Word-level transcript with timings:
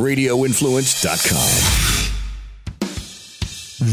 radioinfluence.com. 0.00 1.90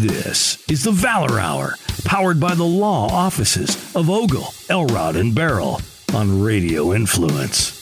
This 0.08 0.64
is 0.70 0.84
the 0.84 0.92
Valor 0.92 1.40
Hour, 1.40 1.76
powered 2.06 2.40
by 2.40 2.56
the 2.56 2.64
law 2.64 3.10
offices 3.10 3.76
of 3.94 4.10
Ogle, 4.10 4.54
Elrod, 4.70 5.18
and 5.18 5.34
Baril 5.34 5.82
on 6.16 6.42
Radio 6.42 6.94
Influence. 6.94 7.74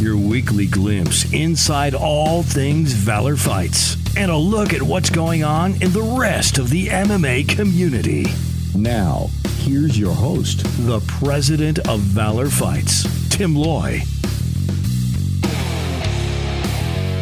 Your 0.00 0.16
weekly 0.16 0.66
glimpse 0.66 1.30
inside 1.32 1.94
all 1.94 2.42
things 2.42 2.92
Valor 2.92 3.36
fights 3.36 3.96
and 4.16 4.30
a 4.30 4.36
look 4.36 4.72
at 4.72 4.82
what's 4.82 5.10
going 5.10 5.44
on 5.44 5.72
in 5.82 5.92
the 5.92 6.16
rest 6.18 6.56
of 6.56 6.70
the 6.70 6.86
MMA 6.86 7.46
community. 7.48 8.24
Now, 8.74 9.28
here's 9.58 9.98
your 9.98 10.14
host, 10.14 10.64
the 10.86 11.00
president 11.06 11.78
of 11.88 12.00
Valor 12.00 12.48
Fights, 12.48 13.28
Tim 13.28 13.54
Loy. 13.54 14.02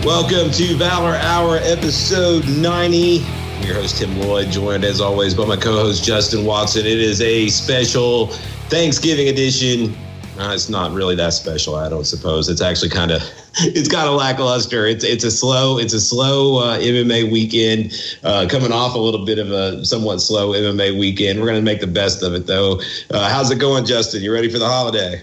Welcome 0.05 0.51
to 0.51 0.75
Valor 0.75 1.15
Hour, 1.15 1.59
episode 1.59 2.45
90. 2.49 3.23
I'm 3.23 3.63
your 3.63 3.75
host, 3.75 3.99
Tim 3.99 4.19
Loy, 4.19 4.45
joined 4.47 4.83
as 4.85 5.01
always 5.01 5.33
by 5.33 5.47
my 5.47 5.55
co 5.55 5.75
host, 5.75 6.03
Justin 6.03 6.45
Watson. 6.45 6.85
It 6.85 6.99
is 6.99 7.21
a 7.21 7.49
special 7.51 8.27
Thanksgiving 8.67 9.29
edition. 9.29 9.95
Uh, 10.37 10.51
it's 10.55 10.69
not 10.69 10.91
really 10.91 11.15
that 11.15 11.35
special, 11.35 11.77
I 11.77 11.89
don't 11.89 12.05
suppose. 12.05 12.49
It's 12.49 12.61
actually 12.61 12.89
kind 12.89 13.13
of 13.13 13.23
it's 13.61 13.89
kind 13.89 14.09
of 14.09 14.17
lackluster. 14.17 14.87
It's 14.87 15.05
it's 15.05 15.23
a 15.23 15.31
slow 15.31 15.79
it's 15.79 15.93
a 15.93 16.01
slow 16.01 16.59
uh, 16.59 16.79
MMA 16.79 17.31
weekend, 17.31 17.95
uh, 18.25 18.49
coming 18.51 18.73
off 18.73 18.97
a 18.97 18.99
little 18.99 19.25
bit 19.25 19.39
of 19.39 19.53
a 19.53 19.85
somewhat 19.85 20.21
slow 20.21 20.51
MMA 20.51 20.99
weekend. 20.99 21.39
We're 21.39 21.47
going 21.47 21.61
to 21.61 21.65
make 21.65 21.81
the 21.81 21.87
best 21.87 22.25
of 22.25 22.35
it, 22.35 22.49
though. 22.49 22.81
Uh, 23.09 23.31
how's 23.31 23.53
it 23.53 23.61
going, 23.61 23.85
Justin? 23.85 24.25
You 24.25 24.33
ready 24.33 24.51
for 24.51 24.59
the 24.59 24.69
holiday? 24.69 25.23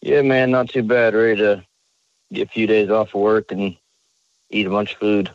Yeah, 0.00 0.22
man, 0.22 0.52
not 0.52 0.68
too 0.68 0.84
bad. 0.84 1.14
Ready 1.14 1.40
to 1.40 1.64
get 2.32 2.48
a 2.48 2.50
few 2.50 2.66
days 2.66 2.90
off 2.90 3.14
of 3.14 3.20
work 3.20 3.52
and 3.52 3.76
eat 4.50 4.66
a 4.66 4.70
bunch 4.70 4.92
of 4.92 4.98
food. 4.98 5.30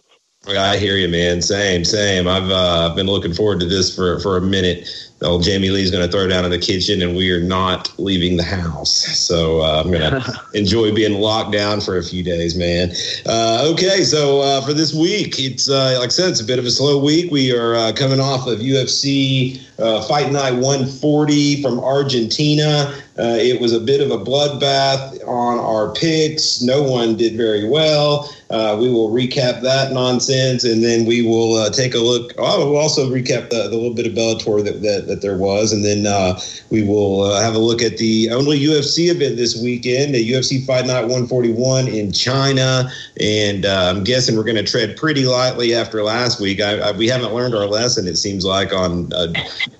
I 0.47 0.77
hear 0.77 0.97
you, 0.97 1.07
man. 1.07 1.41
Same, 1.41 1.85
same. 1.85 2.27
I've 2.27 2.51
uh, 2.51 2.93
been 2.93 3.07
looking 3.07 3.33
forward 3.33 3.61
to 3.61 3.65
this 3.65 3.95
for 3.95 4.19
for 4.19 4.35
a 4.35 4.41
minute. 4.41 4.89
Old 5.21 5.43
Jamie 5.43 5.69
Lee's 5.69 5.89
going 5.89 6.05
to 6.05 6.11
throw 6.11 6.27
down 6.27 6.43
in 6.43 6.51
the 6.51 6.59
kitchen, 6.59 7.01
and 7.01 7.15
we 7.15 7.31
are 7.31 7.41
not 7.41 7.97
leaving 7.97 8.35
the 8.35 8.43
house. 8.43 8.91
So 9.17 9.61
uh, 9.61 9.81
I'm 9.81 9.89
going 9.89 10.01
to 10.21 10.41
enjoy 10.53 10.93
being 10.93 11.21
locked 11.21 11.53
down 11.53 11.79
for 11.79 11.97
a 11.97 12.03
few 12.03 12.23
days, 12.23 12.57
man. 12.57 12.91
Uh, 13.25 13.69
okay, 13.71 14.03
so 14.03 14.41
uh, 14.41 14.61
for 14.65 14.73
this 14.73 14.93
week, 14.93 15.39
it's 15.39 15.69
uh, 15.69 15.95
like 15.99 16.07
I 16.07 16.09
said, 16.09 16.31
it's 16.31 16.41
a 16.41 16.45
bit 16.45 16.59
of 16.59 16.65
a 16.65 16.71
slow 16.71 17.01
week. 17.01 17.31
We 17.31 17.55
are 17.55 17.75
uh, 17.75 17.93
coming 17.93 18.19
off 18.19 18.47
of 18.47 18.59
UFC 18.59 19.61
uh, 19.79 20.01
Fight 20.03 20.31
Night 20.31 20.53
140 20.53 21.61
from 21.61 21.79
Argentina. 21.79 22.93
It 23.17 23.61
was 23.61 23.73
a 23.73 23.79
bit 23.79 24.01
of 24.01 24.11
a 24.11 24.17
bloodbath 24.17 25.25
on 25.27 25.59
our 25.59 25.93
picks. 25.93 26.61
No 26.61 26.81
one 26.83 27.15
did 27.15 27.35
very 27.35 27.67
well. 27.67 28.29
we 28.49 28.89
will 28.89 29.09
recap 29.09 29.61
that 29.61 29.91
nonsense, 29.91 30.63
and 30.63 30.83
then 30.83 31.05
we 31.05 31.21
will 31.21 31.69
take 31.71 31.93
a 31.93 31.99
look. 31.99 32.33
Oh, 32.37 32.71
we'll 32.71 32.79
also 32.79 33.09
recap 33.09 33.49
the, 33.49 33.69
the 33.69 33.75
little 33.75 33.93
bit 33.93 34.07
of 34.07 34.13
Bellator 34.13 34.63
that, 34.63 34.81
that 34.81 35.07
that 35.07 35.21
there 35.21 35.37
was, 35.37 35.71
and 35.71 35.83
then 35.83 36.05
uh, 36.05 36.39
we 36.69 36.83
will 36.83 37.21
uh, 37.21 37.41
have 37.41 37.55
a 37.55 37.59
look 37.59 37.81
at 37.81 37.97
the 37.97 38.29
only 38.31 38.59
UFC 38.59 39.09
event 39.09 39.37
this 39.37 39.61
weekend, 39.61 40.15
the 40.15 40.31
UFC 40.31 40.65
Fight 40.65 40.85
Night 40.85 41.01
141 41.01 41.87
in 41.87 42.11
China, 42.11 42.89
and 43.19 43.65
uh, 43.65 43.93
I'm 43.95 44.03
guessing 44.03 44.35
we're 44.35 44.43
going 44.43 44.55
to 44.55 44.63
tread 44.63 44.97
pretty 44.97 45.25
lightly 45.25 45.73
after 45.73 46.03
last 46.03 46.39
week. 46.39 46.61
I, 46.61 46.79
I, 46.79 46.91
we 46.91 47.07
haven't 47.07 47.33
learned 47.33 47.55
our 47.55 47.67
lesson, 47.67 48.07
it 48.07 48.17
seems 48.17 48.45
like, 48.45 48.73
on 48.73 49.11
uh, 49.13 49.27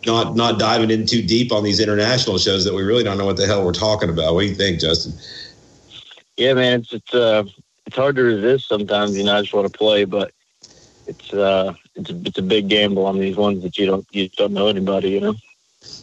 not 0.06 0.36
not 0.36 0.60
diving 0.60 0.92
in 0.92 1.06
too 1.06 1.22
deep 1.22 1.52
on 1.52 1.64
these 1.64 1.80
international 1.80 2.38
shows 2.38 2.64
that 2.66 2.74
we 2.74 2.84
really 2.84 3.04
don't 3.04 3.18
know 3.18 3.23
what 3.26 3.38
the 3.38 3.46
hell 3.46 3.66
we're 3.66 3.74
talking 3.74 4.10
about. 4.10 4.34
What 4.34 4.42
do 4.42 4.48
you 4.48 4.56
think, 4.56 4.80
Justin? 4.80 5.14
Yeah, 6.38 6.54
man, 6.54 6.82
it's 6.82 6.94
it's 6.94 7.14
uh, 7.14 7.44
it's 7.86 7.96
hard 7.96 8.16
to 8.16 8.24
resist 8.24 8.68
sometimes. 8.68 9.18
You 9.18 9.24
know, 9.24 9.38
I 9.38 9.42
just 9.42 9.54
want 9.54 9.72
to 9.72 9.78
play, 9.78 10.06
but 10.06 10.32
it's 11.08 11.34
uh 11.34 11.74
it's 11.96 12.10
a, 12.10 12.22
it's 12.26 12.38
a 12.38 12.44
big 12.44 12.70
gamble 12.70 13.06
on 13.06 13.20
these 13.20 13.36
ones 13.36 13.64
that 13.64 13.78
you 13.78 13.86
don't 13.86 14.06
you 14.12 14.30
don't 14.30 14.54
know 14.54 14.68
anybody, 14.68 15.10
you 15.10 15.20
know. 15.20 15.36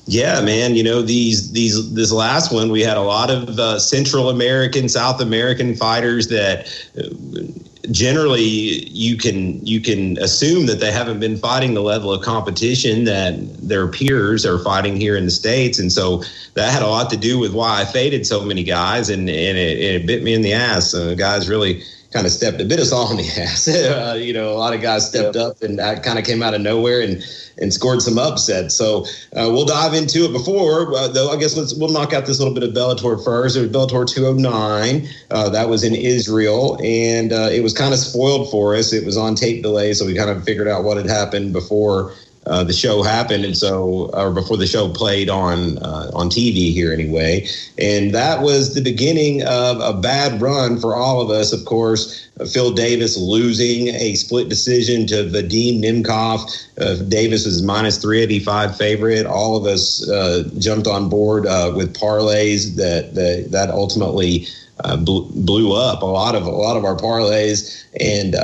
Yeah, 0.07 0.41
man. 0.41 0.75
You 0.75 0.83
know 0.83 1.03
these 1.03 1.53
these 1.53 1.95
this 1.95 2.13
last 2.13 2.53
one 2.53 2.71
we 2.71 2.83
had 2.83 2.97
a 2.97 3.03
lot 3.03 3.31
of 3.31 3.59
uh, 3.59 3.79
Central 3.79 4.29
American, 4.29 4.89
South 4.89 5.21
American 5.21 5.75
fighters 5.75 6.29
that 6.29 6.67
uh, 6.99 7.09
generally 7.91 8.43
you 8.91 9.17
can 9.17 9.65
you 9.65 9.81
can 9.81 10.19
assume 10.19 10.67
that 10.67 10.81
they 10.81 10.93
haven't 10.93 11.21
been 11.21 11.37
fighting 11.37 11.75
the 11.75 11.81
level 11.81 12.13
of 12.13 12.23
competition 12.23 13.05
that 13.05 13.35
their 13.67 13.89
peers 13.89 14.45
are 14.45 14.59
fighting 14.59 14.97
here 14.97 15.17
in 15.17 15.25
the 15.25 15.31
states, 15.31 15.79
and 15.79 15.91
so 15.91 16.23
that 16.55 16.71
had 16.73 16.83
a 16.83 16.87
lot 16.87 17.11
to 17.11 17.17
do 17.17 17.39
with 17.39 17.55
why 17.55 17.81
I 17.81 17.85
faded 17.85 18.27
so 18.27 18.45
many 18.45 18.63
guys, 18.63 19.09
and 19.09 19.29
and 19.29 19.59
it, 19.59 19.79
it 19.79 20.07
bit 20.07 20.23
me 20.23 20.35
in 20.35 20.43
the 20.43 20.53
ass. 20.53 20.95
Uh, 20.95 21.15
guys 21.15 21.49
really 21.49 21.83
kind 22.13 22.27
of 22.27 22.33
stepped 22.33 22.61
a 22.61 22.65
bit 22.65 22.81
us 22.81 22.93
all 22.93 23.11
in 23.11 23.19
the 23.19 23.29
ass. 23.41 23.69
uh, 23.69 24.17
you 24.19 24.33
know, 24.33 24.53
a 24.53 24.59
lot 24.59 24.75
of 24.75 24.81
guys 24.81 25.09
stepped 25.09 25.37
yep. 25.37 25.45
up 25.45 25.63
and 25.63 25.79
that 25.79 26.03
kind 26.03 26.19
of 26.19 26.25
came 26.25 26.43
out 26.43 26.55
of 26.55 26.61
nowhere 26.61 27.01
and 27.01 27.23
and 27.61 27.75
scored 27.75 28.01
some 28.01 28.19
upsets. 28.19 28.75
So 28.75 29.05
uh, 29.37 29.51
we'll 29.53 29.67
dive 29.67 29.93
into 29.93 30.25
it 30.25 30.33
before, 30.33 30.95
uh, 30.95 31.09
though. 31.09 31.31
I 31.31 31.37
guess 31.37 31.57
let's 31.57 31.75
we'll 31.75 31.93
knock 31.93 32.13
out 32.13 32.27
this 32.27 32.39
little 32.39 32.55
bit 32.55 32.63
of 32.63 32.71
Bellator 32.71 33.23
first. 33.23 33.57
It 33.57 33.61
was 33.61 33.71
Bellator 33.71 34.09
209. 34.09 35.09
Uh, 35.31 35.49
that 35.51 35.69
was 35.69 35.85
in 35.85 35.95
Israel, 35.95 36.79
and 36.83 37.33
uh, 37.33 37.49
it 37.53 37.63
was 37.63 37.75
kind 37.75 37.93
of 37.93 38.01
spoiled 38.01 38.51
for 38.51 38.75
us. 38.75 38.93
It 38.93 39.05
was 39.05 39.17
on 39.17 39.35
tape 39.35 39.63
delay, 39.63 39.93
so 39.93 40.07
we 40.07 40.15
kind 40.15 40.31
of 40.31 40.43
figured 40.43 40.69
out 40.69 40.85
what 40.85 40.97
had 40.97 41.07
happened 41.07 41.53
before 41.53 42.15
uh, 42.47 42.65
the 42.65 42.73
show 42.73 43.03
happened, 43.03 43.45
and 43.45 43.57
so 43.57 44.11
or 44.15 44.31
before 44.31 44.57
the 44.57 44.67
show 44.67 44.89
played 44.89 45.29
on 45.29 45.77
uh, 45.79 46.11
on 46.15 46.31
TV 46.31 46.73
here 46.73 46.93
anyway, 46.93 47.47
and 47.77 48.15
that 48.15 48.41
was 48.41 48.75
the 48.75 48.81
beginning 48.81 49.43
of 49.43 49.79
a 49.81 49.93
bad 50.01 50.41
run 50.41 50.81
for 50.81 50.95
all 50.95 51.21
of 51.21 51.29
us. 51.29 51.53
Of 51.53 51.67
course, 51.67 52.29
uh, 52.41 52.47
Phil 52.47 52.73
Davis 52.73 53.19
losing 53.19 53.89
a 53.89 54.15
split 54.15 54.49
decision 54.49 55.07
to 55.09 55.25
Vadim 55.25 55.83
Nemkov. 55.83 56.41
Uh, 56.81 57.03
Davis 57.09 57.45
was 57.45 57.63
minus 57.63 57.99
three 57.99 58.21
eighty 58.21 58.41
five 58.41 58.75
favorite. 58.75 59.27
All 59.27 59.55
of 59.55 59.67
us 59.67 60.09
uh, 60.09 60.49
jumped 60.59 60.87
on 60.87 61.11
board 61.11 61.45
with 61.77 61.95
parlays 61.95 62.77
that 62.77 63.15
that 63.15 63.49
that 63.51 63.71
ultimately. 63.71 64.47
Blew, 65.01 65.31
blew 65.35 65.75
up 65.75 66.01
a 66.01 66.07
lot 66.07 66.35
of 66.35 66.45
a 66.47 66.51
lot 66.51 66.75
of 66.75 66.87
our 66.87 66.97
parlays 66.97 67.85
and 68.01 68.35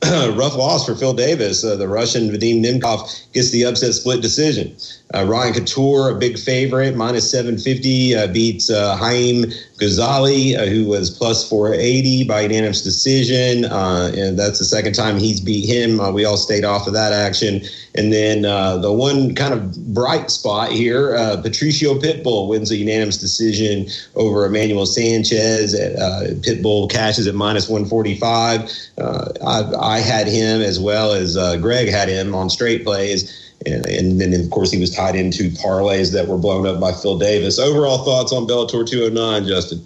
rough 0.36 0.54
loss 0.56 0.86
for 0.86 0.94
Phil 0.94 1.12
Davis. 1.12 1.64
Uh, 1.64 1.74
the 1.76 1.88
Russian 1.88 2.28
Vadim 2.30 2.62
Nemkov 2.62 3.32
gets 3.32 3.50
the 3.50 3.64
upset 3.64 3.94
split 3.94 4.22
decision. 4.22 4.76
Uh, 5.14 5.24
Ryan 5.24 5.54
Couture, 5.54 6.10
a 6.10 6.14
big 6.14 6.38
favorite, 6.38 6.94
minus 6.94 7.30
750, 7.30 8.14
uh, 8.14 8.26
beats 8.26 8.68
uh, 8.68 8.94
Haim 8.96 9.44
Gozali, 9.78 10.54
uh, 10.54 10.66
who 10.66 10.86
was 10.86 11.08
plus 11.10 11.48
480 11.48 12.24
by 12.24 12.42
unanimous 12.42 12.82
decision. 12.82 13.64
Uh, 13.64 14.12
and 14.14 14.38
that's 14.38 14.58
the 14.58 14.66
second 14.66 14.94
time 14.94 15.18
he's 15.18 15.40
beat 15.40 15.66
him. 15.66 15.98
Uh, 15.98 16.10
we 16.10 16.26
all 16.26 16.36
stayed 16.36 16.64
off 16.64 16.86
of 16.86 16.92
that 16.92 17.14
action. 17.14 17.62
And 17.94 18.12
then 18.12 18.42
the 18.42 18.92
one 18.92 19.34
kind 19.34 19.54
of 19.54 19.94
bright 19.94 20.30
spot 20.30 20.70
here, 20.70 21.16
Patricio 21.42 21.94
Pitbull 21.98 22.46
wins 22.48 22.70
a 22.70 22.76
unanimous 22.76 23.16
decision 23.16 23.88
over 24.14 24.44
Emmanuel 24.44 24.86
Sanchez. 24.86 25.74
At, 25.74 25.96
Pitbull 26.42 26.90
cashes 26.90 27.26
at 27.26 27.34
minus 27.34 27.68
145. 27.68 28.70
I, 29.00 29.72
I, 29.80 29.98
had 29.98 30.28
him 30.28 30.60
as 30.60 30.78
well 30.78 31.12
as 31.12 31.34
Greg 31.60 31.88
had 31.88 32.08
him 32.08 32.34
on 32.34 32.50
straight 32.50 32.84
plays. 32.84 33.47
And, 33.66 33.86
and, 33.86 34.20
then, 34.20 34.32
of 34.40 34.50
course, 34.50 34.70
he 34.70 34.78
was 34.78 34.94
tied 34.94 35.16
into 35.16 35.50
parlays 35.50 36.12
that 36.12 36.28
were 36.28 36.38
blown 36.38 36.66
up 36.66 36.80
by 36.80 36.92
Phil 36.92 37.18
Davis. 37.18 37.58
Overall 37.58 38.04
thoughts 38.04 38.32
on 38.32 38.46
Bellator 38.46 38.88
209, 38.88 39.46
Justin? 39.46 39.84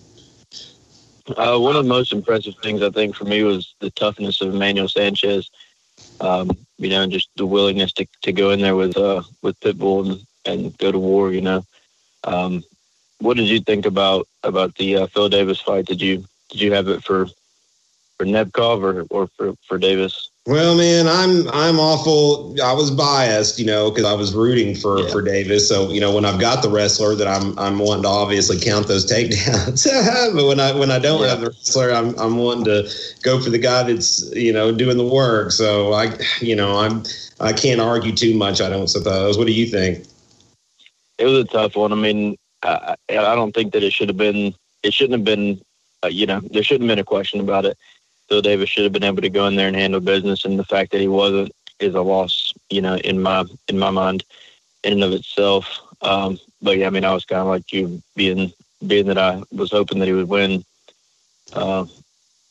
Uh, 1.36 1.58
one 1.58 1.76
of 1.76 1.84
the 1.84 1.88
most 1.88 2.12
impressive 2.12 2.54
things 2.62 2.82
I 2.82 2.90
think 2.90 3.14
for 3.14 3.24
me 3.24 3.42
was 3.42 3.74
the 3.80 3.90
toughness 3.90 4.40
of 4.40 4.54
Emmanuel 4.54 4.88
Sanchez. 4.88 5.50
Um, 6.20 6.50
you 6.78 6.88
know, 6.88 7.02
and 7.02 7.12
just 7.12 7.28
the 7.36 7.46
willingness 7.46 7.92
to, 7.94 8.06
to 8.22 8.32
go 8.32 8.50
in 8.50 8.60
there 8.60 8.76
with 8.76 8.96
uh, 8.96 9.22
with 9.40 9.58
Pitbull 9.60 10.10
and, 10.10 10.20
and 10.44 10.78
go 10.78 10.90
to 10.90 10.98
war. 10.98 11.32
You 11.32 11.40
know, 11.40 11.64
um, 12.24 12.64
what 13.20 13.36
did 13.36 13.48
you 13.48 13.60
think 13.60 13.86
about 13.86 14.26
about 14.42 14.74
the 14.76 14.96
uh, 14.96 15.06
Phil 15.06 15.28
Davis 15.28 15.60
fight? 15.60 15.86
Did 15.86 16.00
you 16.00 16.24
did 16.50 16.60
you 16.60 16.72
have 16.72 16.88
it 16.88 17.04
for 17.04 17.26
for 18.18 18.26
Nemkov 18.26 18.82
or 18.82 19.06
or 19.10 19.28
for 19.36 19.54
for 19.66 19.78
Davis? 19.78 20.28
Well, 20.44 20.76
man, 20.76 21.06
I'm 21.06 21.48
I'm 21.50 21.78
awful. 21.78 22.56
I 22.60 22.72
was 22.72 22.90
biased, 22.90 23.60
you 23.60 23.64
know, 23.64 23.90
because 23.90 24.04
I 24.04 24.12
was 24.12 24.34
rooting 24.34 24.74
for 24.74 24.98
yeah. 24.98 25.12
for 25.12 25.22
Davis. 25.22 25.68
So, 25.68 25.92
you 25.92 26.00
know, 26.00 26.12
when 26.12 26.24
I've 26.24 26.40
got 26.40 26.64
the 26.64 26.68
wrestler, 26.68 27.14
that 27.14 27.28
I'm 27.28 27.56
I'm 27.56 27.78
wanting 27.78 28.02
to 28.02 28.08
obviously 28.08 28.58
count 28.58 28.88
those 28.88 29.06
takedowns. 29.06 29.86
but 30.34 30.44
when 30.44 30.58
I 30.58 30.76
when 30.76 30.90
I 30.90 30.98
don't 30.98 31.20
yeah. 31.20 31.28
have 31.28 31.40
the 31.42 31.46
wrestler, 31.50 31.92
I'm 31.92 32.18
I'm 32.18 32.38
wanting 32.38 32.64
to 32.64 32.90
go 33.22 33.40
for 33.40 33.50
the 33.50 33.58
guy 33.58 33.84
that's 33.84 34.34
you 34.34 34.52
know 34.52 34.72
doing 34.72 34.96
the 34.96 35.06
work. 35.06 35.52
So 35.52 35.92
I, 35.92 36.18
you 36.40 36.56
know, 36.56 36.76
I'm 36.76 37.04
I 37.38 37.52
can't 37.52 37.80
argue 37.80 38.12
too 38.12 38.34
much. 38.34 38.60
I 38.60 38.68
don't 38.68 38.88
suppose. 38.88 39.38
What 39.38 39.46
do 39.46 39.52
you 39.52 39.66
think? 39.66 40.04
It 41.18 41.26
was 41.26 41.38
a 41.38 41.44
tough 41.44 41.76
one. 41.76 41.92
I 41.92 41.96
mean, 41.96 42.36
I, 42.64 42.96
I 43.08 43.36
don't 43.36 43.54
think 43.54 43.74
that 43.74 43.84
it 43.84 43.92
should 43.92 44.08
have 44.08 44.18
been. 44.18 44.56
It 44.82 44.92
shouldn't 44.92 45.20
have 45.20 45.24
been. 45.24 45.62
Uh, 46.04 46.08
you 46.08 46.26
know, 46.26 46.40
there 46.40 46.64
shouldn't 46.64 46.90
have 46.90 46.96
been 46.96 47.00
a 47.00 47.04
question 47.04 47.38
about 47.38 47.64
it 47.64 47.78
Phil 48.32 48.40
Davis 48.40 48.70
should 48.70 48.84
have 48.84 48.94
been 48.94 49.04
able 49.04 49.20
to 49.20 49.28
go 49.28 49.46
in 49.46 49.56
there 49.56 49.68
and 49.68 49.76
handle 49.76 50.00
business, 50.00 50.46
and 50.46 50.58
the 50.58 50.64
fact 50.64 50.90
that 50.92 51.02
he 51.02 51.06
wasn't 51.06 51.52
is 51.80 51.94
a 51.94 52.00
loss, 52.00 52.54
you 52.70 52.80
know, 52.80 52.96
in 52.96 53.20
my 53.20 53.44
in 53.68 53.78
my 53.78 53.90
mind, 53.90 54.24
in 54.84 54.94
and 54.94 55.04
of 55.04 55.12
itself. 55.12 55.66
Um, 56.00 56.38
but 56.62 56.78
yeah, 56.78 56.86
I 56.86 56.90
mean, 56.90 57.04
I 57.04 57.12
was 57.12 57.26
kind 57.26 57.42
of 57.42 57.48
like 57.48 57.70
you, 57.74 58.02
being 58.16 58.50
being 58.86 59.04
that 59.08 59.18
I 59.18 59.42
was 59.52 59.70
hoping 59.70 59.98
that 59.98 60.06
he 60.06 60.14
would 60.14 60.30
win. 60.30 60.64
Uh, 61.52 61.84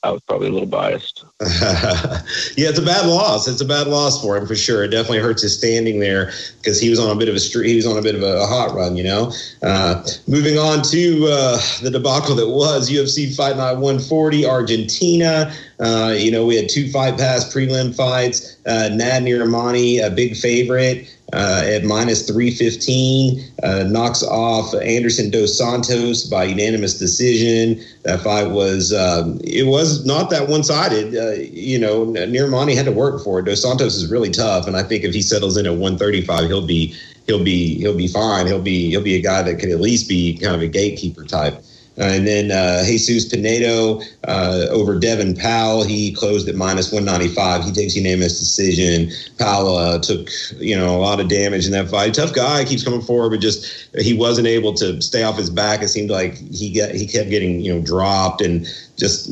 I 0.04 0.10
was 0.10 0.22
probably 0.22 0.48
a 0.48 0.52
little 0.52 0.68
biased. 0.68 1.24
yeah, 1.42 2.70
it's 2.70 2.80
a 2.80 2.86
bad 2.86 3.06
loss. 3.06 3.48
It's 3.48 3.62
a 3.62 3.66
bad 3.66 3.86
loss 3.86 4.20
for 4.20 4.36
him 4.36 4.48
for 4.48 4.56
sure. 4.56 4.84
It 4.84 4.88
definitely 4.88 5.20
hurts 5.20 5.44
his 5.44 5.56
standing 5.56 6.00
there 6.00 6.32
because 6.58 6.82
he 6.82 6.90
was 6.90 6.98
on 6.98 7.16
a 7.16 7.20
bit 7.20 7.30
of 7.30 7.36
a 7.36 7.40
street. 7.40 7.70
He 7.70 7.76
was 7.76 7.86
on 7.86 7.98
a 7.98 8.02
bit 8.02 8.16
of 8.16 8.24
a, 8.24 8.48
hot 8.48 8.74
run, 8.74 8.98
you 8.98 9.04
know. 9.04 9.32
Uh, 9.62 10.04
moving 10.28 10.58
on 10.58 10.82
to 10.82 11.28
uh, 11.28 11.62
the 11.84 11.92
debacle 11.92 12.34
that 12.36 12.50
was 12.50 12.90
UFC 12.90 13.36
Fight 13.36 13.58
Night 13.58 13.74
140 13.74 14.46
Argentina. 14.46 15.54
Uh, 15.80 16.16
you 16.18 16.32
know, 16.32 16.48
we 16.48 16.56
had 16.56 16.68
two 16.68 16.90
fight 16.90 17.18
pass 17.20 17.54
prelim 17.54 17.96
fights. 17.96 18.58
Uh, 18.66 18.90
Nad 18.92 19.22
Narimani, 19.22 20.04
a 20.04 20.10
big 20.10 20.36
favorite 20.36 21.08
uh, 21.34 21.64
at 21.66 21.84
minus 21.84 22.28
315, 22.28 23.42
uh, 23.64 23.84
knocks 23.84 24.24
off 24.24 24.74
Anderson 24.76 25.30
dos 25.30 25.58
Santos 25.58 26.26
by 26.26 26.44
unanimous 26.46 26.98
decision. 26.98 27.82
That 28.04 28.22
fight 28.22 28.50
was 28.50 28.94
um, 28.94 29.40
it 29.44 29.68
was 29.68 30.06
not 30.06 30.30
that 30.30 30.50
one 30.50 30.64
sided. 30.64 31.16
Uh, 31.16 31.42
you 31.52 31.80
know, 31.80 32.06
Narimani 32.06 32.76
had 32.76 32.86
to 32.86 32.92
work 32.92 33.24
for 33.24 33.40
it. 33.40 33.46
Dos 33.46 33.62
Santos 33.62 33.96
is 33.96 34.12
really 34.12 34.30
tough, 34.30 34.68
and 34.68 34.76
I 34.76 34.84
think 34.84 35.04
if 35.04 35.14
he 35.14 35.22
settles 35.22 35.58
in 35.58 35.66
at 35.66 35.72
135, 35.72 36.48
he'll 36.48 36.66
be 36.66 36.96
he'll 37.28 37.44
be 37.44 37.76
he'll 37.76 37.98
be 37.98 38.08
fine. 38.08 38.48
He'll 38.48 38.62
be 38.62 38.90
he'll 38.90 39.04
be 39.04 39.16
a 39.16 39.22
guy 39.22 39.42
that 39.42 39.60
could 39.60 39.70
at 39.70 39.80
least 39.80 40.10
be 40.10 40.38
kind 40.38 40.56
of 40.56 40.62
a 40.62 40.68
gatekeeper 40.68 41.24
type. 41.24 41.64
Uh, 42.02 42.06
and 42.06 42.26
then 42.26 42.50
uh, 42.50 42.84
Jesus 42.84 43.26
Pinedo 43.26 44.02
uh, 44.28 44.66
over 44.72 44.98
Devin 44.98 45.36
Powell, 45.36 45.84
he 45.84 46.12
closed 46.12 46.50
at 46.50 46.56
minus 46.56 46.92
195. 46.92 47.64
He 47.64 47.72
takes 47.72 47.96
unanimous 47.96 48.40
decision. 48.40 49.12
Powell 49.38 49.78
uh, 49.78 50.00
took 50.00 50.30
you 50.58 50.76
know 50.76 50.96
a 50.96 50.98
lot 50.98 51.20
of 51.20 51.28
damage 51.28 51.68
in 51.68 51.72
that 51.74 51.90
fight. 51.90 52.16
Tough 52.16 52.34
guy, 52.34 52.66
keeps 52.66 52.84
coming 52.84 53.02
forward, 53.02 53.30
but 53.30 53.40
just 53.40 53.88
he 54.00 54.16
wasn't 54.16 54.48
able 54.48 54.74
to 54.76 55.00
stay 55.00 55.22
off 55.22 55.38
his 55.38 55.52
back. 55.52 55.84
It 55.84 55.90
seemed 55.90 56.10
like 56.10 56.38
he 56.52 56.74
got 56.74 56.96
he 56.96 57.06
kept 57.06 57.30
getting 57.30 57.62
you 57.62 57.76
know 57.76 57.82
dropped 57.82 58.42
and 58.42 58.66
just 58.98 59.30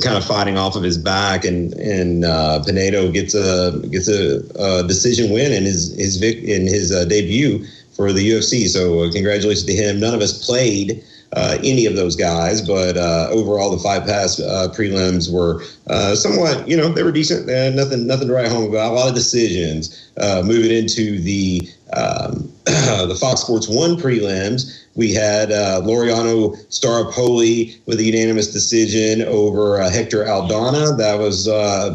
kind 0.00 0.16
of 0.16 0.24
fighting 0.24 0.56
off 0.56 0.76
of 0.76 0.84
his 0.84 0.98
back. 0.98 1.44
And 1.44 1.72
and 1.74 2.24
uh, 2.24 2.62
Pinedo 2.64 3.10
gets 3.10 3.34
a 3.34 3.80
gets 3.90 4.06
a, 4.06 4.42
a, 4.60 4.86
decision 4.86 5.32
win 5.32 5.50
in 5.50 5.64
his 5.64 5.92
his 5.96 6.22
in 6.22 6.68
his 6.68 6.92
uh, 6.92 7.04
debut 7.04 7.66
for 7.96 8.12
the 8.12 8.30
UFC. 8.30 8.68
So 8.68 9.10
congratulations 9.10 9.64
to 9.64 9.74
him. 9.74 9.98
None 9.98 10.14
of 10.14 10.20
us 10.20 10.46
played 10.46 11.02
uh, 11.34 11.58
any 11.64 11.86
of 11.86 11.96
those 11.96 12.16
guys, 12.16 12.60
but 12.60 12.96
uh, 12.96 13.28
overall 13.30 13.70
the 13.70 13.82
fight 13.82 14.04
pass 14.04 14.40
uh, 14.40 14.68
prelims 14.74 15.32
were 15.32 15.62
uh, 15.88 16.14
somewhat, 16.14 16.66
you 16.68 16.76
know, 16.76 16.88
they 16.88 17.02
were 17.02 17.12
decent. 17.12 17.46
They 17.46 17.72
nothing, 17.74 18.06
nothing 18.06 18.28
to 18.28 18.34
write 18.34 18.48
home 18.48 18.68
about. 18.68 18.92
A 18.92 18.94
lot 18.94 19.08
of 19.08 19.14
decisions. 19.14 20.10
Uh, 20.18 20.42
moving 20.44 20.70
into 20.70 21.18
the 21.20 21.62
um, 21.94 22.52
the 22.64 23.16
Fox 23.18 23.40
Sports 23.40 23.68
One 23.68 23.96
prelims, 23.96 24.81
we 24.94 25.12
had 25.12 25.50
uh, 25.50 25.80
Laureano 25.82 26.54
Staropoli 26.68 27.78
with 27.86 27.98
a 27.98 28.02
unanimous 28.02 28.52
decision 28.52 29.22
over 29.22 29.80
uh, 29.80 29.90
Hector 29.90 30.24
Aldana. 30.24 30.96
That 30.98 31.18
was, 31.18 31.48
uh, 31.48 31.90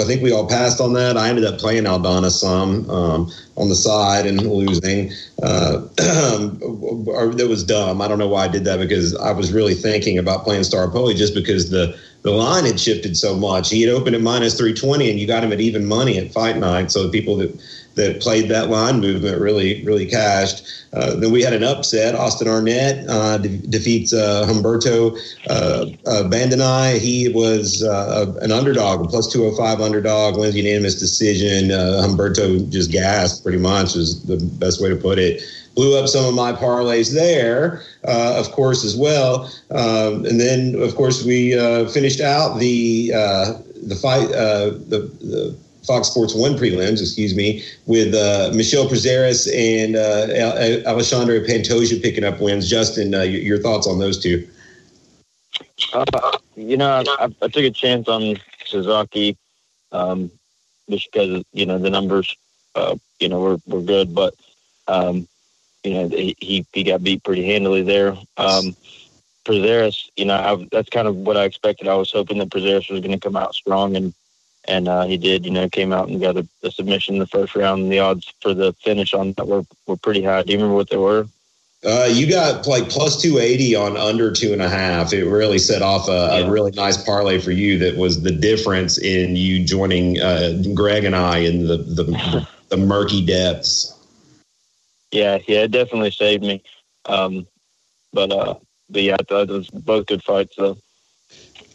I 0.00 0.04
think 0.04 0.22
we 0.22 0.32
all 0.32 0.48
passed 0.48 0.80
on 0.80 0.92
that. 0.92 1.16
I 1.16 1.28
ended 1.28 1.44
up 1.44 1.58
playing 1.58 1.84
Aldana 1.84 2.30
some 2.30 2.88
um, 2.88 3.30
on 3.56 3.68
the 3.68 3.74
side 3.74 4.26
and 4.26 4.40
losing. 4.46 5.12
Uh, 5.42 5.78
that 5.96 7.46
was 7.48 7.64
dumb. 7.64 8.00
I 8.00 8.06
don't 8.06 8.18
know 8.18 8.28
why 8.28 8.44
I 8.44 8.48
did 8.48 8.64
that 8.64 8.78
because 8.78 9.16
I 9.16 9.32
was 9.32 9.52
really 9.52 9.74
thinking 9.74 10.18
about 10.18 10.44
playing 10.44 10.62
Staropoli 10.62 11.16
just 11.16 11.34
because 11.34 11.70
the 11.70 11.98
the 12.22 12.32
line 12.32 12.64
had 12.64 12.80
shifted 12.80 13.16
so 13.16 13.36
much. 13.36 13.70
He 13.70 13.82
had 13.82 13.90
opened 13.94 14.16
at 14.16 14.20
minus 14.20 14.56
320 14.56 15.10
and 15.10 15.20
you 15.20 15.28
got 15.28 15.44
him 15.44 15.52
at 15.52 15.60
even 15.60 15.86
money 15.86 16.18
at 16.18 16.32
fight 16.32 16.56
night. 16.56 16.90
So 16.90 17.04
the 17.04 17.08
people 17.08 17.36
that 17.36 17.54
that 17.96 18.20
played 18.20 18.48
that 18.50 18.68
line 18.68 19.00
movement 19.00 19.40
really, 19.40 19.82
really 19.84 20.06
cashed. 20.06 20.64
Uh, 20.92 21.16
then 21.16 21.32
we 21.32 21.42
had 21.42 21.52
an 21.52 21.64
upset. 21.64 22.14
Austin 22.14 22.46
Arnett 22.46 23.08
uh, 23.08 23.38
de- 23.38 23.58
defeats 23.68 24.12
uh, 24.12 24.46
Humberto 24.46 25.18
uh, 25.48 25.86
uh, 26.06 26.22
Bandenay. 26.28 26.98
He 26.98 27.28
was 27.28 27.82
uh, 27.82 28.34
an 28.40 28.52
underdog, 28.52 29.04
a 29.04 29.08
plus 29.08 29.30
205 29.32 29.80
underdog, 29.80 30.38
wins 30.38 30.54
unanimous 30.54 30.98
decision. 30.98 31.70
Humberto 31.70 32.68
just 32.70 32.92
gassed 32.92 33.42
pretty 33.42 33.58
much, 33.58 33.96
is 33.96 34.22
the 34.24 34.36
best 34.58 34.80
way 34.80 34.88
to 34.90 34.96
put 34.96 35.18
it. 35.18 35.42
Blew 35.74 35.98
up 35.98 36.08
some 36.08 36.24
of 36.24 36.34
my 36.34 36.52
parlays 36.52 37.12
there, 37.12 37.82
of 38.04 38.50
course, 38.52 38.82
as 38.84 38.96
well. 38.96 39.50
Um, 39.70 40.24
and 40.24 40.40
then, 40.40 40.74
of 40.80 40.94
course, 40.94 41.22
we 41.24 41.52
finished 41.92 42.20
out 42.20 42.58
the 42.58 43.08
the 43.08 43.94
fight, 43.94 44.28
the, 44.28 45.12
the 45.20 45.56
Fox 45.86 46.08
Sports 46.08 46.34
One 46.34 46.54
prelims, 46.54 47.00
excuse 47.00 47.34
me, 47.34 47.62
with 47.86 48.14
uh, 48.14 48.50
Michel 48.54 48.86
Prazeres 48.86 49.46
and 49.54 49.96
uh, 49.96 50.88
Alexandre 50.88 51.40
Pantoja 51.40 52.02
picking 52.02 52.24
up 52.24 52.40
wins. 52.40 52.68
Justin, 52.68 53.14
uh, 53.14 53.22
your 53.22 53.58
thoughts 53.58 53.86
on 53.86 53.98
those 53.98 54.22
two? 54.22 54.48
Uh, 55.92 56.04
you 56.56 56.76
know, 56.76 57.02
I, 57.18 57.24
I, 57.24 57.48
took 57.48 57.64
a 57.64 57.70
chance 57.70 58.08
on 58.08 58.36
Suzuki 58.64 59.36
um, 59.92 60.30
just 60.90 61.10
because 61.12 61.44
you 61.52 61.66
know 61.66 61.78
the 61.78 61.90
numbers, 61.90 62.36
uh, 62.74 62.96
you 63.20 63.28
know, 63.28 63.40
were 63.40 63.58
were 63.66 63.82
good, 63.82 64.14
but 64.14 64.34
um, 64.88 65.26
you 65.84 65.94
know 65.94 66.08
he 66.08 66.66
he 66.72 66.82
got 66.82 67.02
beat 67.02 67.22
pretty 67.22 67.46
handily 67.46 67.82
there. 67.82 68.16
Um, 68.36 68.76
Prazeres, 69.46 70.10
you 70.16 70.24
know, 70.24 70.34
I, 70.34 70.68
that's 70.72 70.90
kind 70.90 71.06
of 71.06 71.14
what 71.14 71.36
I 71.36 71.44
expected. 71.44 71.86
I 71.86 71.94
was 71.94 72.10
hoping 72.10 72.38
that 72.38 72.50
Prazeres 72.50 72.90
was 72.90 73.00
going 73.00 73.12
to 73.12 73.20
come 73.20 73.36
out 73.36 73.54
strong 73.54 73.96
and 73.96 74.12
and 74.68 74.88
uh, 74.88 75.04
he 75.04 75.16
did. 75.16 75.44
You 75.44 75.52
know, 75.52 75.68
came 75.68 75.92
out 75.92 76.08
and 76.08 76.20
got 76.20 76.36
a, 76.36 76.46
a, 76.62 76.70
submission 76.70 77.14
in 77.14 77.20
the 77.20 77.26
first 77.26 77.54
round. 77.54 77.90
The 77.90 77.98
odds 77.98 78.32
for 78.40 78.54
the 78.54 78.72
finish 78.74 79.14
on 79.14 79.32
that 79.32 79.46
were 79.46 79.64
were 79.86 79.96
pretty 79.96 80.22
high. 80.22 80.42
Do 80.42 80.52
you 80.52 80.58
remember 80.58 80.76
what 80.76 80.90
they 80.90 80.96
were? 80.96 81.26
Uh, 81.84 82.08
you 82.10 82.28
got 82.28 82.66
like 82.66 82.88
plus 82.88 83.20
280 83.20 83.76
on 83.76 83.96
under 83.96 84.32
two 84.32 84.52
and 84.52 84.62
a 84.62 84.68
half. 84.68 85.12
It 85.12 85.24
really 85.24 85.58
set 85.58 85.82
off 85.82 86.08
a, 86.08 86.12
yeah. 86.12 86.38
a 86.38 86.50
really 86.50 86.72
nice 86.72 86.96
parlay 86.96 87.38
for 87.38 87.52
you. 87.52 87.78
That 87.78 87.96
was 87.96 88.22
the 88.22 88.32
difference 88.32 88.98
in 88.98 89.36
you 89.36 89.64
joining 89.64 90.20
uh, 90.20 90.60
Greg 90.74 91.04
and 91.04 91.14
I 91.14 91.38
in 91.38 91.66
the, 91.66 91.76
the, 91.76 92.48
the 92.70 92.76
murky 92.76 93.24
depths. 93.24 93.92
Yeah, 95.12 95.38
yeah, 95.46 95.60
it 95.60 95.70
definitely 95.70 96.10
saved 96.10 96.42
me. 96.42 96.62
Um, 97.04 97.46
but 98.12 98.32
uh, 98.32 98.54
but 98.90 99.02
yeah, 99.02 99.16
I 99.20 99.22
thought 99.22 99.50
it 99.50 99.52
was 99.52 99.70
both 99.70 100.06
good 100.06 100.24
fights 100.24 100.56
though 100.56 100.78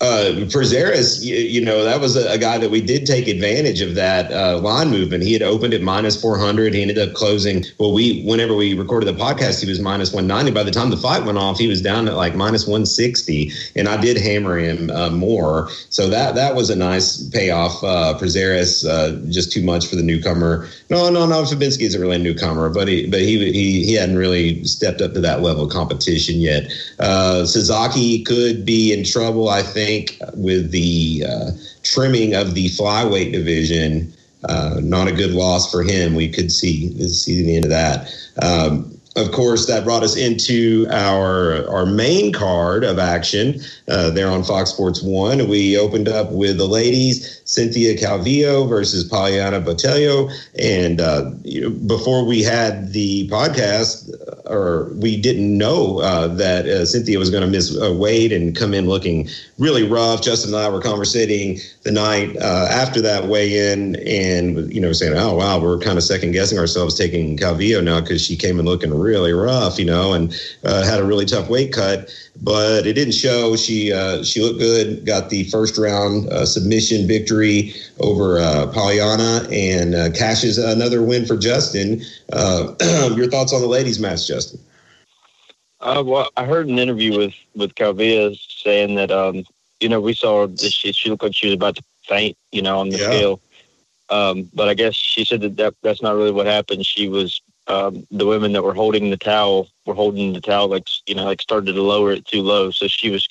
uh, 0.01 0.33
Prazeres, 0.50 1.24
you, 1.24 1.36
you, 1.36 1.62
know, 1.63 1.83
that 1.83 2.01
was 2.01 2.15
a, 2.15 2.31
a, 2.31 2.38
guy 2.39 2.57
that 2.57 2.71
we 2.71 2.81
did 2.81 3.06
take 3.06 3.27
advantage 3.27 3.81
of 3.81 3.94
that 3.94 4.31
uh, 4.31 4.57
line 4.57 4.89
movement. 4.89 5.21
He 5.21 5.31
had 5.31 5.44
opened 5.44 5.75
at 5.75 5.81
minus 5.83 6.19
400. 6.19 6.74
He 6.74 6.81
ended 6.81 6.98
up 6.98 7.13
closing. 7.13 7.63
Well, 7.77 7.94
we, 7.94 8.24
whenever 8.24 8.56
we 8.56 8.74
recorded 8.74 9.06
the 9.06 9.19
podcast, 9.24 9.62
he 9.62 9.69
was 9.69 9.80
minus 9.80 10.12
190. 10.12 10.51
By 10.51 10.63
the 10.63 10.71
time 10.71 10.89
the 10.89 10.98
fight 10.98 11.24
went 11.24 11.38
off, 11.38 11.59
he 11.59 11.68
was 11.68 11.83
down 11.83 12.07
at 12.07 12.15
like 12.15 12.33
minus 12.33 12.65
160. 12.65 13.51
And 13.75 13.88
I 13.88 14.01
did 14.01 14.18
hammer 14.18 14.57
him 14.57 14.89
uh, 14.89 15.12
more. 15.12 15.69
So 15.89 16.09
that 16.09 16.33
that 16.33 16.56
was 16.56 16.71
a 16.71 16.75
nice 16.75 17.21
payoff. 17.30 17.83
Uh, 17.83 18.18
Prazeres, 18.19 18.83
uh, 18.83 19.23
just 19.30 19.52
too 19.52 19.61
much 19.61 19.85
for 19.85 19.97
the 19.97 20.04
newcomer. 20.04 20.68
No, 20.90 21.11
no, 21.11 21.28
no. 21.28 21.44
Fabinsky 21.44 21.81
isn't 21.81 22.02
really 22.02 22.16
a 22.16 22.19
newcomer, 22.19 22.71
but 22.71 22.87
he, 22.87 23.07
but 23.07 23.19
he, 23.19 23.37
he, 23.52 23.85
he 23.85 23.94
hadn't 23.94 24.18
really 24.18 24.64
stepped 24.64 24.99
up 24.99 25.14
to 25.14 25.21
that 25.21 25.42
level 25.42 25.66
of 25.66 25.71
competition 25.71 26.40
yet. 26.40 26.71
Uh, 26.99 27.45
Suzuki 27.45 28.23
could 28.23 28.66
be 28.66 28.92
in 28.92 29.04
trouble, 29.04 29.49
I 29.49 29.61
think 29.61 29.91
think 29.92 30.18
with 30.36 30.71
the 30.71 31.26
uh, 31.28 31.52
trimming 31.83 32.36
of 32.36 32.54
the 32.54 32.68
flyweight 32.69 33.31
division, 33.31 34.14
uh, 34.48 34.80
not 34.81 35.07
a 35.07 35.12
good 35.12 35.31
loss 35.31 35.71
for 35.71 35.83
him. 35.83 36.16
We 36.16 36.30
could 36.30 36.52
see 36.52 36.90
see 37.07 37.44
the 37.44 37.56
end 37.56 37.66
of 37.66 37.71
that. 37.71 38.10
Um, 38.42 38.98
of 39.18 39.33
course, 39.33 39.68
that 39.68 39.83
brought 39.83 40.04
us 40.04 40.16
into 40.16 40.88
our 40.90 41.69
our 41.69 41.86
main 41.86 42.31
card 42.31 42.86
of 42.86 42.98
action 42.98 43.60
uh, 43.90 44.10
there 44.12 44.30
on 44.30 44.44
Fox 44.44 44.69
Sports 44.69 45.02
One. 45.04 45.50
We 45.50 45.78
opened 45.78 46.07
up 46.07 46.31
with 46.31 46.57
the 46.57 46.68
ladies, 46.68 47.42
Cynthia 47.44 47.98
Calvillo 47.98 48.69
versus 48.69 49.07
Poliana 49.10 49.64
Botelho, 49.64 50.31
and 50.57 51.02
uh, 51.02 51.31
before 51.86 52.26
we 52.26 52.42
had 52.42 52.94
the 52.94 53.28
podcast, 53.30 54.10
or 54.45 54.86
we 54.94 55.19
didn't 55.19 55.57
know 55.57 56.00
uh, 56.00 56.28
that 56.28 56.66
uh, 56.66 56.86
Cynthia 56.86 57.19
was 57.19 57.30
going 57.30 57.44
to 57.44 57.50
miss 57.50 57.76
a 57.76 57.94
weight 57.94 58.31
and 58.31 58.56
come 58.56 58.74
in 58.74 58.88
looking 58.88 59.28
really 59.57 59.88
rough. 59.88 60.21
Justin 60.21 60.54
and 60.54 60.64
I 60.64 60.69
were 60.69 60.81
conversating 60.81 61.60
the 61.83 61.92
night 61.92 62.38
uh, 62.38 62.68
after 62.71 63.02
that 63.02 63.26
weigh 63.26 63.71
in, 63.71 63.95
and 64.07 64.71
you 64.74 64.80
know, 64.80 64.94
saying, 64.94 65.18
"Oh 65.18 65.36
wow, 65.36 65.60
we're 65.60 65.80
kind 65.80 65.98
of 65.98 66.04
second 66.04 66.31
guessing 66.31 66.57
ourselves 66.57 66.95
taking 66.95 67.36
Calvillo 67.38 67.83
now 67.83 68.00
because 68.00 68.24
she 68.24 68.38
came 68.38 68.57
in 68.57 68.66
looking." 68.66 68.92
really 69.02 69.33
rough, 69.33 69.80
you 69.80 69.86
know, 69.86 70.14
and 70.14 70.33
uh, 70.64 70.83
had 70.86 71.00
a 71.00 71.04
really 71.04 71.26
tough 71.26 71.50
weight 71.50 71.74
cut. 71.74 72.10
But 72.44 72.88
it 72.88 72.94
didn't 72.94 73.14
show. 73.14 73.56
She 73.56 73.94
uh, 73.94 74.24
she 74.24 74.42
looked 74.42 74.60
good. 74.60 75.06
Got 75.06 75.30
the 75.30 75.44
first 75.45 75.78
round 75.78 76.28
uh, 76.30 76.45
submission 76.45 77.07
victory 77.07 77.74
over 78.00 78.40
uh, 78.40 78.66
Poliana 78.74 79.48
and 79.52 79.94
uh, 79.94 80.10
cashes 80.12 80.57
another 80.57 81.04
win 81.04 81.26
for 81.28 81.38
Justin. 81.38 82.02
Uh, 82.33 82.74
your 83.16 83.30
thoughts 83.30 83.54
on 83.54 83.62
the 83.62 83.68
ladies' 83.68 84.00
match, 84.00 84.28
Justin? 84.28 84.60
Uh, 85.81 86.04
well, 86.06 86.30
I 86.36 86.45
heard 86.45 86.68
an 86.68 86.80
interview 86.80 87.16
with 87.16 87.33
with 87.56 87.76
Calvillo 87.76 88.36
saying 88.64 88.95
that 88.95 89.12
um, 89.12 89.44
you 89.80 89.90
know 89.90 90.02
we 90.02 90.16
saw 90.16 90.48
she 90.57 90.92
she 90.94 91.10
looked 91.10 91.24
like 91.24 91.36
she 91.36 91.48
was 91.48 91.56
about 91.56 91.76
to 91.76 91.83
faint, 92.07 92.38
you 92.52 92.64
know, 92.64 92.80
on 92.80 92.90
the 92.90 92.98
yeah. 92.98 93.06
scale. 93.06 93.42
Um, 94.10 94.50
but 94.54 94.68
I 94.68 94.74
guess 94.74 94.95
she 94.95 95.24
said 95.24 95.42
that, 95.42 95.57
that 95.57 95.74
that's 95.83 96.02
not 96.02 96.16
really 96.16 96.31
what 96.31 96.45
happened. 96.45 96.86
She 96.86 97.07
was 97.07 97.42
um, 97.71 98.06
the 98.11 98.25
women 98.25 98.51
that 98.51 98.63
were 98.63 98.73
holding 98.73 99.09
the 99.09 99.18
towel 99.18 99.69
were 99.85 99.94
holding 99.94 100.33
the 100.33 100.42
towel 100.42 100.68
like 100.68 100.87
you 101.06 101.16
know 101.16 101.23
like 101.23 101.42
started 101.42 101.73
to 101.73 101.81
lower 101.81 102.11
it 102.11 102.25
too 102.25 102.42
low, 102.42 102.69
so 102.69 102.87
she 102.87 103.09
was 103.09 103.25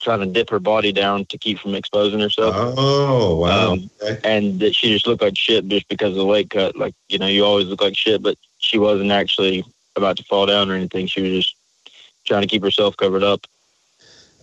trying 0.00 0.20
to 0.20 0.26
dip 0.26 0.50
her 0.50 0.58
body 0.58 0.90
down 0.90 1.24
to 1.26 1.38
keep 1.38 1.60
from 1.60 1.74
exposing 1.74 2.18
herself. 2.18 2.54
Oh 2.56 3.36
wow! 3.36 3.72
Um, 3.72 3.90
okay. 4.02 4.18
And 4.24 4.58
that 4.58 4.74
she 4.74 4.92
just 4.92 5.06
looked 5.06 5.22
like 5.22 5.36
shit 5.36 5.68
just 5.68 5.86
because 5.88 6.10
of 6.10 6.16
the 6.16 6.26
weight 6.26 6.50
cut. 6.50 6.76
Like 6.76 6.94
you 7.08 7.18
know, 7.18 7.28
you 7.28 7.44
always 7.44 7.68
look 7.68 7.80
like 7.80 7.96
shit, 7.96 8.22
but 8.22 8.36
she 8.58 8.76
wasn't 8.78 9.12
actually 9.12 9.64
about 9.94 10.16
to 10.16 10.24
fall 10.24 10.46
down 10.46 10.68
or 10.68 10.74
anything. 10.74 11.06
She 11.06 11.20
was 11.20 11.32
just 11.32 11.56
trying 12.24 12.42
to 12.42 12.48
keep 12.48 12.64
herself 12.64 12.96
covered 12.96 13.22
up. 13.22 13.46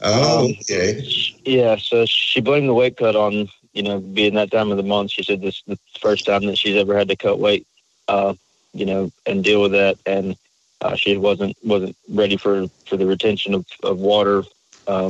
Oh, 0.02 0.46
um, 0.46 0.52
okay. 0.62 1.02
Yeah, 1.44 1.76
so 1.76 2.06
she 2.06 2.40
blamed 2.40 2.70
the 2.70 2.74
weight 2.74 2.96
cut 2.96 3.18
on 3.18 3.50
you 3.74 3.84
know 3.84 4.00
being 4.00 4.36
that 4.36 4.52
time 4.52 4.72
of 4.72 4.78
the 4.78 4.84
month. 4.84 5.12
She 5.12 5.24
said 5.24 5.42
this 5.42 5.56
is 5.56 5.64
the 5.68 6.00
first 6.00 6.26
time 6.26 6.46
that 6.46 6.58
she's 6.58 6.78
ever 6.78 6.98
had 6.98 7.10
to 7.10 7.18
cut 7.18 7.40
weight, 7.40 7.68
uh, 8.08 8.36
you 8.74 8.86
know, 8.86 9.12
and 9.26 9.44
deal 9.44 9.62
with 9.62 9.72
that, 9.72 9.98
and 10.06 10.36
uh, 10.82 10.96
she 10.96 11.18
wasn't 11.18 11.56
wasn't 11.64 11.96
ready 12.10 12.38
for 12.38 12.68
for 12.88 12.98
the 12.98 13.06
retention 13.06 13.54
of, 13.54 13.66
of 13.84 14.00
water. 14.00 14.44
Um, 14.88 15.10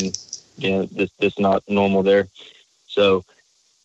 you 0.58 0.72
know, 0.72 0.86
this 0.86 1.10
this 1.20 1.40
not 1.40 1.64
normal 1.68 2.04
there. 2.04 2.28
So, 2.88 3.24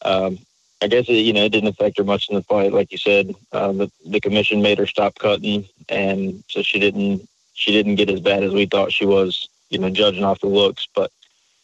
um, 0.04 0.38
I 0.82 0.88
guess 0.88 1.08
it, 1.08 1.12
you 1.12 1.32
know 1.32 1.44
it 1.44 1.52
didn't 1.52 1.70
affect 1.70 1.98
her 1.98 2.04
much 2.04 2.28
in 2.28 2.36
the 2.36 2.42
fight, 2.42 2.72
like 2.72 2.92
you 2.92 2.98
said. 2.98 3.34
Uh, 3.52 3.72
the 3.72 3.90
the 4.06 4.20
commission 4.20 4.62
made 4.62 4.78
her 4.78 4.86
stop 4.86 5.18
cutting, 5.18 5.66
and 5.88 6.42
so 6.48 6.62
she 6.62 6.78
didn't 6.78 7.28
she 7.54 7.72
didn't 7.72 7.96
get 7.96 8.10
as 8.10 8.20
bad 8.20 8.42
as 8.42 8.52
we 8.52 8.66
thought 8.66 8.92
she 8.92 9.06
was. 9.06 9.48
You 9.70 9.78
know, 9.78 9.90
judging 9.90 10.24
off 10.24 10.40
the 10.40 10.46
looks, 10.48 10.88
but 10.94 11.10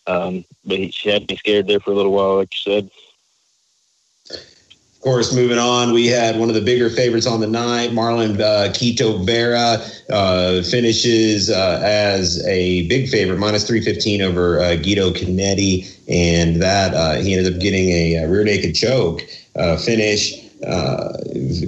um, 0.07 0.45
but 0.65 0.79
he, 0.79 0.91
she 0.91 1.09
had 1.09 1.29
me 1.29 1.37
scared 1.37 1.67
there 1.67 1.81
for 1.81 1.91
a 1.91 1.95
little 1.95 2.13
while, 2.13 2.37
like 2.37 2.53
you 2.53 2.73
said 2.73 2.91
course, 5.05 5.35
moving 5.35 5.59
on, 5.59 5.93
we 5.93 6.07
had 6.07 6.39
one 6.39 6.49
of 6.49 6.55
the 6.55 6.63
bigger 6.63 6.89
favorites 6.89 7.27
on 7.27 7.41
the 7.41 7.47
night, 7.47 7.91
Marlon 7.91 8.41
uh, 8.41 8.71
Chito 8.73 9.25
Vera, 9.25 9.79
uh, 10.11 10.63
finishes 10.63 11.51
uh, 11.51 11.81
as 11.85 12.45
a 12.47 12.89
big 12.89 13.09
favorite, 13.09 13.39
minus 13.39 13.67
315 13.67 14.23
over 14.23 14.59
uh, 14.61 14.77
Guido 14.77 15.11
Canetti. 15.11 15.91
And 16.09 16.61
that 16.63 16.95
uh, 16.95 17.21
he 17.21 17.35
ended 17.35 17.55
up 17.55 17.61
getting 17.61 17.91
a, 17.91 18.27
rear 18.27 18.45
naked 18.45 18.75
choke 18.75 19.23
uh, 19.57 19.77
finish 19.77 20.44
uh, 20.67 21.17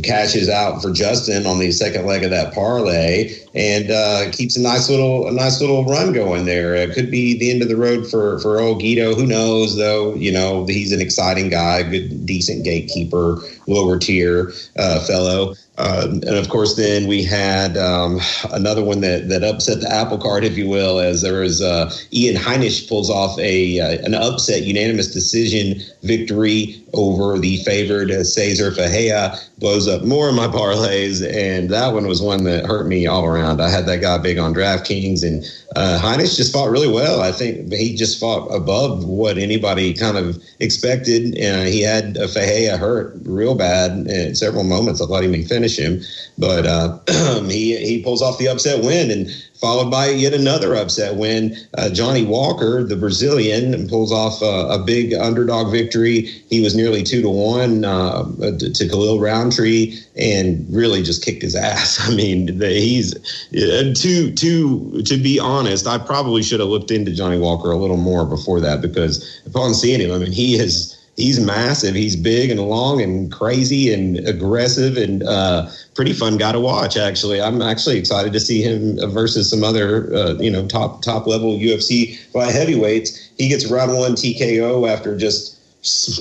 cashes 0.03 0.49
out 0.49 0.83
for 0.83 0.91
Justin 0.91 1.47
on 1.47 1.59
the 1.59 1.73
second 1.73 2.07
leg 2.07 2.25
of 2.25 2.31
that 2.31 2.55
parlay 2.55 3.35
and 3.55 3.91
uh, 3.91 4.31
keeps 4.33 4.57
a 4.57 4.61
nice 4.61 4.89
little 4.89 5.29
a 5.29 5.33
nice 5.33 5.61
little 5.61 5.85
run 5.85 6.13
going 6.13 6.45
there. 6.45 6.75
It 6.75 6.93
could 6.93 7.11
be 7.11 7.39
the 7.39 7.51
end 7.51 7.63
of 7.63 7.69
the 7.69 7.77
road 7.77 8.09
for 8.11 8.39
for 8.41 8.61
old 8.61 8.81
Guido. 8.81 9.15
Who 9.15 9.27
knows 9.27 9.77
though? 9.77 10.15
You 10.15 10.33
know 10.33 10.67
he's 10.67 10.93
an 10.93 11.01
exciting 11.01 11.49
guy, 11.49 11.83
good 11.83 12.27
decent 12.27 12.65
gatekeeper, 12.65 13.39
lower 13.67 13.99
tier 13.99 14.53
uh, 14.79 15.01
fellow. 15.01 15.55
Uh, 15.79 16.09
and 16.09 16.37
of 16.37 16.49
course, 16.49 16.77
then 16.77 17.07
we 17.07 17.23
had 17.23 17.77
um, 17.77 18.19
another 18.53 18.83
one 18.83 19.03
that, 19.03 19.29
that 19.29 19.45
upset 19.45 19.81
the 19.81 19.93
apple 19.93 20.17
cart, 20.17 20.43
if 20.43 20.57
you 20.57 20.67
will, 20.67 20.99
as 20.99 21.21
there 21.21 21.41
was 21.41 21.61
uh, 21.61 21.93
Ian 22.15 22.35
Heinisch 22.35 22.89
pulls 22.89 23.11
off 23.11 23.39
a 23.39 23.79
uh, 23.81 23.99
an 24.05 24.15
upset 24.15 24.63
unanimous 24.63 25.13
decision 25.13 25.79
victory 26.03 26.83
over 26.95 27.39
the 27.39 27.59
favored 27.59 28.11
uh, 28.11 28.25
Cesar 28.25 28.73
Ferreira, 28.73 29.37
blows 29.59 29.87
up 29.87 30.03
more 30.03 30.31
of 30.31 30.35
my 30.35 30.47
parlays, 30.47 31.23
and 31.23 31.69
that 31.69 31.93
one 31.93 32.07
was 32.07 32.23
one 32.23 32.45
that 32.45 32.65
hurt 32.65 32.87
me 32.87 33.07
all 33.07 33.27
around. 33.27 33.61
I 33.61 33.69
had 33.69 33.85
that 33.85 34.01
guy 34.01 34.17
big 34.17 34.39
on 34.39 34.55
DraftKings, 34.55 35.23
and 35.23 35.45
uh, 35.77 35.99
Heinisch 36.01 36.37
just 36.37 36.55
fought 36.55 36.71
really 36.71 36.89
well. 36.89 37.21
I 37.21 37.33
think 37.33 37.71
he 37.71 37.95
just 37.95 38.19
fought 38.19 38.47
above 38.47 39.05
what 39.05 39.37
anybody 39.37 39.93
kind 39.93 40.17
of 40.17 40.43
expected. 40.59 41.37
And 41.37 41.69
he 41.69 41.83
had 41.83 42.17
uh, 42.17 42.29
Ferreira 42.29 42.79
hurt 42.79 43.15
real 43.25 43.55
bad 43.57 44.09
at 44.09 44.37
several 44.37 44.65
moments. 44.65 45.01
I 45.01 45.07
thought 45.07 45.23
he 45.23 45.29
may 45.29 45.43
finish 45.43 45.79
him, 45.79 46.01
but 46.39 46.67
uh, 46.67 46.99
he 47.49 47.77
he 47.77 48.03
pulls 48.03 48.23
off 48.23 48.39
the 48.39 48.49
upset 48.49 48.85
win 48.85 49.11
and 49.11 49.31
followed 49.61 49.91
by 49.91 50.09
yet 50.11 50.35
another 50.35 50.75
upset 50.75 51.17
win. 51.17 51.57
Uh, 51.77 51.91
Johnny 51.91 52.25
Walker, 52.25 52.85
the 52.85 52.97
Brazilian, 52.97 53.89
pulls 53.89 54.13
off 54.13 54.43
uh, 54.43 54.69
a 54.69 54.79
big 54.79 55.15
underdog 55.15 55.73
victory. 55.73 56.23
He 56.51 56.61
was 56.61 56.77
nearly 56.77 57.03
two 57.03 57.23
to 57.23 57.31
one 57.31 57.85
uh, 57.85 58.25
to 58.59 58.89
Khalil 58.89 59.21
Rountree, 59.21 59.99
and 60.17 60.67
really 60.71 61.03
just 61.03 61.25
kicked 61.25 61.43
his 61.43 61.57
ass. 61.57 61.99
I 62.09 62.15
mean, 62.15 62.59
the, 62.59 62.69
he's 62.69 63.15
uh, 63.17 63.95
to 63.95 64.33
to 64.33 65.03
to 65.03 65.17
be 65.17 65.39
honest, 65.41 65.87
I 65.87 65.99
probably 65.99 66.43
should 66.43 66.61
have 66.61 66.69
looked 66.69 66.91
into 66.91 67.13
Johnny 67.13 67.39
Walker 67.39 67.71
a 67.71 67.77
little 67.77 67.97
more 67.97 68.27
before 68.27 68.61
that 68.61 68.81
because 68.81 69.41
upon 69.47 69.75
seeing 69.75 70.01
him, 70.01 70.13
I 70.13 70.19
mean, 70.19 70.33
he 70.33 70.57
is 70.57 70.96
he's 71.17 71.41
massive. 71.41 71.95
He's 71.95 72.15
big 72.15 72.51
and 72.51 72.61
long 72.61 73.01
and 73.01 73.33
crazy 73.33 73.93
and 73.93 74.19
aggressive 74.29 74.97
and 74.97 75.23
uh, 75.23 75.69
pretty 75.95 76.13
fun 76.13 76.37
guy 76.37 76.53
to 76.53 76.61
watch. 76.61 76.97
Actually, 76.97 77.41
I'm 77.41 77.63
actually 77.63 77.99
excited 77.99 78.33
to 78.33 78.41
see 78.41 78.63
him 78.63 78.99
versus 79.11 79.51
some 79.51 79.65
other 79.65 80.15
uh, 80.15 80.35
you 80.35 80.51
know 80.51 80.67
top 80.67 81.03
top 81.03 81.27
level 81.27 81.59
UFC 81.59 82.19
by 82.33 82.51
heavyweights. 82.51 83.31
He 83.39 83.49
gets 83.49 83.67
round 83.67 83.97
one 83.97 84.13
TKO 84.13 84.89
after 84.89 85.17
just 85.17 85.55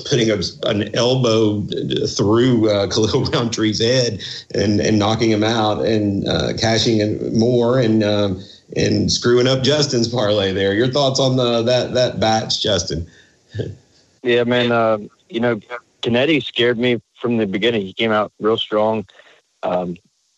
putting 0.08 0.30
a, 0.30 0.38
an 0.64 0.94
elbow 0.94 1.62
through 2.06 2.70
uh, 2.70 2.86
Khalil 2.90 3.24
Rountree's 3.26 3.80
head 3.80 4.22
and 4.54 4.80
and 4.80 4.98
knocking 4.98 5.30
him 5.30 5.44
out 5.44 5.84
and 5.84 6.26
uh, 6.28 6.54
cashing 6.58 6.98
in 6.98 7.38
more 7.38 7.78
and. 7.78 8.02
Um, 8.02 8.42
and 8.74 9.12
screwing 9.12 9.46
up 9.46 9.62
Justin's 9.62 10.08
parlay 10.08 10.52
there. 10.52 10.74
Your 10.74 10.88
thoughts 10.88 11.20
on 11.20 11.36
the 11.36 11.62
that 11.62 11.94
that 11.94 12.18
batch, 12.18 12.60
Justin? 12.60 13.06
Yeah, 14.26 14.44
man. 14.44 14.72
Uh, 14.72 14.98
you 15.30 15.40
know, 15.40 15.60
Canetti 16.02 16.44
scared 16.44 16.78
me 16.78 17.00
from 17.20 17.38
the 17.38 17.46
beginning. 17.46 17.82
He 17.82 17.94
came 17.94 18.12
out 18.12 18.32
real 18.40 18.58
strong, 18.58 19.06
um, 19.62 19.96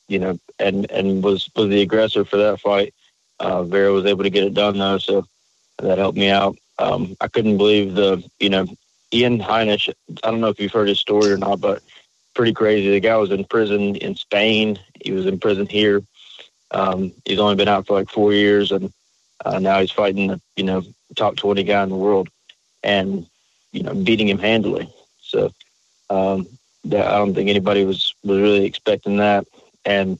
you 0.08 0.20
know, 0.20 0.38
and 0.60 0.90
and 0.92 1.24
was 1.24 1.50
was 1.56 1.70
the 1.70 1.82
aggressor 1.82 2.24
for 2.24 2.36
that 2.38 2.60
fight. 2.60 2.94
Uh, 3.40 3.64
Vera 3.64 3.92
was 3.92 4.06
able 4.06 4.24
to 4.24 4.30
get 4.30 4.44
it 4.44 4.54
done 4.54 4.78
though, 4.78 4.98
so 4.98 5.26
that 5.78 5.98
helped 5.98 6.18
me 6.18 6.30
out. 6.30 6.56
Um, 6.78 7.16
I 7.20 7.28
couldn't 7.28 7.58
believe 7.58 7.94
the, 7.94 8.22
you 8.40 8.50
know, 8.50 8.66
Ian 9.12 9.38
Heinisch. 9.40 9.92
I 10.24 10.30
don't 10.30 10.40
know 10.40 10.48
if 10.48 10.60
you've 10.60 10.72
heard 10.72 10.88
his 10.88 11.00
story 11.00 11.32
or 11.32 11.38
not, 11.38 11.60
but 11.60 11.82
pretty 12.34 12.52
crazy. 12.52 12.90
The 12.90 13.00
guy 13.00 13.16
was 13.16 13.30
in 13.32 13.44
prison 13.44 13.96
in 13.96 14.14
Spain. 14.16 14.78
He 15.04 15.12
was 15.12 15.26
in 15.26 15.40
prison 15.40 15.66
here. 15.66 16.02
Um, 16.72 17.12
he's 17.24 17.40
only 17.40 17.56
been 17.56 17.68
out 17.68 17.86
for 17.86 17.98
like 17.98 18.10
four 18.10 18.32
years, 18.32 18.72
and 18.72 18.92
uh, 19.44 19.58
now 19.58 19.80
he's 19.80 19.90
fighting 19.90 20.28
the, 20.28 20.40
you 20.56 20.64
know, 20.64 20.82
top 21.16 21.36
twenty 21.36 21.64
guy 21.64 21.82
in 21.82 21.88
the 21.90 21.96
world. 21.96 22.28
And 22.84 23.26
you 23.72 23.82
know, 23.82 23.94
beating 23.94 24.28
him 24.28 24.38
handily. 24.38 24.92
So 25.20 25.50
um, 26.10 26.46
that, 26.84 27.06
I 27.06 27.18
don't 27.18 27.34
think 27.34 27.48
anybody 27.48 27.84
was 27.84 28.14
was 28.24 28.40
really 28.40 28.64
expecting 28.64 29.16
that. 29.18 29.46
And 29.84 30.18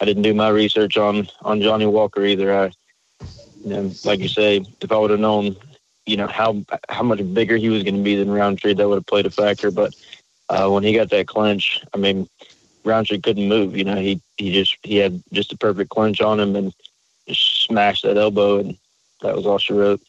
I 0.00 0.04
didn't 0.04 0.22
do 0.22 0.34
my 0.34 0.48
research 0.48 0.96
on 0.96 1.28
on 1.42 1.60
Johnny 1.60 1.86
Walker 1.86 2.24
either. 2.24 2.56
I, 2.64 2.72
you 3.64 3.70
know, 3.70 3.92
like 4.04 4.20
you 4.20 4.28
say, 4.28 4.64
if 4.80 4.92
I 4.92 4.98
would 4.98 5.10
have 5.10 5.20
known, 5.20 5.56
you 6.06 6.16
know, 6.16 6.26
how 6.26 6.62
how 6.88 7.02
much 7.02 7.20
bigger 7.34 7.56
he 7.56 7.68
was 7.68 7.82
going 7.82 7.96
to 7.96 8.02
be 8.02 8.16
than 8.16 8.30
Rountree, 8.30 8.74
that 8.74 8.88
would 8.88 8.96
have 8.96 9.06
played 9.06 9.26
a 9.26 9.30
factor. 9.30 9.70
But 9.70 9.94
uh, 10.48 10.68
when 10.70 10.82
he 10.82 10.94
got 10.94 11.10
that 11.10 11.26
clinch, 11.26 11.82
I 11.94 11.98
mean, 11.98 12.28
Rountree 12.84 13.20
couldn't 13.20 13.48
move. 13.48 13.76
You 13.76 13.84
know, 13.84 13.96
he 13.96 14.20
he 14.36 14.52
just 14.52 14.76
he 14.82 14.96
had 14.96 15.22
just 15.32 15.52
a 15.52 15.58
perfect 15.58 15.90
clinch 15.90 16.20
on 16.20 16.40
him 16.40 16.56
and 16.56 16.72
just 17.28 17.64
smashed 17.64 18.04
that 18.04 18.16
elbow, 18.16 18.58
and 18.58 18.76
that 19.22 19.36
was 19.36 19.46
all 19.46 19.58
she 19.58 19.72
wrote. 19.72 20.00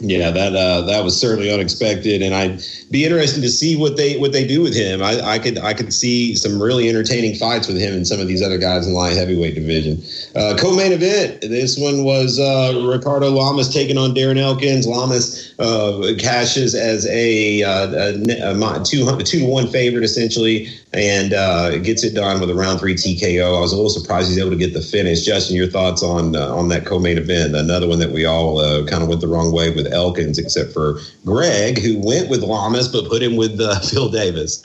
Yeah, 0.00 0.30
that 0.30 0.54
uh, 0.54 0.82
that 0.82 1.02
was 1.04 1.18
certainly 1.18 1.52
unexpected, 1.52 2.20
and 2.20 2.34
I'd 2.34 2.60
be 2.90 3.04
interested 3.04 3.40
to 3.42 3.48
see 3.48 3.76
what 3.76 3.96
they 3.96 4.16
what 4.18 4.32
they 4.32 4.46
do 4.46 4.60
with 4.60 4.74
him. 4.74 5.02
I, 5.02 5.20
I 5.20 5.38
could 5.38 5.56
I 5.58 5.72
could 5.72 5.92
see 5.92 6.36
some 6.36 6.60
really 6.60 6.88
entertaining 6.88 7.36
fights 7.36 7.68
with 7.68 7.78
him 7.78 7.94
and 7.94 8.06
some 8.06 8.20
of 8.20 8.28
these 8.28 8.42
other 8.42 8.58
guys 8.58 8.86
in 8.86 8.92
the 8.92 8.98
light 8.98 9.16
heavyweight 9.16 9.54
division. 9.54 10.02
Uh, 10.36 10.56
co-main 10.58 10.92
event. 10.92 11.40
This 11.42 11.78
one 11.78 12.04
was 12.04 12.38
uh, 12.40 12.84
Ricardo 12.86 13.30
Lamas 13.30 13.72
taking 13.72 13.96
on 13.96 14.14
Darren 14.14 14.36
Elkins. 14.36 14.86
Lamas 14.86 15.54
uh, 15.58 16.12
cashes 16.18 16.74
as 16.74 17.06
a, 17.06 17.62
uh, 17.62 17.92
a, 17.92 18.78
a 18.80 18.84
two 18.84 19.06
two 19.24 19.40
to 19.40 19.46
one 19.46 19.68
favorite 19.68 20.04
essentially, 20.04 20.68
and 20.94 21.32
uh, 21.32 21.78
gets 21.78 22.02
it 22.02 22.14
done 22.14 22.40
with 22.40 22.50
a 22.50 22.54
round 22.54 22.80
three 22.80 22.94
TKO. 22.94 23.56
I 23.56 23.60
was 23.60 23.72
a 23.72 23.76
little 23.76 23.90
surprised 23.90 24.28
he's 24.28 24.38
able 24.38 24.50
to 24.50 24.56
get 24.56 24.74
the 24.74 24.80
finish. 24.80 25.24
Justin, 25.24 25.56
your 25.56 25.68
thoughts 25.68 26.02
on 26.02 26.34
on 26.34 26.68
that 26.68 26.84
co-main 26.84 27.18
event? 27.18 27.54
Another 27.54 27.86
one 27.86 28.00
that 28.00 28.10
we 28.10 28.24
all 28.24 28.58
kind 28.86 29.02
of 29.02 29.08
went 29.08 29.20
the 29.20 29.28
wrong 29.28 29.52
way 29.52 29.70
with 29.70 29.84
with 29.84 29.92
Elkins, 29.92 30.38
except 30.38 30.72
for 30.72 30.98
Greg, 31.24 31.78
who 31.78 31.98
went 31.98 32.28
with 32.28 32.42
Lamas 32.42 32.88
but 32.88 33.08
put 33.08 33.22
him 33.22 33.36
with 33.36 33.60
uh, 33.60 33.78
Phil 33.90 34.08
Davis. 34.08 34.64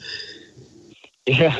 Yeah, 1.26 1.60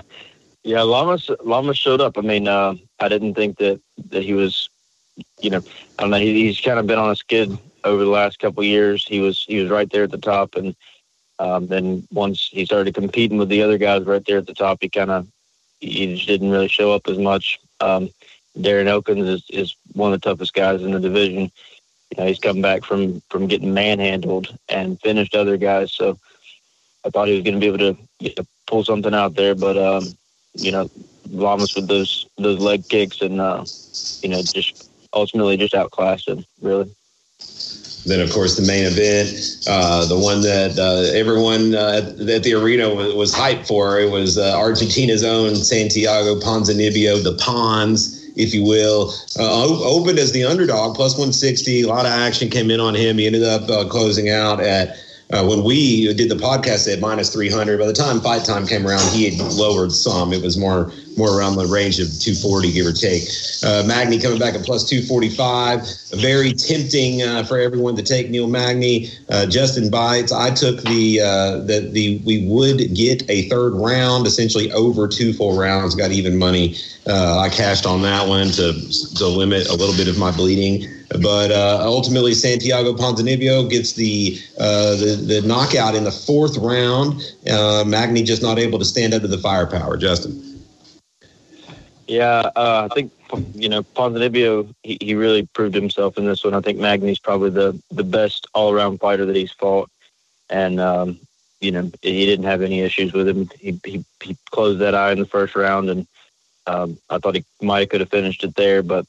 yeah. 0.64 0.82
Lamas 0.82 1.30
Lamas 1.44 1.78
showed 1.78 2.02
up. 2.02 2.18
I 2.18 2.22
mean, 2.22 2.48
uh, 2.48 2.76
I 3.00 3.08
didn't 3.08 3.36
think 3.36 3.58
that 3.58 3.80
that 4.10 4.24
he 4.24 4.34
was, 4.34 4.70
you 5.42 5.50
know, 5.50 5.62
I 5.98 6.04
don't 6.04 6.12
know. 6.12 6.18
He, 6.18 6.48
he's 6.48 6.60
kind 6.60 6.80
of 6.80 6.88
been 6.88 7.00
on 7.00 7.12
a 7.12 7.16
skid 7.16 7.56
over 7.84 8.04
the 8.04 8.10
last 8.10 8.40
couple 8.40 8.64
years. 8.64 9.06
He 9.08 9.20
was 9.20 9.46
he 9.48 9.62
was 9.62 9.70
right 9.70 9.90
there 9.90 10.04
at 10.04 10.12
the 10.12 10.18
top, 10.18 10.56
and 10.56 10.76
um, 11.40 11.68
then 11.68 12.08
once 12.12 12.50
he 12.52 12.66
started 12.66 12.94
competing 12.94 13.38
with 13.38 13.50
the 13.50 13.62
other 13.64 13.78
guys 13.78 14.04
right 14.04 14.24
there 14.26 14.38
at 14.38 14.48
the 14.48 14.54
top, 14.54 14.80
he 14.82 14.90
kind 14.90 15.12
of 15.12 15.28
he 15.80 16.16
just 16.16 16.28
didn't 16.28 16.52
really 16.52 16.68
show 16.68 16.92
up 16.92 17.08
as 17.08 17.18
much. 17.18 17.60
Um, 17.80 18.10
Darren 18.58 18.88
Elkins 18.88 19.28
is, 19.28 19.46
is 19.50 19.76
one 19.94 20.14
of 20.14 20.20
the 20.22 20.30
toughest 20.30 20.54
guys 20.54 20.82
in 20.82 20.92
the 20.92 21.00
division 21.00 21.52
you 22.12 22.18
know, 22.18 22.28
he's 22.28 22.40
come 22.40 22.62
back 22.62 22.84
from 22.84 23.22
from 23.30 23.48
getting 23.48 23.74
manhandled 23.74 24.56
and 24.68 25.00
finished 25.02 25.36
other 25.36 25.58
guys. 25.58 25.94
So 25.94 26.18
I 27.06 27.10
thought 27.10 27.28
he 27.28 27.36
was 27.36 27.44
going 27.44 27.56
to 27.56 27.60
be 27.60 27.68
able 27.68 27.78
to 27.80 27.98
you 28.20 28.34
know, 28.38 28.44
pull 28.68 28.84
something 28.84 29.14
out 29.14 29.36
there, 29.36 29.56
but 29.56 29.78
um, 29.78 30.04
you 30.54 30.72
know, 30.72 30.90
Lamas 31.30 31.76
with 31.76 31.88
those 31.88 32.28
those 32.38 32.60
leg 32.60 32.88
kicks 32.90 33.22
and 33.22 33.40
uh, 33.40 33.64
you 34.22 34.30
know 34.30 34.42
just 34.42 34.90
ultimately 35.14 35.58
just 35.58 35.74
outclassed 35.74 36.28
him 36.28 36.44
really. 36.62 36.92
Then, 38.06 38.22
of 38.22 38.32
course, 38.32 38.56
the 38.56 38.66
main 38.66 38.86
event, 38.86 39.60
uh, 39.68 40.06
the 40.06 40.18
one 40.18 40.42
that 40.42 40.78
uh, 40.80 41.16
everyone 41.18 41.76
uh, 41.76 42.16
at 42.34 42.44
the 42.44 42.54
arena 42.54 42.94
was, 42.94 43.14
was, 43.14 43.34
hyped 43.34 43.68
for, 43.68 44.00
it 44.00 44.10
was 44.10 44.38
uh, 44.38 44.58
Argentina's 44.58 45.24
own 45.24 45.56
Santiago 45.56 46.40
Ponzinibbio, 46.40 47.22
the 47.24 47.36
Pons, 47.36 48.26
if 48.38 48.54
you 48.54 48.64
will, 48.64 49.14
uh, 49.38 49.84
opened 49.84 50.18
as 50.18 50.32
the 50.32 50.46
underdog, 50.46 50.96
plus 50.96 51.14
160. 51.14 51.82
A 51.82 51.88
lot 51.88 52.06
of 52.06 52.12
action 52.12 52.50
came 52.50 52.72
in 52.72 52.80
on 52.80 52.96
him. 52.96 53.18
He 53.18 53.28
ended 53.28 53.44
up 53.44 53.70
uh, 53.70 53.88
closing 53.88 54.30
out 54.30 54.62
at 54.62 54.98
uh, 55.32 55.46
when 55.46 55.64
we 55.64 56.12
did 56.14 56.30
the 56.30 56.36
podcast 56.36 56.92
at 56.92 57.00
minus 57.00 57.32
300 57.32 57.80
by 57.80 57.86
the 57.86 57.94
time 57.94 58.20
fight 58.20 58.44
time 58.44 58.66
came 58.66 58.88
around 58.88 59.08
he 59.12 59.30
had 59.30 59.54
lowered 59.54 59.92
some 59.92 60.34
it 60.34 60.42
was 60.42 60.58
more 60.58 60.92
more 61.18 61.38
around 61.38 61.56
the 61.56 61.66
range 61.66 62.00
of 62.00 62.08
240 62.20 62.72
give 62.72 62.86
or 62.86 62.94
take 62.94 63.24
uh, 63.64 63.84
magny 63.86 64.20
coming 64.20 64.40
back 64.40 64.56
at 64.56 64.64
plus 64.64 64.88
245 64.88 65.82
very 66.20 66.54
tempting 66.54 67.22
uh, 67.22 67.44
for 67.44 67.60
everyone 67.60 67.96
to 67.96 68.04
take 68.04 68.30
neil 68.30 68.48
magny 68.48 69.10
uh, 69.30 69.46
justin 69.46 69.90
bites 69.90 70.32
i 70.32 70.50
took 70.50 70.82
the 70.84 71.20
uh, 71.20 71.58
the 71.66 71.90
the 71.92 72.22
we 72.26 72.46
would 72.48 72.94
get 72.96 73.30
a 73.30 73.48
third 73.50 73.74
round 73.74 74.26
essentially 74.28 74.72
over 74.72 75.08
two 75.08 75.34
full 75.34 75.58
rounds 75.58 75.96
got 75.96 76.12
even 76.12 76.38
money 76.38 76.76
uh, 77.08 77.40
i 77.40 77.50
cashed 77.50 77.86
on 77.86 78.02
that 78.02 78.28
one 78.28 78.48
to 78.48 78.74
to 79.16 79.28
limit 79.28 79.68
a 79.70 79.76
little 79.76 79.96
bit 79.96 80.08
of 80.08 80.18
my 80.18 80.32
bleeding 80.32 80.88
but 81.22 81.52
uh, 81.52 81.82
ultimately, 81.84 82.34
Santiago 82.34 82.94
Ponzinibbio 82.94 83.68
gets 83.70 83.94
the, 83.94 84.38
uh, 84.60 84.96
the, 84.96 85.16
the 85.16 85.42
knockout 85.48 85.96
in 85.96 86.04
the 86.04 86.12
fourth 86.12 86.56
round. 86.58 87.22
Uh, 87.50 87.84
Magny 87.86 88.22
just 88.22 88.44
not 88.44 88.60
able 88.60 88.78
to 88.78 88.86
stand 88.86 89.14
up 89.14 89.24
to 89.24 89.28
the 89.28 89.40
firepower. 89.40 89.98
Justin. 89.98 90.49
Yeah, 92.10 92.50
uh, 92.56 92.88
I 92.90 92.94
think 92.96 93.12
you 93.54 93.70
know 93.70 93.84
Ponzinibbio. 93.84 94.74
He, 94.82 94.98
he 95.00 95.14
really 95.14 95.46
proved 95.54 95.76
himself 95.76 96.18
in 96.18 96.26
this 96.26 96.44
one. 96.44 96.56
I 96.56 96.62
think 96.62 96.80
Magny's 96.80 97.20
probably 97.20 97.52
the 97.52 97.80
the 97.92 98.04
best 98.04 98.48
all 98.56 98.74
around 98.74 98.98
fighter 99.00 99.28
that 99.28 99.36
he's 99.36 99.52
fought, 99.52 99.92
and 100.50 100.80
um, 100.80 101.20
you 101.62 101.72
know 101.72 101.92
he 102.02 102.26
didn't 102.26 102.46
have 102.46 102.64
any 102.64 102.80
issues 102.82 103.14
with 103.14 103.28
him. 103.30 103.48
He 103.60 103.80
he, 103.86 104.04
he 104.24 104.36
closed 104.50 104.80
that 104.80 104.96
eye 104.96 105.12
in 105.12 105.20
the 105.20 105.28
first 105.28 105.56
round, 105.56 105.92
and 105.92 106.08
um, 106.66 106.98
I 107.12 107.20
thought 107.20 107.36
he 107.36 107.46
might 107.62 107.92
could 107.92 108.02
have 108.02 108.10
finished 108.10 108.44
it 108.44 108.56
there, 108.56 108.82
but 108.82 109.06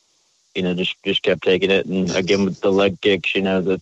you 0.55 0.63
know, 0.63 0.75
just 0.75 1.03
just 1.03 1.23
kept 1.23 1.43
taking 1.43 1.71
it. 1.71 1.87
And 1.87 2.15
again, 2.15 2.45
with 2.45 2.61
the 2.61 2.71
leg 2.71 3.01
kicks, 3.01 3.35
you 3.35 3.41
know, 3.41 3.63
that 3.63 3.81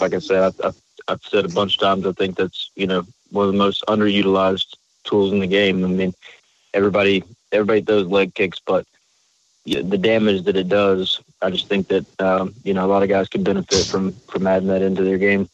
like 0.00 0.12
I 0.12 0.18
said, 0.18 0.52
I, 0.62 0.68
I've, 0.68 0.76
I've 1.08 1.22
said 1.22 1.46
a 1.46 1.48
bunch 1.48 1.76
of 1.76 1.80
times. 1.80 2.06
I 2.06 2.12
think 2.12 2.36
that's 2.36 2.70
you 2.76 2.86
know 2.86 3.06
one 3.30 3.46
of 3.46 3.52
the 3.52 3.58
most 3.58 3.82
underutilized 3.88 4.76
tools 5.04 5.32
in 5.32 5.40
the 5.40 5.46
game. 5.46 5.82
I 5.82 5.88
mean, 5.88 6.12
everybody 6.74 7.24
everybody 7.52 7.82
throws 7.82 8.06
leg 8.06 8.34
kicks, 8.34 8.60
but 8.64 8.86
the 9.66 9.98
damage 9.98 10.44
that 10.44 10.56
it 10.56 10.68
does, 10.68 11.20
I 11.42 11.50
just 11.50 11.68
think 11.68 11.88
that 11.88 12.20
um, 12.20 12.54
you 12.64 12.74
know 12.74 12.84
a 12.84 12.88
lot 12.88 13.02
of 13.02 13.08
guys 13.08 13.28
could 13.28 13.44
benefit 13.44 13.86
from 13.88 14.12
from 14.28 14.46
adding 14.46 14.68
that 14.68 14.82
into 14.82 15.02
their 15.04 15.18
game 15.18 15.48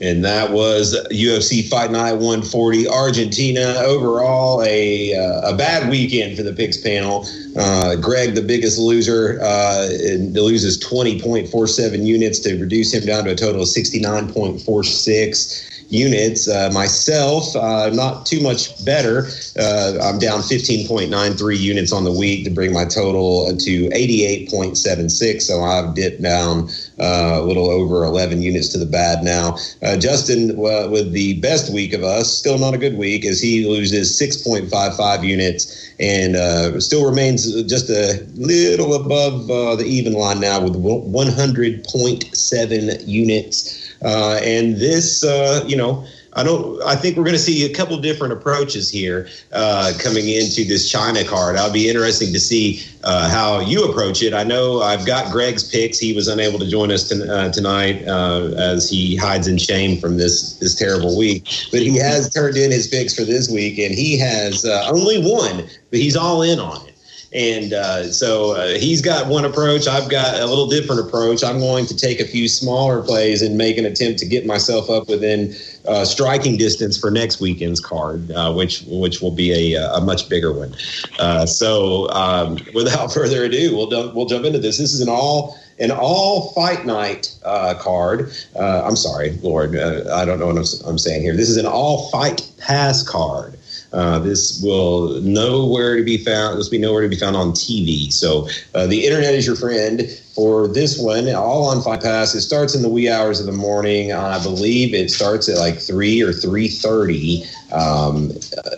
and 0.00 0.24
that 0.24 0.50
was 0.50 0.96
UFC 1.10 1.68
Fight 1.68 1.90
Night 1.90 2.14
140 2.14 2.88
Argentina. 2.88 3.74
Overall, 3.84 4.62
a 4.62 5.14
uh, 5.14 5.52
a 5.52 5.56
bad 5.56 5.90
weekend 5.90 6.36
for 6.36 6.42
the 6.42 6.54
picks 6.54 6.78
panel. 6.78 7.26
Uh, 7.56 7.96
Greg, 7.96 8.34
the 8.34 8.42
biggest 8.42 8.78
loser, 8.78 9.38
uh, 9.42 9.88
loses 10.32 10.78
20.47 10.78 12.06
units 12.06 12.38
to 12.40 12.58
reduce 12.58 12.94
him 12.94 13.04
down 13.04 13.24
to 13.24 13.32
a 13.32 13.34
total 13.34 13.62
of 13.62 13.68
69.46 13.68 15.70
units. 15.90 16.48
Uh, 16.48 16.70
myself, 16.72 17.54
uh, 17.56 17.90
not 17.90 18.24
too 18.24 18.40
much 18.40 18.82
better. 18.84 19.26
Uh, 19.58 19.98
I'm 20.02 20.18
down 20.18 20.40
15.93 20.40 21.58
units 21.58 21.92
on 21.92 22.04
the 22.04 22.12
week 22.12 22.44
to 22.44 22.50
bring 22.50 22.72
my 22.72 22.84
total 22.84 23.54
to 23.56 23.88
88.76. 23.90 25.42
So 25.42 25.62
I've 25.62 25.94
dipped 25.94 26.22
down 26.22 26.68
a 27.00 27.42
little 27.42 27.68
over 27.70 28.04
11 28.04 28.42
units 28.42 28.68
to 28.68 28.78
the 28.78 28.86
bad 28.86 29.24
now. 29.24 29.56
Uh, 29.82 29.96
Justin, 29.96 30.56
with 30.56 31.10
the 31.12 31.40
best 31.40 31.72
week 31.72 31.92
of 31.92 32.04
us, 32.04 32.32
still 32.32 32.58
not 32.58 32.74
a 32.74 32.78
good 32.78 32.96
week 32.96 33.24
as 33.24 33.40
he 33.40 33.66
loses 33.66 34.16
6.55 34.20 35.24
units 35.24 35.90
and 35.98 36.36
uh, 36.36 36.78
still 36.80 37.04
remains 37.04 37.60
just 37.64 37.90
a 37.90 38.24
little 38.34 38.94
above 38.94 39.46
the 39.46 39.84
even 39.84 40.14
line 40.14 40.40
now 40.40 40.62
with 40.62 40.74
100.7 40.74 43.06
units. 43.06 43.76
Uh, 44.02 44.40
and 44.42 44.76
this, 44.76 45.22
uh, 45.22 45.62
you 45.66 45.76
know, 45.76 46.06
I 46.34 46.44
don't. 46.44 46.80
I 46.84 46.94
think 46.94 47.16
we're 47.16 47.24
going 47.24 47.36
to 47.36 47.42
see 47.42 47.64
a 47.64 47.74
couple 47.74 47.98
different 47.98 48.32
approaches 48.32 48.88
here 48.88 49.28
uh, 49.52 49.92
coming 49.98 50.28
into 50.28 50.64
this 50.64 50.88
China 50.88 51.24
card. 51.24 51.56
I'll 51.56 51.72
be 51.72 51.88
interesting 51.88 52.32
to 52.32 52.38
see 52.38 52.82
uh, 53.02 53.28
how 53.28 53.58
you 53.60 53.84
approach 53.84 54.22
it. 54.22 54.32
I 54.32 54.44
know 54.44 54.80
I've 54.80 55.04
got 55.04 55.32
Greg's 55.32 55.68
picks. 55.68 55.98
He 55.98 56.12
was 56.12 56.28
unable 56.28 56.60
to 56.60 56.68
join 56.68 56.92
us 56.92 57.10
uh, 57.10 57.50
tonight 57.50 58.06
uh, 58.06 58.52
as 58.56 58.88
he 58.88 59.16
hides 59.16 59.48
in 59.48 59.58
shame 59.58 60.00
from 60.00 60.18
this 60.18 60.54
this 60.54 60.76
terrible 60.76 61.18
week. 61.18 61.48
But 61.72 61.80
he 61.80 61.96
has 61.96 62.30
turned 62.30 62.56
in 62.56 62.70
his 62.70 62.86
picks 62.86 63.14
for 63.14 63.24
this 63.24 63.50
week, 63.50 63.78
and 63.78 63.92
he 63.92 64.16
has 64.18 64.64
uh, 64.64 64.88
only 64.88 65.20
one, 65.20 65.68
but 65.90 65.98
he's 65.98 66.16
all 66.16 66.42
in 66.42 66.60
on 66.60 66.86
it. 66.86 66.89
And 67.32 67.72
uh, 67.72 68.10
so 68.10 68.56
uh, 68.56 68.78
he's 68.78 69.00
got 69.00 69.28
one 69.28 69.44
approach. 69.44 69.86
I've 69.86 70.10
got 70.10 70.40
a 70.40 70.46
little 70.46 70.66
different 70.66 71.06
approach. 71.06 71.44
I'm 71.44 71.60
going 71.60 71.86
to 71.86 71.96
take 71.96 72.18
a 72.18 72.24
few 72.24 72.48
smaller 72.48 73.02
plays 73.02 73.40
and 73.40 73.56
make 73.56 73.78
an 73.78 73.84
attempt 73.84 74.18
to 74.20 74.26
get 74.26 74.46
myself 74.46 74.90
up 74.90 75.08
within 75.08 75.54
uh, 75.86 76.04
striking 76.04 76.56
distance 76.56 76.98
for 76.98 77.08
next 77.08 77.40
weekend's 77.40 77.78
card, 77.78 78.32
uh, 78.32 78.52
which 78.52 78.82
which 78.88 79.20
will 79.20 79.30
be 79.30 79.74
a, 79.74 79.80
a 79.94 80.00
much 80.00 80.28
bigger 80.28 80.52
one. 80.52 80.74
Uh, 81.20 81.46
so 81.46 82.10
um, 82.10 82.58
without 82.74 83.12
further 83.12 83.44
ado, 83.44 83.76
we'll 83.76 84.12
we'll 84.12 84.26
jump 84.26 84.44
into 84.44 84.58
this. 84.58 84.78
This 84.78 84.92
is 84.92 85.00
an 85.00 85.08
all 85.08 85.56
an 85.78 85.90
all 85.90 86.52
fight 86.52 86.84
night 86.84 87.34
uh, 87.44 87.74
card. 87.74 88.32
Uh, 88.54 88.82
I'm 88.84 88.96
sorry, 88.96 89.38
Lord, 89.42 89.76
uh, 89.76 90.14
I 90.14 90.24
don't 90.24 90.38
know 90.38 90.46
what 90.46 90.56
I'm, 90.56 90.88
I'm, 90.88 90.98
saying 90.98 91.22
here. 91.22 91.34
This 91.34 91.48
is 91.48 91.56
an 91.56 91.66
all 91.66 92.10
fight 92.10 92.48
pass 92.58 93.02
card. 93.02 93.56
Uh, 93.92 94.18
this 94.20 94.60
will 94.62 95.20
nowhere 95.20 95.96
to 95.96 96.04
be 96.04 96.16
found. 96.16 96.58
This 96.58 96.66
will 96.66 96.78
be 96.78 96.78
nowhere 96.78 97.02
to 97.02 97.08
be 97.08 97.16
found 97.16 97.36
on 97.36 97.50
TV. 97.52 98.12
So 98.12 98.48
uh, 98.74 98.86
the 98.86 99.04
internet 99.04 99.34
is 99.34 99.46
your 99.46 99.56
friend 99.56 100.02
for 100.34 100.68
this 100.68 100.98
one. 100.98 101.28
All 101.34 101.64
on 101.64 101.82
Fight 101.82 102.02
Pass. 102.02 102.34
It 102.34 102.42
starts 102.42 102.74
in 102.74 102.82
the 102.82 102.88
wee 102.88 103.08
hours 103.08 103.40
of 103.40 103.46
the 103.46 103.52
morning. 103.52 104.12
I 104.12 104.40
believe 104.42 104.94
it 104.94 105.10
starts 105.10 105.48
at 105.48 105.58
like 105.58 105.78
three 105.78 106.22
or 106.22 106.32
three 106.32 106.68
thirty 106.68 107.44
um, 107.72 108.30
uh, 108.56 108.70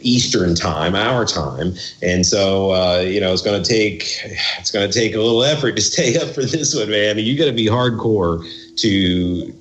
Eastern 0.00 0.54
time, 0.54 0.94
our 0.94 1.24
time. 1.24 1.74
And 2.02 2.26
so 2.26 2.72
uh, 2.72 3.00
you 3.00 3.20
know 3.20 3.32
it's 3.32 3.42
going 3.42 3.62
to 3.62 3.68
take 3.68 4.02
it's 4.58 4.72
going 4.72 4.90
to 4.90 4.98
take 4.98 5.14
a 5.14 5.18
little 5.18 5.44
effort 5.44 5.76
to 5.76 5.82
stay 5.82 6.18
up 6.18 6.34
for 6.34 6.44
this 6.44 6.74
one, 6.74 6.90
man. 6.90 7.18
You 7.18 7.38
got 7.38 7.46
to 7.46 7.52
be 7.52 7.66
hardcore 7.66 8.44
to 8.78 9.54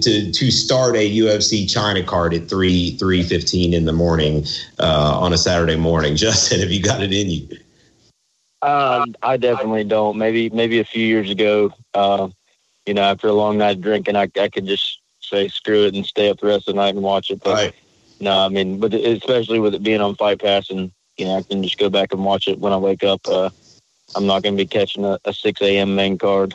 to 0.00 0.32
to 0.32 0.50
start 0.50 0.96
a 0.96 1.18
UFC 1.18 1.70
China 1.70 2.02
card 2.02 2.34
at 2.34 2.48
three 2.48 2.96
three 2.96 3.22
fifteen 3.22 3.74
in 3.74 3.84
the 3.84 3.92
morning 3.92 4.44
uh, 4.78 5.18
on 5.18 5.32
a 5.32 5.38
Saturday 5.38 5.76
morning. 5.76 6.16
Justin, 6.24 6.60
have 6.60 6.70
you 6.70 6.82
got 6.82 7.02
it 7.02 7.12
in 7.12 7.30
you? 7.30 7.48
Uh, 8.62 9.04
I 9.22 9.36
definitely 9.36 9.84
don't. 9.84 10.16
Maybe 10.16 10.48
maybe 10.50 10.80
a 10.80 10.84
few 10.84 11.06
years 11.06 11.30
ago, 11.30 11.72
uh, 11.92 12.28
you 12.86 12.94
know, 12.94 13.02
after 13.02 13.28
a 13.28 13.32
long 13.32 13.58
night 13.58 13.76
of 13.76 13.82
drinking, 13.82 14.16
I, 14.16 14.30
I 14.40 14.48
could 14.48 14.66
just 14.66 15.00
say 15.20 15.48
screw 15.48 15.86
it 15.86 15.94
and 15.94 16.06
stay 16.06 16.30
up 16.30 16.40
the 16.40 16.46
rest 16.46 16.68
of 16.68 16.74
the 16.74 16.80
night 16.80 16.94
and 16.94 17.02
watch 17.02 17.30
it. 17.30 17.42
But 17.42 17.54
right. 17.54 17.74
no, 18.20 18.38
I 18.38 18.48
mean, 18.48 18.78
but 18.78 18.94
especially 18.94 19.58
with 19.58 19.74
it 19.74 19.82
being 19.82 20.00
on 20.00 20.14
Fight 20.16 20.40
Pass, 20.40 20.70
and 20.70 20.90
you 21.16 21.26
know, 21.26 21.36
I 21.36 21.42
can 21.42 21.62
just 21.62 21.78
go 21.78 21.90
back 21.90 22.12
and 22.12 22.24
watch 22.24 22.48
it 22.48 22.58
when 22.58 22.72
I 22.72 22.76
wake 22.76 23.04
up. 23.04 23.20
Uh, 23.26 23.50
I'm 24.16 24.26
not 24.26 24.42
going 24.42 24.56
to 24.56 24.62
be 24.62 24.66
catching 24.66 25.04
a, 25.04 25.18
a 25.24 25.32
6 25.32 25.60
a.m. 25.62 25.94
main 25.94 26.18
card. 26.18 26.54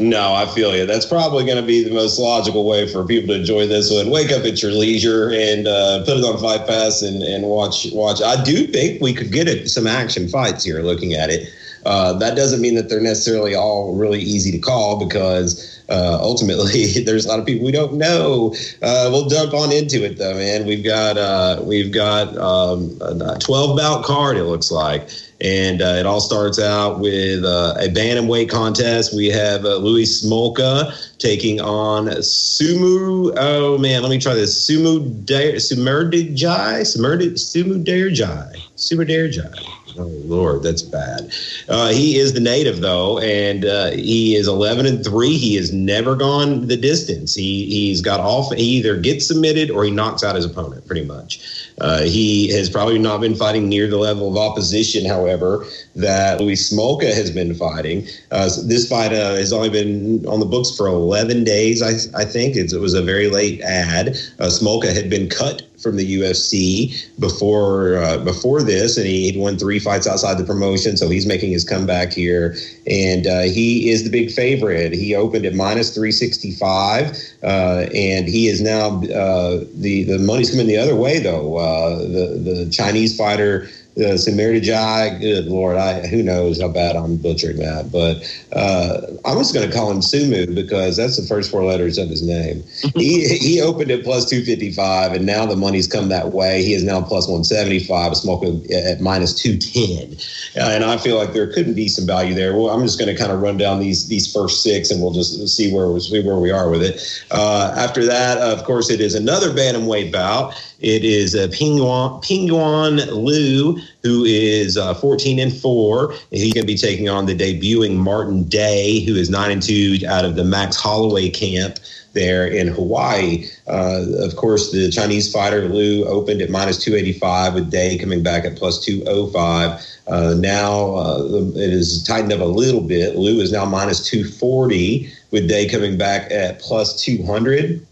No, 0.00 0.32
I 0.32 0.46
feel 0.46 0.76
you. 0.76 0.86
That's 0.86 1.04
probably 1.04 1.44
going 1.44 1.56
to 1.56 1.66
be 1.66 1.82
the 1.82 1.90
most 1.90 2.20
logical 2.20 2.64
way 2.64 2.86
for 2.86 3.04
people 3.04 3.34
to 3.34 3.40
enjoy 3.40 3.66
this 3.66 3.90
one. 3.92 4.10
Wake 4.10 4.30
up 4.30 4.44
at 4.44 4.62
your 4.62 4.70
leisure 4.70 5.32
and 5.32 5.66
uh, 5.66 6.04
put 6.04 6.16
it 6.16 6.24
on 6.24 6.38
Fight 6.38 6.68
Pass 6.68 7.02
and, 7.02 7.20
and 7.24 7.44
watch. 7.44 7.88
Watch. 7.92 8.22
I 8.22 8.40
do 8.44 8.68
think 8.68 9.02
we 9.02 9.12
could 9.12 9.32
get 9.32 9.48
it, 9.48 9.68
some 9.68 9.88
action 9.88 10.28
fights 10.28 10.62
here. 10.62 10.82
Looking 10.82 11.14
at 11.14 11.30
it, 11.30 11.52
uh, 11.88 12.12
that 12.12 12.36
doesn't 12.36 12.60
mean 12.60 12.74
that 12.74 12.90
they're 12.90 13.00
necessarily 13.00 13.54
all 13.54 13.94
really 13.96 14.20
easy 14.20 14.52
to 14.52 14.58
call 14.58 15.02
because 15.02 15.82
uh, 15.88 16.18
ultimately 16.20 17.02
there's 17.06 17.24
a 17.24 17.28
lot 17.28 17.38
of 17.40 17.46
people 17.46 17.64
we 17.64 17.72
don't 17.72 17.94
know. 17.94 18.54
Uh, 18.82 19.08
we'll 19.10 19.26
jump 19.26 19.54
on 19.54 19.72
into 19.72 20.04
it 20.04 20.18
though, 20.18 20.34
man. 20.34 20.66
We've 20.66 20.84
got 20.84 21.16
uh, 21.16 21.62
we've 21.62 21.90
got 21.90 22.36
um, 22.36 22.98
a 23.00 23.38
12 23.38 23.78
bout 23.78 24.04
card. 24.04 24.36
It 24.36 24.44
looks 24.44 24.70
like. 24.70 25.08
And 25.40 25.80
uh, 25.80 25.94
it 26.00 26.04
all 26.04 26.20
starts 26.20 26.58
out 26.58 26.98
with 26.98 27.44
a 27.44 27.88
bantamweight 27.94 28.50
contest. 28.50 29.14
We 29.14 29.28
have 29.28 29.62
Louis 29.62 30.02
Smolka 30.04 30.92
taking 31.18 31.60
on 31.60 32.06
Sumu. 32.06 33.32
Oh 33.36 33.78
man, 33.78 34.02
let 34.02 34.10
me 34.10 34.18
try 34.18 34.34
this. 34.34 34.68
Sumu 34.68 35.24
Sumerdijai, 35.24 36.80
Sumu 36.80 37.84
Derjai, 37.84 38.56
Sumu 38.76 39.08
Derjai. 39.08 39.77
Oh 39.98 40.04
Lord, 40.04 40.62
that's 40.62 40.82
bad. 40.82 41.32
Uh, 41.68 41.88
he 41.88 42.18
is 42.18 42.32
the 42.32 42.40
native 42.40 42.80
though, 42.80 43.18
and 43.18 43.64
uh, 43.64 43.90
he 43.90 44.36
is 44.36 44.46
eleven 44.46 44.86
and 44.86 45.04
three. 45.04 45.36
He 45.36 45.56
has 45.56 45.72
never 45.72 46.14
gone 46.14 46.68
the 46.68 46.76
distance. 46.76 47.34
He 47.34 47.66
he's 47.66 48.00
got 48.00 48.20
off. 48.20 48.54
He 48.54 48.62
either 48.78 48.96
gets 48.96 49.26
submitted 49.26 49.70
or 49.70 49.84
he 49.84 49.90
knocks 49.90 50.22
out 50.22 50.36
his 50.36 50.44
opponent. 50.44 50.86
Pretty 50.86 51.04
much. 51.04 51.68
Uh, 51.80 52.02
he 52.02 52.48
has 52.52 52.68
probably 52.68 52.98
not 52.98 53.20
been 53.20 53.34
fighting 53.34 53.68
near 53.68 53.86
the 53.86 53.96
level 53.96 54.28
of 54.30 54.36
opposition, 54.36 55.04
however, 55.04 55.64
that 55.96 56.40
Louis 56.40 56.54
Smolka 56.54 57.12
has 57.12 57.30
been 57.30 57.54
fighting. 57.54 58.06
Uh, 58.30 58.48
this 58.64 58.88
fight 58.88 59.12
uh, 59.12 59.34
has 59.34 59.52
only 59.52 59.70
been 59.70 60.26
on 60.26 60.40
the 60.40 60.46
books 60.46 60.76
for 60.76 60.86
11 60.86 61.44
days, 61.44 61.82
I, 61.82 62.20
I 62.20 62.24
think. 62.24 62.56
It's, 62.56 62.72
it 62.72 62.80
was 62.80 62.94
a 62.94 63.02
very 63.02 63.28
late 63.28 63.60
ad. 63.60 64.08
Uh, 64.38 64.46
Smolka 64.46 64.92
had 64.92 65.08
been 65.08 65.28
cut 65.28 65.62
from 65.78 65.96
the 65.96 66.20
UFC 66.20 67.06
before 67.18 67.96
uh, 67.98 68.18
before 68.18 68.62
this, 68.62 68.96
and 68.96 69.06
he 69.06 69.26
had 69.26 69.36
won 69.36 69.56
three 69.56 69.78
fights 69.78 70.06
outside 70.06 70.38
the 70.38 70.44
promotion. 70.44 70.96
So 70.96 71.08
he's 71.08 71.26
making 71.26 71.52
his 71.52 71.64
comeback 71.64 72.12
here, 72.12 72.56
and 72.86 73.26
uh, 73.26 73.42
he 73.42 73.90
is 73.90 74.04
the 74.04 74.10
big 74.10 74.30
favorite. 74.30 74.92
He 74.92 75.14
opened 75.14 75.46
at 75.46 75.54
minus 75.54 75.94
three 75.94 76.12
sixty 76.12 76.52
five, 76.52 77.16
uh, 77.42 77.86
and 77.94 78.28
he 78.28 78.48
is 78.48 78.60
now 78.60 79.02
uh, 79.02 79.64
the 79.74 80.04
the 80.04 80.18
money's 80.18 80.50
coming 80.50 80.66
the 80.66 80.76
other 80.76 80.96
way 80.96 81.18
though. 81.18 81.56
Uh, 81.56 81.98
the 81.98 82.40
the 82.42 82.70
Chinese 82.70 83.16
fighter 83.16 83.68
uh, 83.98 84.60
Jai, 84.60 85.18
good 85.18 85.46
lord, 85.46 85.76
I 85.76 86.06
who 86.06 86.22
knows 86.22 86.60
how 86.60 86.68
bad 86.68 86.96
I'm 86.96 87.16
butchering 87.16 87.58
that, 87.58 87.90
but 87.90 88.22
uh, 88.52 89.00
I'm 89.24 89.38
just 89.38 89.54
going 89.54 89.68
to 89.68 89.74
call 89.74 89.90
him 89.90 90.00
Sumu 90.00 90.54
because 90.54 90.96
that's 90.96 91.16
the 91.16 91.26
first 91.26 91.50
four 91.50 91.64
letters 91.64 91.98
of 91.98 92.08
his 92.08 92.22
name. 92.22 92.62
he 92.94 93.26
he 93.38 93.60
opened 93.60 93.90
at 93.90 94.04
plus 94.04 94.28
255, 94.28 95.12
and 95.12 95.26
now 95.26 95.46
the 95.46 95.56
money's 95.56 95.86
come 95.86 96.08
that 96.08 96.32
way. 96.32 96.62
He 96.62 96.74
is 96.74 96.84
now 96.84 97.00
plus 97.00 97.26
175, 97.26 98.12
Smolka 98.12 98.70
at 98.72 99.00
minus 99.00 99.34
210, 99.34 100.62
uh, 100.62 100.70
and 100.70 100.84
I 100.84 100.96
feel 100.96 101.16
like 101.16 101.32
there 101.32 101.52
couldn't 101.52 101.74
be 101.74 101.88
some 101.88 102.06
value 102.06 102.34
there. 102.34 102.56
Well, 102.56 102.70
I'm 102.70 102.82
just 102.82 102.98
going 102.98 103.14
to 103.14 103.20
kind 103.20 103.32
of 103.32 103.40
run 103.40 103.56
down 103.56 103.80
these 103.80 104.08
these 104.08 104.32
first 104.32 104.62
six, 104.62 104.90
and 104.90 105.02
we'll 105.02 105.12
just 105.12 105.48
see 105.48 105.72
where 105.72 105.98
see 106.00 106.22
where 106.22 106.38
we 106.38 106.50
are 106.50 106.70
with 106.70 106.82
it. 106.82 107.24
Uh, 107.30 107.74
after 107.76 108.04
that, 108.06 108.38
of 108.38 108.64
course, 108.64 108.90
it 108.90 109.00
is 109.00 109.14
another 109.14 109.50
bantamweight 109.50 110.12
bout. 110.12 110.54
It 110.80 111.04
is 111.04 111.34
uh, 111.34 111.48
Pingyuan, 111.48 112.22
Pingyuan 112.22 113.10
Liu, 113.12 113.80
who 114.02 114.24
is 114.24 114.76
uh, 114.76 114.94
14 114.94 115.40
and 115.40 115.52
4. 115.52 116.14
He's 116.30 116.54
going 116.54 116.66
to 116.66 116.72
be 116.72 116.76
taking 116.76 117.08
on 117.08 117.26
the 117.26 117.36
debuting 117.36 117.96
Martin 117.96 118.44
Day, 118.44 119.00
who 119.00 119.16
is 119.16 119.28
9 119.28 119.50
and 119.50 119.62
2 119.62 120.00
out 120.06 120.24
of 120.24 120.36
the 120.36 120.44
Max 120.44 120.76
Holloway 120.76 121.30
camp 121.30 121.78
there 122.12 122.46
in 122.46 122.68
Hawaii. 122.68 123.46
Uh, 123.66 124.04
of 124.20 124.36
course, 124.36 124.70
the 124.70 124.90
Chinese 124.90 125.32
fighter 125.32 125.68
Liu 125.68 126.04
opened 126.06 126.42
at 126.42 126.50
minus 126.50 126.78
285 126.82 127.54
with 127.54 127.70
Day 127.70 127.98
coming 127.98 128.22
back 128.22 128.44
at 128.44 128.56
plus 128.56 128.84
205. 128.84 129.84
Uh, 130.06 130.34
now 130.38 130.94
uh, 130.94 131.24
it 131.56 131.72
is 131.72 132.02
tightened 132.04 132.32
up 132.32 132.40
a 132.40 132.44
little 132.44 132.80
bit. 132.80 133.16
Liu 133.16 133.40
is 133.40 133.52
now 133.52 133.64
minus 133.64 134.08
240 134.08 135.10
with 135.32 135.48
Day 135.48 135.68
coming 135.68 135.98
back 135.98 136.30
at 136.30 136.60
plus 136.60 137.02
200. 137.02 137.84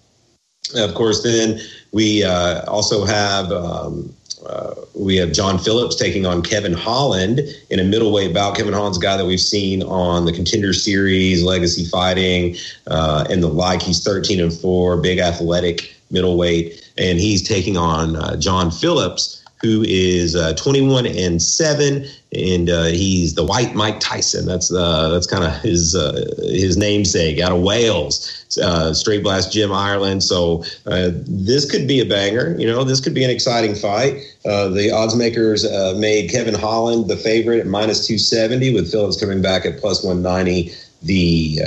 Of 0.74 0.94
course, 0.94 1.22
then 1.22 1.60
we 1.92 2.24
uh, 2.24 2.64
also 2.66 3.04
have 3.04 3.52
um, 3.52 4.12
uh, 4.46 4.74
we 4.94 5.16
have 5.16 5.32
John 5.32 5.58
Phillips 5.58 5.96
taking 5.96 6.26
on 6.26 6.42
Kevin 6.42 6.72
Holland 6.72 7.40
in 7.70 7.80
a 7.80 7.84
middleweight 7.84 8.34
bout. 8.34 8.56
Kevin 8.56 8.72
Holland's 8.72 8.98
a 8.98 9.00
guy 9.00 9.16
that 9.16 9.24
we've 9.24 9.40
seen 9.40 9.82
on 9.82 10.24
the 10.24 10.32
Contender 10.32 10.72
Series, 10.72 11.42
Legacy 11.42 11.84
Fighting, 11.84 12.56
uh, 12.86 13.26
and 13.30 13.42
the 13.42 13.48
like. 13.48 13.82
He's 13.82 14.02
13 14.02 14.40
and 14.40 14.52
four, 14.52 14.96
big 14.98 15.18
athletic 15.18 15.94
middleweight, 16.10 16.92
and 16.98 17.18
he's 17.18 17.46
taking 17.46 17.76
on 17.76 18.16
uh, 18.16 18.36
John 18.36 18.70
Phillips 18.70 19.35
who 19.60 19.84
is 19.86 20.36
uh, 20.36 20.54
21 20.54 21.06
and 21.06 21.40
seven, 21.40 22.04
and 22.32 22.68
uh, 22.68 22.84
he's 22.84 23.34
the 23.34 23.44
White 23.44 23.74
Mike 23.74 24.00
Tyson. 24.00 24.44
That's 24.46 24.72
uh, 24.72 25.08
that's 25.08 25.26
kind 25.26 25.44
of 25.44 25.52
his 25.60 25.94
uh, 25.94 26.24
his 26.38 26.76
namesake 26.76 27.40
out 27.40 27.52
of 27.52 27.62
Wales, 27.62 28.46
uh, 28.62 28.92
straight 28.92 29.22
blast 29.22 29.52
Gym 29.52 29.72
Ireland. 29.72 30.22
So 30.22 30.64
uh, 30.86 31.10
this 31.26 31.70
could 31.70 31.88
be 31.88 32.00
a 32.00 32.04
banger. 32.04 32.54
You 32.58 32.66
know, 32.66 32.84
this 32.84 33.00
could 33.00 33.14
be 33.14 33.24
an 33.24 33.30
exciting 33.30 33.74
fight. 33.74 34.20
the 34.44 34.90
odds 34.94 35.16
makers 35.16 35.64
made 35.98 36.30
Kevin 36.30 36.54
Holland 36.54 37.08
the 37.08 37.16
favorite 37.16 37.60
at 37.60 37.66
minus 37.66 38.06
270, 38.06 38.74
with 38.74 38.90
Phillips 38.90 39.18
coming 39.18 39.40
back 39.40 39.64
at 39.64 39.78
plus 39.78 40.04
190. 40.04 40.72
The 41.02 41.60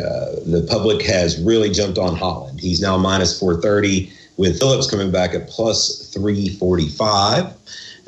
the 0.45 0.65
public 0.69 1.01
has 1.03 1.41
really 1.41 1.71
jumped 1.71 1.97
on 1.97 2.15
Holland. 2.15 2.59
He's 2.59 2.81
now 2.81 2.97
minus 2.97 3.39
430 3.39 4.11
with 4.39 4.57
Phillips 4.57 4.89
coming 4.89 5.11
back 5.11 5.35
at 5.35 5.49
plus 5.49 6.09
345. 6.13 7.47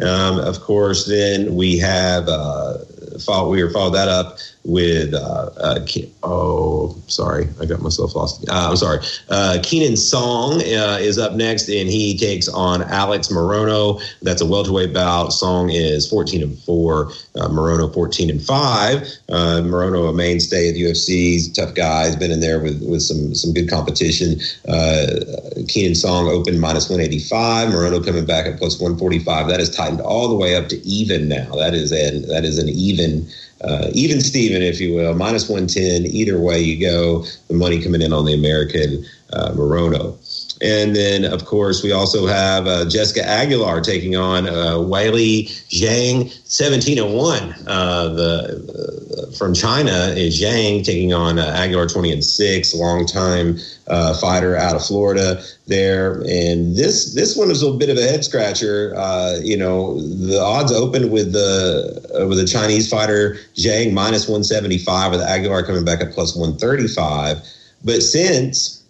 Um, 0.02 0.39
of 0.39 0.62
course, 0.62 1.06
then 1.06 1.56
we 1.56 1.78
have 1.78 2.30
uh, 2.30 2.78
follow, 3.20 3.52
we 3.52 3.62
were 3.62 3.70
followed 3.70 3.96
that 3.96 4.08
up 4.08 4.38
with 4.63 5.13
uh, 5.13 5.50
uh, 5.58 5.86
oh 6.24 6.95
sorry 7.08 7.47
I 7.60 7.65
got 7.65 7.82
myself 7.82 8.15
lost. 8.15 8.47
Uh, 8.47 8.69
I'm 8.69 8.78
sorry. 8.78 9.00
Uh, 9.30 9.58
Kenan 9.63 9.97
Song 9.97 10.62
uh, 10.62 10.97
is 11.00 11.17
up 11.17 11.34
next 11.34 11.69
and 11.69 11.89
he 11.89 12.17
takes 12.17 12.47
on 12.47 12.84
Alex 12.84 13.30
Morono. 13.30 14.02
That's 14.21 14.41
a 14.41 14.45
welterweight 14.45 14.93
bout. 14.93 15.30
Song 15.30 15.69
is 15.69 16.08
14 16.10 16.43
and 16.43 16.58
4 16.60 17.06
uh, 17.08 17.12
Morono 17.50 17.91
14 17.93 18.30
and 18.30 18.41
5 18.41 18.97
Morono 19.30 20.10
a 20.10 20.13
mainstay 20.13 20.69
at 20.69 20.76
the 20.76 20.84
UFC 20.84 21.54
tough 21.54 21.74
guy. 21.74 22.06
Has 22.06 22.15
been 22.15 22.32
in 22.32 22.39
there 22.39 22.60
with, 22.60 22.82
with 22.84 23.02
some 23.02 23.34
some 23.34 23.54
good 23.54 23.69
competition. 23.69 24.39
Uh, 24.67 25.08
Kenan 25.67 25.95
Song 25.95 26.28
open 26.28 26.60
minus 26.60 26.89
185 26.89 27.69
Morono 27.69 28.04
coming 28.06 28.26
back 28.26 28.45
at 28.45 28.58
plus 28.58 28.80
145 28.80 29.47
that 29.47 29.60
is 29.60 29.76
tightened 29.76 30.02
all 30.02 30.28
the 30.28 30.36
way 30.36 30.56
up 30.56 30.67
to 30.69 30.78
even 30.86 31.28
now. 31.28 31.56
That 31.56 31.74
is 31.74 31.91
an 31.91 32.28
that 32.28 32.45
is 32.45 32.58
an 32.58 32.69
even 32.69 33.28
uh, 33.63 33.89
even 33.93 34.21
Steven, 34.21 34.62
if 34.62 34.80
you 34.80 34.93
will, 34.93 35.13
minus 35.13 35.47
110. 35.47 36.06
Either 36.08 36.39
way 36.39 36.60
you 36.60 36.80
go, 36.80 37.24
the 37.47 37.54
money 37.54 37.82
coming 37.82 38.02
in 38.02 38.13
on 38.13 38.26
the 38.26 38.34
American 38.34 39.06
uh, 39.34 39.52
Morono. 39.52 40.17
And 40.62 40.95
then, 40.95 41.26
of 41.26 41.45
course, 41.45 41.82
we 41.82 41.91
also 41.91 42.28
have 42.28 42.67
uh, 42.67 42.88
Jessica 42.88 43.28
Aguilar 43.28 43.82
taking 43.82 44.15
on 44.15 44.47
uh, 44.47 44.76
Weili 44.76 45.47
Zhang, 45.69 46.32
17 46.45 47.00
and 47.00 47.13
1. 47.15 47.56
Uh, 47.67 48.08
the 48.10 49.28
uh, 49.28 49.36
From 49.36 49.56
China 49.56 50.13
is 50.15 50.39
Zhang 50.39 50.84
taking 50.84 51.13
on 51.13 51.39
uh, 51.39 51.45
Aguilar, 51.58 51.88
20 51.88 52.12
and 52.12 52.24
6, 52.24 52.76
longtime 52.76 53.58
uh, 53.88 54.15
fighter 54.19 54.56
out 54.56 54.76
of 54.76 54.86
Florida 54.86 55.41
there. 55.65 56.21
And 56.28 56.76
this 56.76 57.15
this 57.15 57.36
one 57.36 57.50
is 57.50 57.63
a 57.63 57.71
bit 57.71 57.89
of 57.89 57.97
a 57.97 58.04
head 58.04 58.24
scratcher. 58.24 58.93
Uh, 58.95 59.39
you 59.41 59.58
know, 59.58 60.00
the 60.00 60.39
odds 60.39 60.71
opened 60.71 61.12
with 61.12 61.34
the 61.34 62.26
with 62.30 62.38
the 62.38 62.45
Chinese 62.45 62.88
fighter 62.88 63.38
Zhang 63.56 63.93
minus 63.93 64.28
175, 64.28 65.12
with 65.12 65.21
Aguilar 65.21 65.63
coming 65.63 65.84
back 65.84 66.02
at 66.02 66.12
plus 66.12 66.36
135. 66.36 67.38
But 67.84 68.02
since 68.02 68.81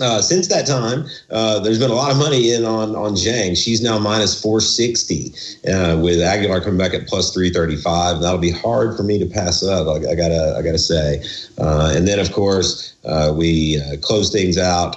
uh, 0.00 0.20
since 0.20 0.48
that 0.48 0.66
time, 0.66 1.06
uh, 1.30 1.60
there's 1.60 1.78
been 1.78 1.90
a 1.90 1.94
lot 1.94 2.10
of 2.10 2.16
money 2.16 2.52
in 2.52 2.64
on 2.64 2.96
on 2.96 3.12
Zhang. 3.12 3.56
She's 3.56 3.80
now 3.80 3.98
minus 3.98 4.40
460, 4.40 5.34
uh, 5.70 6.00
with 6.00 6.20
Aguilar 6.20 6.60
coming 6.62 6.78
back 6.78 6.94
at 6.94 7.06
plus 7.06 7.32
335. 7.32 8.20
That'll 8.20 8.38
be 8.38 8.50
hard 8.50 8.96
for 8.96 9.04
me 9.04 9.18
to 9.20 9.26
pass 9.26 9.62
up. 9.62 9.86
I, 9.86 10.10
I 10.10 10.14
gotta 10.16 10.56
I 10.58 10.62
gotta 10.62 10.78
say. 10.78 11.22
Uh, 11.58 11.92
and 11.94 12.08
then 12.08 12.18
of 12.18 12.32
course 12.32 12.94
uh, 13.04 13.32
we 13.36 13.80
uh, 13.80 13.96
close 13.98 14.32
things 14.32 14.58
out 14.58 14.96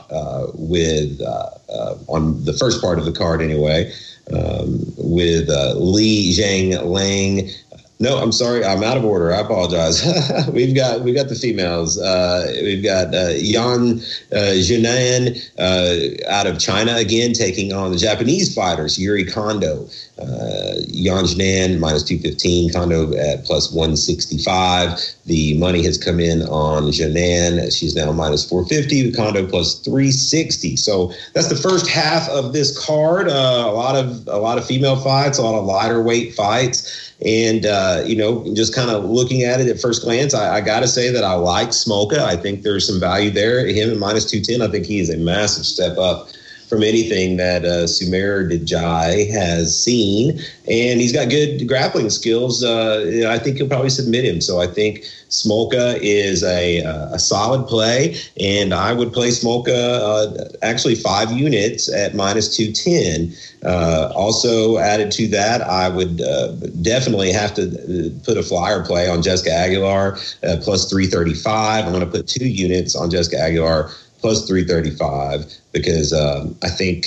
with 0.55 1.21
on 2.07 2.43
the 2.45 2.53
first 2.53 2.81
part 2.81 2.97
of 2.97 3.05
the 3.05 3.11
card 3.11 3.41
anyway. 3.41 3.93
Um, 4.33 4.79
with 4.97 5.47
Li 5.77 6.33
Zhang 6.33 6.83
Lang 6.83 7.49
no, 7.99 8.17
I'm 8.17 8.31
sorry. 8.31 8.63
I'm 8.63 8.83
out 8.83 8.97
of 8.97 9.03
order. 9.03 9.33
I 9.33 9.39
apologize. 9.39 10.03
we've 10.53 10.75
got 10.75 11.01
we've 11.01 11.15
got 11.15 11.29
the 11.29 11.35
females. 11.35 11.99
Uh, 11.99 12.53
we've 12.61 12.83
got 12.83 13.13
uh, 13.13 13.29
Yan 13.35 13.99
uh, 14.31 14.53
Jinan 14.61 15.37
uh, 15.57 16.31
out 16.31 16.45
of 16.45 16.59
China 16.59 16.95
again, 16.95 17.33
taking 17.33 17.73
on 17.73 17.91
the 17.91 17.97
Japanese 17.97 18.53
fighters 18.53 18.99
Yuri 18.99 19.25
Kondo. 19.25 19.87
Uh, 20.19 20.81
Yan 20.87 21.25
Jinan 21.25 21.79
minus 21.79 22.01
215, 22.03 22.73
Kondo 22.73 23.13
at 23.15 23.45
plus 23.45 23.71
165. 23.71 24.99
The 25.25 25.57
money 25.59 25.83
has 25.83 25.97
come 25.97 26.19
in 26.19 26.41
on 26.43 26.85
Jinan. 26.85 27.71
She's 27.77 27.95
now 27.95 28.11
minus 28.11 28.47
450. 28.47 29.11
Kondo 29.11 29.47
plus 29.47 29.75
360. 29.79 30.75
So 30.75 31.13
that's 31.33 31.49
the 31.49 31.55
first 31.55 31.87
half 31.87 32.27
of 32.29 32.53
this 32.53 32.77
card. 32.83 33.27
Uh, 33.27 33.65
a 33.67 33.71
lot 33.71 33.95
of 33.95 34.27
a 34.27 34.37
lot 34.37 34.57
of 34.57 34.65
female 34.65 34.95
fights, 34.95 35.37
a 35.37 35.43
lot 35.43 35.57
of 35.57 35.65
lighter 35.65 36.01
weight 36.01 36.33
fights. 36.33 37.13
And, 37.25 37.65
uh, 37.65 38.03
you 38.05 38.15
know, 38.15 38.45
just 38.53 38.75
kind 38.75 38.91
of 38.91 39.05
looking 39.05 39.43
at 39.43 39.59
it 39.59 39.67
at 39.67 39.79
first 39.79 40.03
glance, 40.03 40.33
I, 40.33 40.57
I 40.57 40.61
got 40.61 40.81
to 40.81 40.87
say 40.87 41.11
that 41.11 41.23
I 41.23 41.33
like 41.33 41.69
Smolka. 41.69 42.19
I 42.19 42.35
think 42.35 42.61
there's 42.61 42.87
some 42.87 42.99
value 42.99 43.31
there. 43.31 43.65
Him 43.65 43.91
at 43.91 43.97
minus 43.97 44.29
210, 44.29 44.67
I 44.67 44.71
think 44.71 44.85
he 44.85 44.99
is 44.99 45.09
a 45.09 45.17
massive 45.17 45.65
step 45.65 45.97
up 45.97 46.29
from 46.67 46.83
anything 46.83 47.37
that 47.37 47.63
uh, 47.63 47.87
Sumer 47.87 48.47
Dejai 48.47 49.29
has 49.31 49.81
seen, 49.81 50.39
and 50.67 50.99
he's 50.99 51.13
got 51.13 51.29
good 51.29 51.67
grappling 51.67 52.09
skills. 52.09 52.63
Uh, 52.63 53.25
I 53.27 53.39
think 53.39 53.57
he'll 53.57 53.67
probably 53.67 53.89
submit 53.89 54.25
him. 54.25 54.41
So 54.41 54.59
I 54.59 54.67
think 54.67 55.05
Smolka 55.29 55.97
is 56.01 56.43
a, 56.43 56.83
uh, 56.83 57.13
a 57.13 57.19
solid 57.19 57.67
play, 57.67 58.17
and 58.39 58.73
I 58.73 58.93
would 58.93 59.13
play 59.13 59.29
Smolka 59.29 59.69
uh, 59.69 60.49
actually 60.61 60.95
five 60.95 61.31
units 61.31 61.91
at 61.91 62.15
minus 62.15 62.55
210. 62.55 63.33
Uh, 63.65 64.11
also 64.15 64.77
added 64.77 65.11
to 65.11 65.27
that, 65.27 65.61
I 65.61 65.89
would 65.89 66.21
uh, 66.21 66.53
definitely 66.81 67.31
have 67.31 67.53
to 67.55 67.63
uh, 67.63 68.25
put 68.25 68.37
a 68.37 68.43
flyer 68.43 68.83
play 68.83 69.09
on 69.09 69.21
Jessica 69.21 69.51
Aguilar 69.51 70.17
uh, 70.43 70.57
plus 70.61 70.89
335. 70.89 71.85
I'm 71.85 71.91
going 71.91 72.05
to 72.05 72.11
put 72.11 72.27
two 72.27 72.47
units 72.47 72.95
on 72.95 73.09
Jessica 73.09 73.39
Aguilar 73.39 73.91
plus 74.19 74.47
335 74.47 75.53
because 75.71 76.13
um, 76.13 76.55
I 76.63 76.69
think 76.69 77.05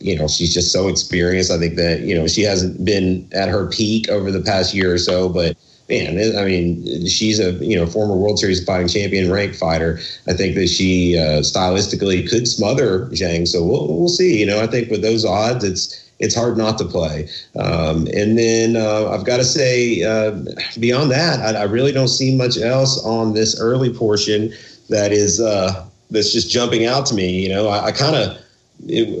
you 0.00 0.18
know 0.18 0.28
she's 0.28 0.54
just 0.54 0.72
so 0.72 0.88
experienced. 0.88 1.50
I 1.50 1.58
think 1.58 1.76
that 1.76 2.00
you 2.00 2.14
know 2.14 2.26
she 2.26 2.42
hasn't 2.42 2.84
been 2.84 3.28
at 3.32 3.48
her 3.48 3.66
peak 3.66 4.08
over 4.08 4.30
the 4.30 4.40
past 4.40 4.74
year 4.74 4.92
or 4.94 4.98
so, 4.98 5.28
but 5.28 5.56
man, 5.88 6.36
I 6.38 6.44
mean, 6.44 7.06
she's 7.06 7.38
a 7.40 7.52
you 7.64 7.76
know 7.76 7.86
former 7.86 8.16
World 8.16 8.38
Series 8.38 8.64
fighting 8.64 8.88
champion, 8.88 9.30
ranked 9.30 9.56
fighter. 9.56 9.98
I 10.26 10.32
think 10.32 10.54
that 10.54 10.68
she 10.68 11.18
uh, 11.18 11.40
stylistically 11.40 12.28
could 12.28 12.48
smother 12.48 13.06
Zhang. 13.08 13.46
So 13.46 13.62
we'll 13.62 13.98
we'll 13.98 14.08
see. 14.08 14.38
You 14.38 14.46
know, 14.46 14.62
I 14.62 14.66
think 14.66 14.90
with 14.90 15.02
those 15.02 15.24
odds, 15.24 15.64
it's 15.64 16.10
it's 16.20 16.34
hard 16.34 16.56
not 16.56 16.78
to 16.78 16.84
play. 16.84 17.28
Um, 17.58 18.06
and 18.14 18.38
then 18.38 18.76
uh, 18.76 19.10
I've 19.10 19.24
got 19.24 19.38
to 19.38 19.44
say, 19.44 20.02
uh, 20.02 20.32
beyond 20.78 21.10
that, 21.10 21.40
I, 21.40 21.60
I, 21.60 21.64
really 21.64 21.92
don't 21.92 22.08
see 22.08 22.36
much 22.36 22.58
else 22.58 23.02
on 23.06 23.32
this 23.32 23.58
early 23.58 23.92
portion 23.92 24.52
that 24.90 25.12
is 25.12 25.40
uh, 25.40 25.86
that's 26.10 26.32
just 26.32 26.50
jumping 26.50 26.86
out 26.86 27.06
to 27.06 27.14
me. 27.14 27.42
You 27.42 27.48
know, 27.48 27.68
I, 27.68 27.92
kind 27.92 28.16
of 28.16 28.38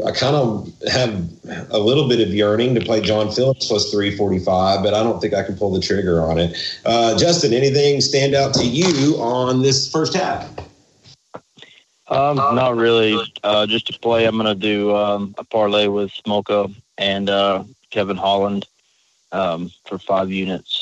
I 0.06 0.10
kind 0.12 0.34
of 0.34 0.72
have 0.90 1.14
a 1.70 1.78
little 1.78 2.08
bit 2.08 2.20
of 2.20 2.32
yearning 2.34 2.74
to 2.74 2.80
play 2.80 3.00
John 3.00 3.30
Phillips 3.30 3.68
plus 3.68 3.90
345, 3.90 4.82
but 4.82 4.94
I 4.94 5.02
don't 5.02 5.20
think 5.20 5.34
I 5.34 5.42
can 5.42 5.56
pull 5.56 5.72
the 5.72 5.80
trigger 5.80 6.22
on 6.22 6.38
it. 6.38 6.56
Uh, 6.84 7.16
Justin, 7.18 7.52
anything 7.52 8.00
stand 8.00 8.34
out 8.34 8.54
to 8.54 8.64
you 8.64 9.16
on 9.16 9.62
this 9.62 9.90
first 9.90 10.14
half? 10.14 10.48
Um, 12.08 12.36
not 12.36 12.74
really. 12.76 13.16
Uh, 13.44 13.66
just 13.66 13.86
to 13.86 13.98
play, 14.00 14.24
I'm 14.24 14.36
going 14.36 14.46
to 14.46 14.54
do 14.54 14.96
um, 14.96 15.34
a 15.38 15.44
parlay 15.44 15.86
with 15.86 16.10
Smolka 16.10 16.74
and 16.98 17.30
uh, 17.30 17.62
Kevin 17.90 18.16
Holland 18.16 18.66
um, 19.30 19.70
for 19.86 19.98
five 19.98 20.30
units. 20.30 20.79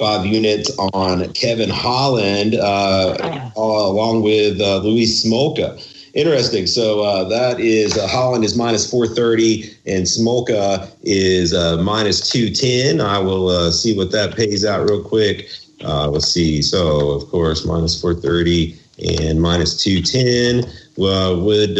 Five 0.00 0.24
units 0.24 0.70
on 0.78 1.30
Kevin 1.34 1.68
Holland, 1.68 2.54
uh, 2.54 3.50
along 3.54 4.22
with 4.22 4.58
uh, 4.58 4.78
Louis 4.78 5.04
Smolka. 5.22 5.78
Interesting. 6.14 6.66
So 6.66 7.02
uh, 7.02 7.28
that 7.28 7.60
is 7.60 7.96
uh, 7.96 8.08
Holland 8.08 8.42
is 8.44 8.56
minus 8.56 8.90
430 8.90 9.70
and 9.86 10.04
Smolka 10.04 10.90
is 11.02 11.54
uh, 11.54 11.76
minus 11.82 12.28
210. 12.30 13.00
I 13.00 13.18
will 13.18 13.48
uh, 13.48 13.70
see 13.70 13.96
what 13.96 14.10
that 14.12 14.34
pays 14.34 14.64
out 14.64 14.88
real 14.88 15.04
quick. 15.04 15.48
Uh, 15.84 16.08
let's 16.08 16.28
see. 16.28 16.62
So, 16.62 17.10
of 17.10 17.28
course, 17.30 17.64
minus 17.64 18.00
430 18.00 18.76
and 19.20 19.40
minus 19.40 19.82
210 19.82 20.64
uh, 20.98 21.36
would 21.38 21.78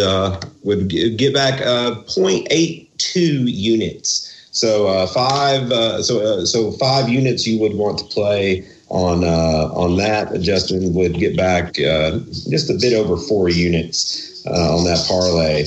would 0.62 0.88
get 1.18 1.34
back 1.34 1.60
0.82 1.60 3.52
units. 3.52 4.29
So 4.52 5.06
five 5.06 5.68
so 6.04 6.44
so 6.44 6.72
five 6.72 7.08
units 7.08 7.46
you 7.46 7.60
would 7.60 7.74
want 7.76 7.98
to 7.98 8.04
play 8.04 8.66
on 8.90 9.24
uh, 9.24 9.70
on 9.72 9.96
that. 9.96 10.40
Justin 10.40 10.92
would 10.94 11.14
get 11.14 11.36
back 11.36 11.80
uh, 11.80 12.18
just 12.50 12.68
a 12.70 12.74
bit 12.74 12.92
over 12.92 13.16
four 13.16 13.48
units 13.48 14.44
uh, 14.46 14.76
on 14.76 14.84
that 14.84 15.04
parlay. 15.08 15.64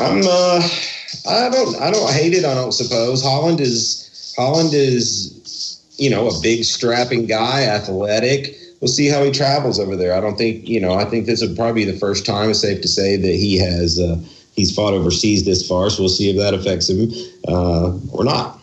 I'm 0.00 0.22
uh, 0.24 0.66
I 1.28 1.50
don't 1.50 1.80
I 1.80 1.90
don't 1.90 2.12
hate 2.12 2.34
it. 2.34 2.44
I 2.44 2.54
don't 2.54 2.72
suppose 2.72 3.22
Holland 3.22 3.60
is 3.60 4.34
Holland 4.36 4.72
is 4.72 5.80
you 5.98 6.10
know 6.10 6.28
a 6.28 6.40
big 6.40 6.64
strapping 6.64 7.26
guy, 7.26 7.64
athletic. 7.64 8.56
We'll 8.80 8.88
see 8.88 9.08
how 9.08 9.22
he 9.22 9.30
travels 9.30 9.78
over 9.78 9.96
there. 9.96 10.14
I 10.14 10.20
don't 10.20 10.36
think 10.36 10.68
you 10.68 10.80
know. 10.80 10.94
I 10.94 11.04
think 11.04 11.26
this 11.26 11.42
would 11.42 11.56
probably 11.56 11.84
be 11.84 11.90
the 11.90 11.98
first 11.98 12.24
time. 12.24 12.50
It's 12.50 12.60
safe 12.60 12.80
to 12.80 12.88
say 12.88 13.16
that 13.16 13.34
he 13.34 13.58
has 13.58 14.00
uh, 14.00 14.16
he's 14.54 14.74
fought 14.74 14.94
overseas 14.94 15.44
this 15.44 15.66
far. 15.66 15.90
So 15.90 16.02
we'll 16.02 16.08
see 16.08 16.30
if 16.30 16.36
that 16.36 16.54
affects 16.54 16.88
him 16.88 17.10
uh, 17.48 17.98
or 18.12 18.24
not. 18.24 18.60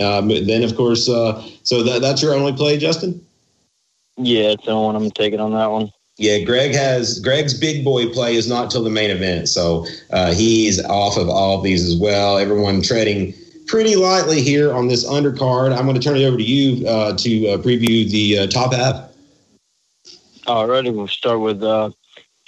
Um, 0.00 0.28
then, 0.28 0.62
of 0.62 0.76
course, 0.76 1.08
uh, 1.08 1.42
so 1.62 1.82
that, 1.82 2.02
that's 2.02 2.22
your 2.22 2.34
only 2.34 2.52
play, 2.52 2.78
Justin? 2.78 3.24
Yeah, 4.16 4.50
it's 4.50 4.64
the 4.64 4.72
only 4.72 4.86
one 4.86 4.96
I'm 4.96 5.10
taking 5.10 5.40
on 5.40 5.52
that 5.52 5.70
one. 5.70 5.92
Yeah, 6.16 6.38
Greg 6.40 6.72
has 6.74 7.18
Greg's 7.18 7.54
big 7.54 7.84
boy 7.84 8.08
play 8.08 8.36
is 8.36 8.48
not 8.48 8.70
till 8.70 8.84
the 8.84 8.90
main 8.90 9.10
event, 9.10 9.48
so 9.48 9.84
uh, 10.10 10.32
he's 10.32 10.84
off 10.84 11.16
of 11.16 11.28
all 11.28 11.58
of 11.58 11.64
these 11.64 11.84
as 11.84 11.96
well. 11.96 12.38
Everyone 12.38 12.82
treading 12.82 13.34
pretty 13.66 13.96
lightly 13.96 14.40
here 14.40 14.72
on 14.72 14.86
this 14.86 15.04
undercard. 15.04 15.76
I'm 15.76 15.86
going 15.86 15.98
to 15.98 16.00
turn 16.00 16.16
it 16.16 16.24
over 16.24 16.36
to 16.36 16.42
you 16.42 16.86
uh, 16.86 17.16
to 17.16 17.48
uh, 17.48 17.58
preview 17.58 18.08
the 18.08 18.38
uh, 18.38 18.46
top 18.46 18.72
half. 18.72 19.10
Alrighty, 20.46 20.94
we'll 20.94 21.08
start 21.08 21.40
with 21.40 21.64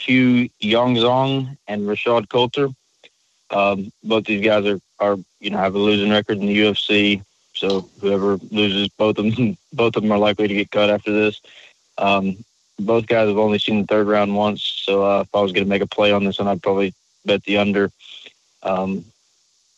Hu 0.04 0.48
Yaozong 0.62 1.56
and 1.66 1.82
Rashad 1.82 2.28
Coulter. 2.28 2.68
Um, 3.50 3.92
both 4.02 4.24
these 4.24 4.44
guys 4.44 4.66
are, 4.66 4.80
are, 4.98 5.16
you 5.40 5.50
know, 5.50 5.58
have 5.58 5.74
a 5.74 5.78
losing 5.78 6.10
record 6.10 6.38
in 6.38 6.46
the 6.46 6.58
UFC. 6.58 7.22
So 7.54 7.88
whoever 8.00 8.38
loses 8.50 8.88
both 8.88 9.18
of 9.18 9.34
them, 9.34 9.56
both 9.72 9.96
of 9.96 10.02
them 10.02 10.12
are 10.12 10.18
likely 10.18 10.48
to 10.48 10.54
get 10.54 10.70
cut 10.70 10.90
after 10.90 11.12
this. 11.12 11.40
Um, 11.98 12.44
both 12.78 13.06
guys 13.06 13.28
have 13.28 13.38
only 13.38 13.58
seen 13.58 13.80
the 13.80 13.86
third 13.86 14.06
round 14.06 14.36
once, 14.36 14.62
so 14.62 15.04
uh, 15.04 15.20
if 15.22 15.34
I 15.34 15.40
was 15.40 15.52
going 15.52 15.64
to 15.64 15.70
make 15.70 15.82
a 15.82 15.86
play 15.86 16.12
on 16.12 16.24
this 16.24 16.38
one, 16.38 16.48
I'd 16.48 16.62
probably 16.62 16.92
bet 17.24 17.42
the 17.44 17.56
under. 17.56 17.90
Um, 18.62 19.04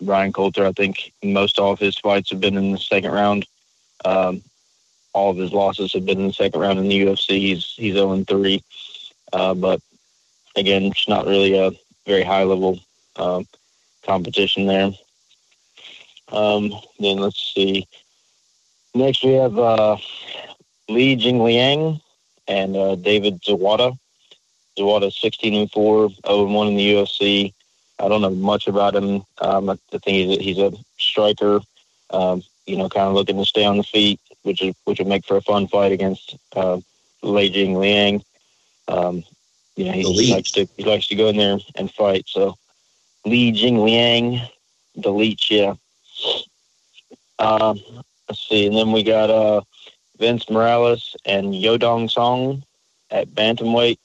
Ryan 0.03 0.33
Coulter, 0.33 0.67
I 0.67 0.73
think 0.73 1.13
most 1.23 1.59
all 1.59 1.73
of 1.73 1.79
his 1.79 1.97
fights 1.99 2.31
have 2.31 2.41
been 2.41 2.57
in 2.57 2.73
the 2.73 2.79
second 2.79 3.13
round. 3.13 3.47
Um, 4.05 4.43
all 5.13 5.31
of 5.31 5.37
his 5.37 5.53
losses 5.53 5.93
have 5.93 6.07
been 6.07 6.21
in 6.21 6.29
the 6.29 6.33
second 6.33 6.61
round 6.61 6.79
in 6.79 6.89
the 6.89 7.01
UFC. 7.03 7.39
He's 7.39 7.75
he's 7.77 7.95
0 7.95 8.25
3, 8.25 8.63
uh, 9.33 9.55
but 9.55 9.81
again, 10.59 10.85
it's 10.85 11.09
not 11.09 11.27
really 11.27 11.57
a 11.59 11.73
very 12.07 12.23
high 12.23 12.45
level 12.45 12.79
uh, 13.17 13.43
competition 14.05 14.67
there. 14.67 14.93
Um, 16.31 16.73
then 16.99 17.19
let's 17.19 17.53
see. 17.55 17.87
Next 18.95 19.25
we 19.25 19.33
have 19.35 19.59
uh, 19.59 19.97
Li 20.89 21.17
Jingliang 21.17 22.01
and 22.47 22.77
uh, 22.77 22.97
David 22.97 23.41
Zawada. 23.43 23.97
Zawada 24.79 25.13
16 25.13 25.55
and 25.55 25.71
4, 25.71 26.09
0 26.09 26.45
and 26.45 26.55
1 26.55 26.69
in 26.69 26.77
the 26.77 26.93
UFC. 26.95 27.53
I 27.99 28.09
don't 28.09 28.23
know 28.23 28.31
much 28.31 28.69
about 28.69 28.95
him. 28.95 29.25
Um, 29.39 29.71
I 29.71 29.77
think 29.91 30.05
he's 30.05 30.39
a, 30.39 30.43
he's 30.43 30.59
a 30.59 30.73
striker. 30.99 31.61
Um, 32.11 32.43
you 32.67 32.77
know, 32.77 32.89
kind 32.89 33.09
of 33.09 33.15
looking 33.15 33.37
to 33.39 33.45
stay 33.45 33.65
on 33.65 33.77
the 33.77 33.83
feet, 33.83 34.21
which 34.43 34.63
is 34.63 34.75
which 34.85 34.99
would 34.99 35.09
make 35.09 35.25
for 35.25 35.37
a 35.37 35.43
fun 35.43 35.67
fight 35.67 35.93
against 35.93 36.37
uh, 36.55 36.79
Li 37.23 37.51
Jingliang. 37.51 38.23
Um, 38.87 39.25
you 39.79 39.85
know, 39.85 39.93
he, 39.93 40.03
he 40.03 40.35
likes 40.35 40.51
to 40.53 40.67
he 40.77 40.83
likes 40.83 41.07
to 41.07 41.15
go 41.15 41.29
in 41.29 41.37
there 41.37 41.57
and 41.77 41.91
fight. 41.93 42.25
So 42.27 42.57
Li 43.25 43.53
Jingliang, 43.53 44.41
the 44.97 45.11
leech, 45.11 45.53
yeah. 45.53 45.75
Um, 47.39 47.81
let's 48.29 48.49
see, 48.49 48.67
and 48.67 48.77
then 48.77 48.91
we 48.91 49.05
got 49.05 49.31
uh, 49.31 49.61
Vince 50.19 50.51
Morales 50.51 51.15
and 51.25 51.55
Yadong 51.55 52.11
Song 52.11 52.65
at 53.11 53.29
bantamweight. 53.29 53.99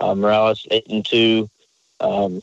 Uh, 0.00 0.14
Morales 0.14 0.64
eight 0.70 0.86
and 0.88 1.04
two. 1.04 1.50
Um, 1.98 2.40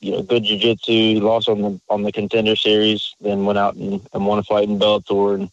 you 0.00 0.12
know, 0.12 0.22
good 0.22 0.44
jiu-jitsu. 0.44 1.18
Lost 1.20 1.48
on 1.48 1.62
the 1.62 1.80
on 1.88 2.02
the 2.04 2.12
contender 2.12 2.54
series, 2.54 3.12
then 3.20 3.44
went 3.44 3.58
out 3.58 3.74
and, 3.74 4.06
and 4.12 4.24
won 4.24 4.38
a 4.38 4.44
fight 4.44 4.68
in 4.68 4.78
Bellator, 4.78 5.34
and 5.34 5.50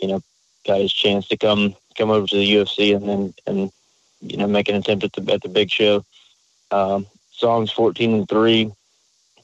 you 0.00 0.08
know, 0.08 0.20
got 0.66 0.80
his 0.80 0.92
chance 0.92 1.28
to 1.28 1.36
come 1.36 1.76
come 1.96 2.10
over 2.10 2.26
to 2.26 2.36
the 2.36 2.54
UFC 2.56 2.96
and 2.96 3.08
then 3.08 3.34
and 3.46 3.70
you 4.22 4.36
know 4.36 4.46
make 4.46 4.68
an 4.68 4.76
attempt 4.76 5.04
at 5.04 5.12
the 5.12 5.32
at 5.32 5.42
the 5.42 5.48
big 5.48 5.70
show. 5.70 6.04
Um, 6.70 7.06
Song's 7.32 7.70
fourteen 7.70 8.14
and 8.14 8.28
three, 8.28 8.72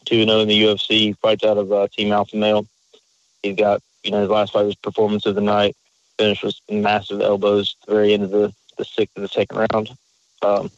two 0.05 0.21
and 0.21 0.29
zero 0.29 0.39
oh 0.39 0.43
in 0.43 0.49
the 0.49 0.63
UFC. 0.63 1.17
Fights 1.19 1.45
out 1.45 1.59
of 1.59 1.73
uh, 1.73 1.89
Team 1.89 2.13
Alpha 2.13 2.37
Male. 2.37 2.67
He's 3.43 3.57
got 3.57 3.83
you 4.03 4.11
know 4.11 4.21
his 4.21 4.31
last 4.31 4.53
fight 4.53 4.65
was 4.65 4.75
performance 4.77 5.27
of 5.27 5.35
the 5.35 5.41
night 5.41 5.77
finished 6.19 6.43
with 6.43 6.57
massive 6.69 7.21
elbows 7.21 7.77
at 7.81 7.87
the 7.87 7.95
very 7.95 8.13
end 8.13 8.25
of 8.25 8.31
the 8.31 8.53
the, 8.77 8.85
sixth, 8.85 9.17
of 9.17 9.23
the 9.23 9.29
second 9.29 9.67
round. 9.73 9.91
Um, 10.43 10.71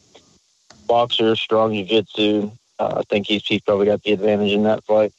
boxer, 0.87 1.37
strong 1.37 1.75
jiu-jitsu. 1.75 2.51
Uh, 2.79 2.95
I 2.97 3.03
think 3.03 3.27
he's 3.27 3.45
he's 3.45 3.61
probably 3.61 3.87
got 3.87 4.03
the 4.03 4.13
advantage 4.13 4.53
in 4.53 4.63
that 4.65 4.85
fight. 4.85 5.13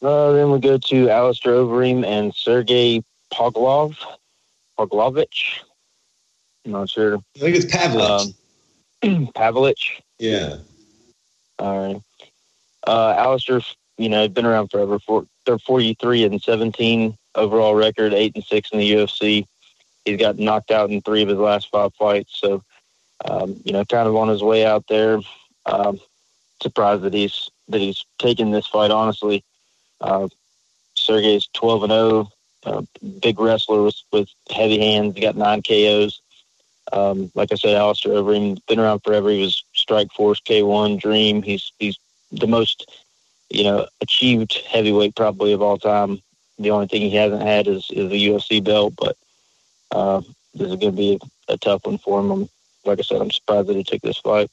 Uh, 0.00 0.32
then 0.32 0.50
we 0.50 0.60
go 0.60 0.78
to 0.78 1.08
Alistair 1.08 1.54
Overeem 1.54 2.04
and 2.04 2.34
Sergey 2.34 3.02
Poglov, 3.32 3.96
Poglovich. 4.78 5.60
I'm 6.64 6.72
not 6.72 6.88
sure. 6.88 7.16
I 7.16 7.38
think 7.38 7.56
it's 7.56 7.66
Pavlich. 7.66 8.34
Um, 9.02 9.26
Pavlich. 9.34 10.00
Yeah. 10.18 10.56
All 11.58 11.78
right. 11.78 12.02
Uh, 12.86 13.14
Alistair, 13.16 13.60
you 13.98 14.08
know, 14.08 14.26
been 14.28 14.46
around 14.46 14.68
forever. 14.70 14.98
For, 14.98 15.26
they're 15.46 15.58
43 15.58 16.24
and 16.24 16.42
17 16.42 17.16
overall 17.34 17.74
record, 17.74 18.12
eight 18.12 18.34
and 18.34 18.44
six 18.44 18.70
in 18.70 18.78
the 18.78 18.90
UFC. 18.90 19.46
He's 20.04 20.18
got 20.18 20.38
knocked 20.38 20.70
out 20.70 20.90
in 20.90 21.00
three 21.00 21.22
of 21.22 21.28
his 21.28 21.38
last 21.38 21.70
five 21.70 21.94
fights, 21.94 22.38
so 22.38 22.62
um, 23.24 23.60
you 23.64 23.72
know, 23.72 23.84
kind 23.84 24.06
of 24.06 24.16
on 24.16 24.28
his 24.28 24.42
way 24.42 24.66
out 24.66 24.86
there. 24.88 25.18
Um, 25.66 25.98
surprised 26.62 27.02
that 27.02 27.14
he's 27.14 27.50
that 27.68 27.80
he's 27.80 28.04
taken 28.18 28.50
this 28.50 28.66
fight 28.66 28.90
honestly. 28.90 29.42
Uh, 30.00 30.28
Sergey's 30.94 31.48
twelve 31.54 31.82
and 31.82 31.92
0, 31.92 32.28
uh, 32.64 32.82
big 33.22 33.40
wrestler 33.40 33.82
with 33.82 33.96
with 34.12 34.28
heavy 34.50 34.78
hands. 34.78 35.14
He 35.14 35.22
got 35.22 35.36
nine 35.36 35.62
KOs. 35.62 36.20
Um, 36.94 37.32
like 37.34 37.50
I 37.50 37.56
said, 37.56 37.74
Alistair 37.74 38.12
Overeem 38.12 38.64
been 38.68 38.78
around 38.78 39.00
forever. 39.00 39.28
He 39.28 39.40
was 39.40 39.64
Strikeforce 39.76 40.40
K1 40.44 41.00
Dream. 41.00 41.42
He's 41.42 41.72
he's 41.80 41.98
the 42.30 42.46
most 42.46 42.88
you 43.50 43.64
know 43.64 43.86
achieved 44.00 44.54
heavyweight 44.68 45.16
probably 45.16 45.52
of 45.52 45.60
all 45.60 45.76
time. 45.76 46.22
The 46.58 46.70
only 46.70 46.86
thing 46.86 47.02
he 47.02 47.10
hasn't 47.16 47.42
had 47.42 47.66
is 47.66 47.90
is 47.90 48.12
a 48.12 48.14
UFC 48.14 48.62
belt, 48.62 48.94
but 48.96 49.16
uh, 49.90 50.20
this 50.54 50.68
is 50.68 50.76
going 50.76 50.92
to 50.92 50.92
be 50.92 51.18
a, 51.48 51.54
a, 51.54 51.56
tough 51.56 51.84
one 51.84 51.98
for 51.98 52.20
him. 52.20 52.30
I'm, 52.30 52.48
like 52.84 53.00
I 53.00 53.02
said, 53.02 53.20
I'm 53.20 53.30
surprised 53.30 53.66
that 53.68 53.76
he 53.76 53.82
took 53.82 54.02
this 54.02 54.18
fight. 54.18 54.50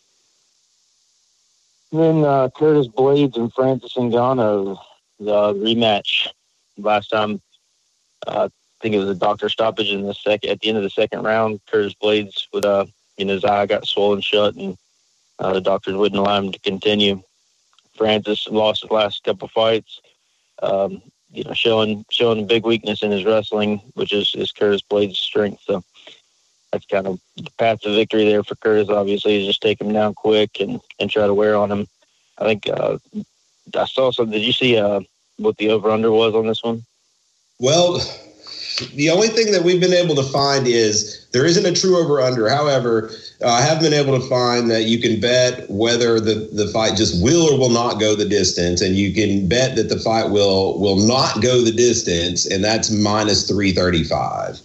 Then 1.92 2.24
uh, 2.24 2.50
Curtis 2.56 2.88
Blaydes 2.88 3.36
and 3.36 3.54
Francis 3.54 3.94
Ngannou, 3.94 4.80
the 5.20 5.54
rematch 5.54 6.28
last 6.78 7.10
time. 7.10 7.40
Uh, 8.26 8.50
think 8.82 8.96
it 8.96 9.00
was 9.00 9.10
a 9.10 9.16
doctor 9.16 9.50
stoppage 9.50 9.90
in 9.90 10.04
the 10.04 10.14
second 10.14 10.50
at 10.50 10.60
the 10.60 10.70
end 10.70 10.78
of 10.78 10.84
the 10.84 10.90
second 10.90 11.24
round. 11.24 11.62
Curtis 11.68 11.94
Blaydes 12.02 12.48
with 12.52 12.66
uh, 12.66 12.86
you 13.18 13.26
know 13.26 13.34
his 13.34 13.46
eye 13.46 13.66
got 13.66 13.88
swollen 13.88 14.22
shut, 14.22 14.56
and 14.56 14.78
uh, 15.40 15.54
the 15.54 15.62
doctors 15.62 15.96
wouldn't 15.96 16.20
allow 16.20 16.38
him 16.38 16.52
to 16.52 16.60
continue. 16.60 17.22
Francis 17.96 18.48
lost 18.48 18.82
his 18.82 18.92
last 18.92 19.24
couple 19.24 19.48
fights. 19.48 20.02
Um, 20.62 21.02
you 21.32 21.44
know, 21.44 21.54
showing 21.54 22.06
showing 22.10 22.44
a 22.44 22.46
big 22.46 22.66
weakness 22.66 23.04
in 23.04 23.12
his 23.12 23.26
wrestling, 23.26 23.82
which 23.94 24.12
is, 24.12 24.34
is 24.36 24.52
Curtis 24.52 24.82
Blaydes' 24.82 25.16
strength. 25.16 25.62
So 25.64 25.84
that's 26.72 26.86
kind 26.86 27.08
of 27.08 27.20
the 27.38 27.52
path 27.58 27.82
to 27.82 27.94
victory 27.94 28.26
there 28.26 28.44
for 28.44 28.56
Curtis. 28.56 28.90
Obviously, 28.90 29.40
is 29.40 29.48
just 29.48 29.62
take 29.62 29.80
him 29.80 29.94
down 29.94 30.14
quick 30.14 30.60
and 30.60 30.82
and 31.00 31.10
try 31.10 31.28
to 31.28 31.34
wear 31.34 31.56
on 31.56 31.72
him. 31.72 31.88
I 32.38 32.46
think 32.46 32.68
uh, 32.70 32.98
I 33.76 33.86
saw 33.86 34.12
some. 34.12 34.32
Did 34.32 34.42
you 34.42 34.54
see 34.54 34.78
uh, 34.78 35.02
what 35.38 35.58
the 35.58 35.70
over 35.70 35.90
under 35.90 36.12
was 36.12 36.34
on 36.34 36.48
this 36.48 36.64
one? 36.64 36.84
Well, 37.60 38.02
the 38.96 39.10
only 39.10 39.28
thing 39.28 39.52
that 39.52 39.64
we've 39.64 39.80
been 39.80 39.94
able 39.94 40.16
to 40.16 40.24
find 40.24 40.68
is 40.68 41.28
there 41.32 41.46
isn't 41.46 41.66
a 41.66 41.74
true 41.74 41.98
over 41.98 42.22
under. 42.22 42.50
However, 42.50 43.12
uh, 43.42 43.48
I 43.48 43.62
have 43.62 43.80
been 43.80 43.94
able 43.94 44.20
to 44.20 44.28
find 44.28 44.70
that 44.72 44.84
you 44.84 45.00
can 45.00 45.20
bet 45.20 45.70
whether 45.70 46.20
the, 46.20 46.50
the 46.54 46.68
fight 46.68 46.96
just 46.96 47.24
will 47.24 47.54
or 47.54 47.58
will 47.58 47.70
not 47.70 48.00
go 48.00 48.16
the 48.16 48.28
distance, 48.28 48.82
and 48.82 48.96
you 48.96 49.14
can 49.14 49.48
bet 49.48 49.76
that 49.76 49.90
the 49.90 50.00
fight 50.00 50.30
will 50.30 50.80
will 50.80 51.08
not 51.08 51.42
go 51.42 51.62
the 51.62 51.72
distance, 51.72 52.46
and 52.46 52.64
that's 52.64 52.92
minus 52.92 53.48
three 53.48 53.72
thirty 53.72 54.04
five. 54.04 54.60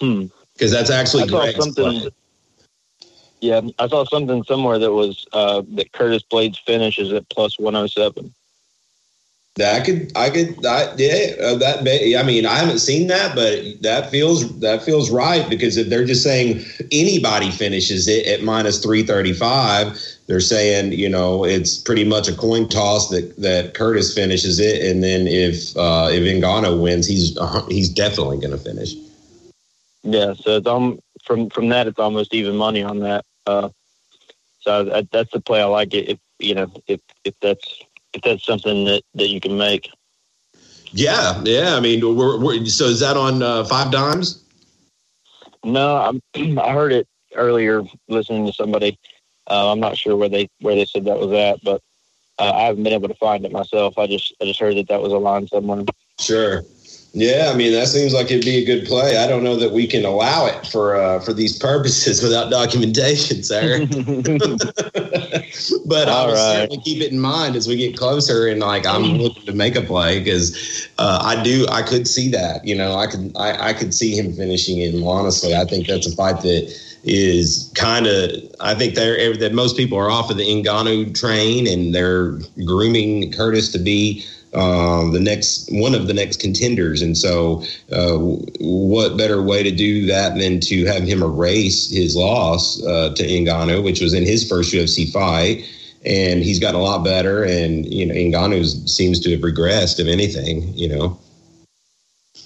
Hmm. 0.00 0.26
Because 0.54 0.70
that's 0.70 0.90
actually 0.90 1.24
I 1.24 1.52
something. 1.52 2.10
Yeah, 3.40 3.60
I 3.78 3.88
saw 3.88 4.04
something 4.06 4.42
somewhere 4.44 4.78
that 4.78 4.92
was 4.92 5.26
uh, 5.32 5.62
that 5.74 5.92
Curtis 5.92 6.22
Blaydes 6.30 6.58
finishes 6.64 7.12
at 7.12 7.28
plus 7.28 7.58
one 7.58 7.74
hundred 7.74 7.92
oh 7.98 8.02
seven. 8.02 8.34
That 9.56 9.86
could, 9.86 10.12
I 10.14 10.28
could, 10.28 10.60
that, 10.62 10.98
yeah, 10.98 11.42
uh, 11.42 11.54
that. 11.56 11.80
I 11.80 12.22
mean, 12.22 12.44
I 12.44 12.56
haven't 12.56 12.78
seen 12.78 13.06
that, 13.06 13.34
but 13.34 13.82
that 13.82 14.10
feels 14.10 14.60
that 14.60 14.82
feels 14.82 15.10
right 15.10 15.48
because 15.48 15.78
if 15.78 15.88
they're 15.88 16.04
just 16.04 16.22
saying 16.22 16.62
anybody 16.92 17.50
finishes 17.50 18.06
it 18.06 18.26
at 18.26 18.42
minus 18.42 18.82
three 18.82 19.02
thirty 19.02 19.32
five, 19.32 19.98
they're 20.26 20.40
saying 20.40 20.92
you 20.92 21.08
know 21.08 21.42
it's 21.42 21.78
pretty 21.78 22.04
much 22.04 22.28
a 22.28 22.34
coin 22.34 22.68
toss 22.68 23.08
that 23.08 23.34
that 23.38 23.72
Curtis 23.72 24.12
finishes 24.14 24.60
it, 24.60 24.84
and 24.84 25.02
then 25.02 25.26
if 25.26 25.74
uh, 25.74 26.08
if 26.10 26.22
Ngannou 26.22 26.82
wins, 26.82 27.06
he's 27.06 27.38
he's 27.68 27.88
definitely 27.88 28.36
going 28.36 28.50
to 28.50 28.58
finish. 28.58 28.92
Yeah, 30.02 30.34
so 30.34 30.58
it's 30.58 30.66
um, 30.66 30.98
from 31.24 31.48
from 31.48 31.70
that, 31.70 31.86
it's 31.86 31.98
almost 31.98 32.34
even 32.34 32.56
money 32.56 32.82
on 32.82 32.98
that. 33.00 33.24
Uh, 33.46 33.70
so 34.60 34.84
that, 34.84 35.10
that's 35.10 35.32
the 35.32 35.40
play 35.40 35.62
I 35.62 35.64
like. 35.64 35.94
It 35.94 36.10
if 36.10 36.18
you 36.38 36.54
know 36.54 36.70
if 36.86 37.00
if 37.24 37.34
that's 37.40 37.82
if 38.16 38.22
that's 38.22 38.44
something 38.44 38.84
that, 38.84 39.02
that 39.14 39.28
you 39.28 39.40
can 39.40 39.56
make. 39.56 39.90
Yeah, 40.92 41.40
yeah. 41.44 41.76
I 41.76 41.80
mean, 41.80 42.16
we're, 42.16 42.38
we're, 42.38 42.64
so 42.66 42.86
is 42.86 43.00
that 43.00 43.16
on 43.16 43.42
uh, 43.42 43.64
Five 43.64 43.92
Dimes? 43.92 44.42
No, 45.64 45.96
I'm, 45.96 46.20
I 46.58 46.72
heard 46.72 46.92
it 46.92 47.06
earlier 47.34 47.82
listening 48.08 48.46
to 48.46 48.52
somebody. 48.52 48.98
Uh, 49.48 49.70
I'm 49.70 49.80
not 49.80 49.96
sure 49.96 50.16
where 50.16 50.28
they 50.28 50.48
where 50.60 50.74
they 50.74 50.86
said 50.86 51.04
that 51.04 51.18
was 51.18 51.32
at, 51.32 51.62
but 51.62 51.80
uh, 52.38 52.52
I 52.52 52.62
haven't 52.62 52.82
been 52.82 52.92
able 52.92 53.08
to 53.08 53.14
find 53.14 53.44
it 53.44 53.52
myself. 53.52 53.96
I 53.98 54.06
just 54.06 54.34
I 54.40 54.44
just 54.44 54.58
heard 54.58 54.76
that 54.76 54.88
that 54.88 55.02
was 55.02 55.12
a 55.12 55.18
line 55.18 55.46
somewhere. 55.46 55.84
Sure. 56.18 56.62
Yeah, 57.16 57.50
I 57.50 57.56
mean 57.56 57.72
that 57.72 57.88
seems 57.88 58.12
like 58.12 58.26
it'd 58.26 58.44
be 58.44 58.58
a 58.58 58.64
good 58.66 58.84
play. 58.86 59.16
I 59.16 59.26
don't 59.26 59.42
know 59.42 59.56
that 59.56 59.72
we 59.72 59.86
can 59.86 60.04
allow 60.04 60.44
it 60.44 60.66
for 60.66 60.96
uh, 60.96 61.18
for 61.20 61.32
these 61.32 61.58
purposes 61.58 62.22
without 62.26 62.50
documentation, 62.50 63.42
sir. 63.42 63.86
but 65.86 66.10
I'll 66.10 66.28
right. 66.28 66.36
certainly 66.36 66.82
keep 66.84 67.00
it 67.00 67.12
in 67.12 67.18
mind 67.18 67.56
as 67.56 67.66
we 67.66 67.76
get 67.76 67.96
closer 67.96 68.48
and 68.48 68.60
like 68.60 68.84
I'm 68.86 69.02
looking 69.16 69.46
to 69.46 69.54
make 69.54 69.76
a 69.76 69.80
play 69.80 70.18
because 70.18 70.90
uh, 70.98 71.22
I 71.24 71.42
do 71.42 71.66
I 71.70 71.80
could 71.80 72.06
see 72.06 72.28
that. 72.32 72.66
You 72.66 72.74
know, 72.74 72.94
I 72.96 73.06
could 73.06 73.32
I, 73.34 73.68
I 73.68 73.72
could 73.72 73.94
see 73.94 74.14
him 74.14 74.34
finishing 74.34 74.80
it. 74.80 75.02
Honestly, 75.02 75.56
I 75.56 75.64
think 75.64 75.86
that's 75.86 76.06
a 76.06 76.14
fight 76.14 76.42
that 76.42 76.70
is 77.04 77.72
kind 77.74 78.06
of 78.06 78.30
I 78.60 78.74
think 78.74 78.94
they're 78.94 79.34
that 79.38 79.54
most 79.54 79.78
people 79.78 79.96
are 79.96 80.10
off 80.10 80.30
of 80.30 80.36
the 80.36 80.44
Ngannou 80.44 81.18
train 81.18 81.66
and 81.66 81.94
they're 81.94 82.32
grooming 82.66 83.32
Curtis 83.32 83.72
to 83.72 83.78
be 83.78 84.22
um, 84.56 85.12
the 85.12 85.20
next 85.20 85.68
one 85.70 85.94
of 85.94 86.06
the 86.06 86.14
next 86.14 86.40
contenders. 86.40 87.02
And 87.02 87.16
so, 87.16 87.62
uh, 87.92 88.16
what 88.18 89.16
better 89.16 89.42
way 89.42 89.62
to 89.62 89.70
do 89.70 90.06
that 90.06 90.38
than 90.38 90.60
to 90.60 90.86
have 90.86 91.02
him 91.02 91.22
erase 91.22 91.90
his 91.90 92.16
loss 92.16 92.82
uh, 92.82 93.14
to 93.14 93.22
Ngannou, 93.22 93.84
which 93.84 94.00
was 94.00 94.14
in 94.14 94.24
his 94.24 94.48
first 94.48 94.72
UFC 94.72 95.12
fight. 95.12 95.64
And 96.04 96.42
he's 96.42 96.60
gotten 96.60 96.78
a 96.78 96.82
lot 96.82 97.04
better, 97.04 97.42
and 97.42 97.92
you 97.92 98.06
know 98.06 98.14
Ngannou 98.14 98.88
seems 98.88 99.18
to 99.20 99.32
have 99.32 99.40
regressed, 99.40 99.98
if 99.98 100.06
anything. 100.06 100.72
You 100.74 100.88
know. 100.88 101.20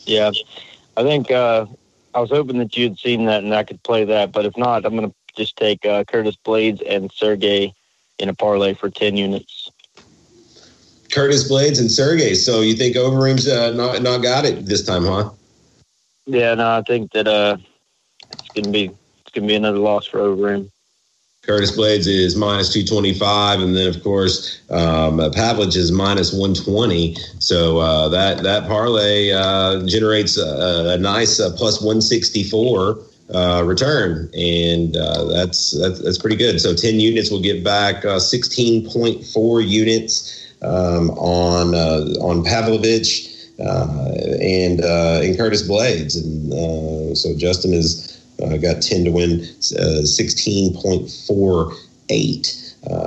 Yeah, 0.06 0.30
I 0.96 1.02
think 1.02 1.30
uh, 1.30 1.66
I 2.14 2.20
was 2.20 2.30
hoping 2.30 2.58
that 2.58 2.76
you 2.76 2.84
had 2.88 2.98
seen 2.98 3.26
that 3.26 3.44
and 3.44 3.54
I 3.54 3.62
could 3.64 3.82
play 3.82 4.04
that, 4.04 4.32
but 4.32 4.46
if 4.46 4.56
not, 4.56 4.86
I'm 4.86 4.96
going 4.96 5.10
to 5.10 5.14
just 5.36 5.56
take 5.56 5.84
uh, 5.84 6.04
Curtis 6.04 6.36
Blaydes 6.44 6.82
and 6.88 7.12
Sergey 7.12 7.74
in 8.18 8.28
a 8.30 8.34
parlay 8.34 8.74
for 8.74 8.88
ten 8.88 9.16
units. 9.16 9.59
Curtis 11.10 11.50
Blaydes 11.50 11.80
and 11.80 11.90
Sergey. 11.90 12.34
So 12.34 12.60
you 12.60 12.74
think 12.74 12.96
Overeem's 12.96 13.48
uh, 13.48 13.72
not 13.72 14.02
not 14.02 14.22
got 14.22 14.44
it 14.44 14.66
this 14.66 14.84
time, 14.84 15.04
huh? 15.04 15.30
Yeah, 16.26 16.54
no, 16.54 16.78
I 16.78 16.82
think 16.82 17.12
that 17.12 17.26
uh, 17.26 17.56
it's 18.32 18.48
gonna 18.54 18.70
be 18.70 18.84
it's 18.84 19.32
gonna 19.32 19.46
be 19.46 19.56
another 19.56 19.78
loss 19.78 20.06
for 20.06 20.20
Overeem. 20.20 20.70
Curtis 21.42 21.76
Blaydes 21.76 22.06
is 22.06 22.36
minus 22.36 22.70
225, 22.72 23.60
and 23.60 23.74
then 23.74 23.88
of 23.88 24.02
course 24.02 24.60
um, 24.70 25.18
Pavlovich 25.32 25.74
is 25.74 25.90
minus 25.90 26.32
120. 26.32 27.16
So 27.38 27.78
uh, 27.78 28.08
that 28.10 28.42
that 28.42 28.66
parlay 28.66 29.32
uh, 29.32 29.84
generates 29.86 30.36
a, 30.36 30.94
a 30.94 30.98
nice 30.98 31.40
uh, 31.40 31.50
plus 31.56 31.80
164 31.80 32.98
uh, 33.32 33.62
return, 33.64 34.28
and 34.34 34.96
uh, 34.96 35.24
that's, 35.24 35.70
that's 35.80 36.00
that's 36.02 36.18
pretty 36.18 36.36
good. 36.36 36.60
So 36.60 36.74
10 36.74 37.00
units 37.00 37.30
will 37.30 37.40
get 37.40 37.64
back 37.64 38.04
uh, 38.04 38.18
16.4 38.18 39.68
units 39.68 40.39
um, 40.62 41.10
on 41.10 41.74
uh, 41.74 42.20
on 42.20 42.44
Pavlovich 42.44 43.28
uh, 43.58 44.12
and 44.40 44.82
uh, 44.82 45.20
and 45.22 45.36
Curtis 45.36 45.66
Blaydes, 45.68 46.16
and 46.22 47.16
so 47.16 47.36
Justin 47.36 47.72
has 47.72 48.18
got 48.62 48.82
ten 48.82 49.04
to 49.04 49.10
win 49.10 49.44
sixteen 50.06 50.74
point 50.74 51.10
four 51.10 51.72
eight. 52.08 52.48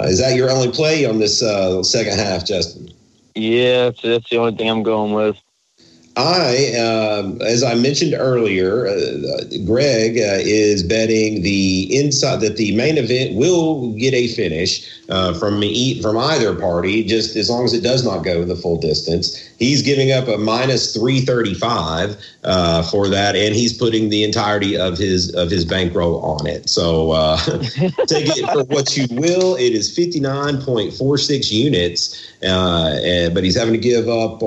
is 0.03 0.19
that 0.19 0.35
your 0.35 0.49
only 0.51 0.71
play 0.71 1.05
on 1.05 1.19
this 1.19 1.39
second 1.89 2.17
half, 2.17 2.45
Justin? 2.45 2.89
Yeah, 3.35 3.91
that's 4.03 4.29
the 4.29 4.37
only 4.37 4.55
thing 4.55 4.69
I'm 4.69 4.83
going 4.83 5.13
with. 5.13 5.37
I, 6.15 6.75
um, 6.75 7.41
as 7.41 7.63
I 7.63 7.73
mentioned 7.73 8.13
earlier, 8.13 8.85
uh, 8.85 9.41
Greg 9.65 10.17
uh, 10.17 10.37
is 10.41 10.83
betting 10.83 11.41
the 11.41 11.89
inside 11.97 12.41
that 12.41 12.57
the 12.57 12.75
main 12.75 12.99
event 12.99 13.35
will 13.35 13.93
get 13.93 14.13
a 14.13 14.27
finish 14.27 14.87
uh, 15.09 15.33
from 15.33 15.63
eat 15.63 16.03
from 16.03 16.15
either 16.17 16.53
party, 16.53 17.03
just 17.03 17.35
as 17.35 17.49
long 17.49 17.65
as 17.65 17.73
it 17.73 17.81
does 17.81 18.05
not 18.05 18.23
go 18.23 18.45
the 18.45 18.55
full 18.55 18.79
distance. 18.79 19.35
He's 19.57 19.81
giving 19.81 20.11
up 20.11 20.27
a 20.27 20.37
minus 20.37 20.93
three 20.93 21.21
thirty 21.21 21.55
five 21.55 22.15
uh, 22.43 22.83
for 22.83 23.07
that, 23.07 23.35
and 23.35 23.55
he's 23.55 23.75
putting 23.75 24.09
the 24.09 24.23
entirety 24.23 24.77
of 24.77 24.99
his 24.99 25.33
of 25.33 25.49
his 25.49 25.65
bankroll 25.65 26.19
on 26.19 26.45
it. 26.45 26.69
So 26.69 27.11
uh, 27.11 27.37
take 28.07 28.27
it 28.37 28.47
for 28.51 28.65
what 28.65 28.95
you 28.95 29.07
will. 29.09 29.55
It 29.55 29.73
is 29.73 29.93
fifty 29.93 30.19
nine 30.19 30.61
point 30.61 30.93
four 30.93 31.17
six 31.17 31.51
units, 31.51 32.31
uh, 32.43 32.99
and, 33.03 33.33
but 33.33 33.43
he's 33.43 33.57
having 33.57 33.73
to 33.73 33.79
give 33.79 34.07
up, 34.07 34.41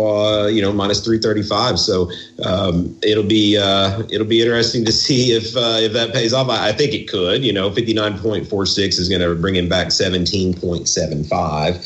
you 0.53 0.63
know, 0.63 0.73
minus 0.73 1.05
three 1.05 1.19
thirty 1.19 1.43
five 1.43 1.56
five. 1.57 1.79
So 1.79 2.11
um, 2.45 2.97
it'll 3.03 3.25
be 3.25 3.57
uh, 3.57 4.03
it'll 4.11 4.27
be 4.27 4.43
interesting 4.43 4.85
to 4.85 4.93
see 4.93 5.33
if 5.33 5.57
uh, 5.57 5.79
if 5.81 5.93
that 5.93 6.13
pays 6.13 6.33
off. 6.33 6.49
I, 6.49 6.69
I, 6.69 6.73
think 6.73 6.93
it 6.93 7.09
could. 7.09 7.45
You 7.45 7.53
know, 7.53 7.71
fifty 7.71 7.95
nine 7.95 8.19
point 8.19 8.47
four 8.47 8.67
six 8.67 8.99
is 8.99 9.09
going 9.09 9.23
to 9.23 9.35
bring 9.35 9.57
him 9.57 9.69
back 9.69 9.91
seventeen 9.91 10.55
point 10.55 10.89
seven 10.89 11.25
five. 11.25 11.77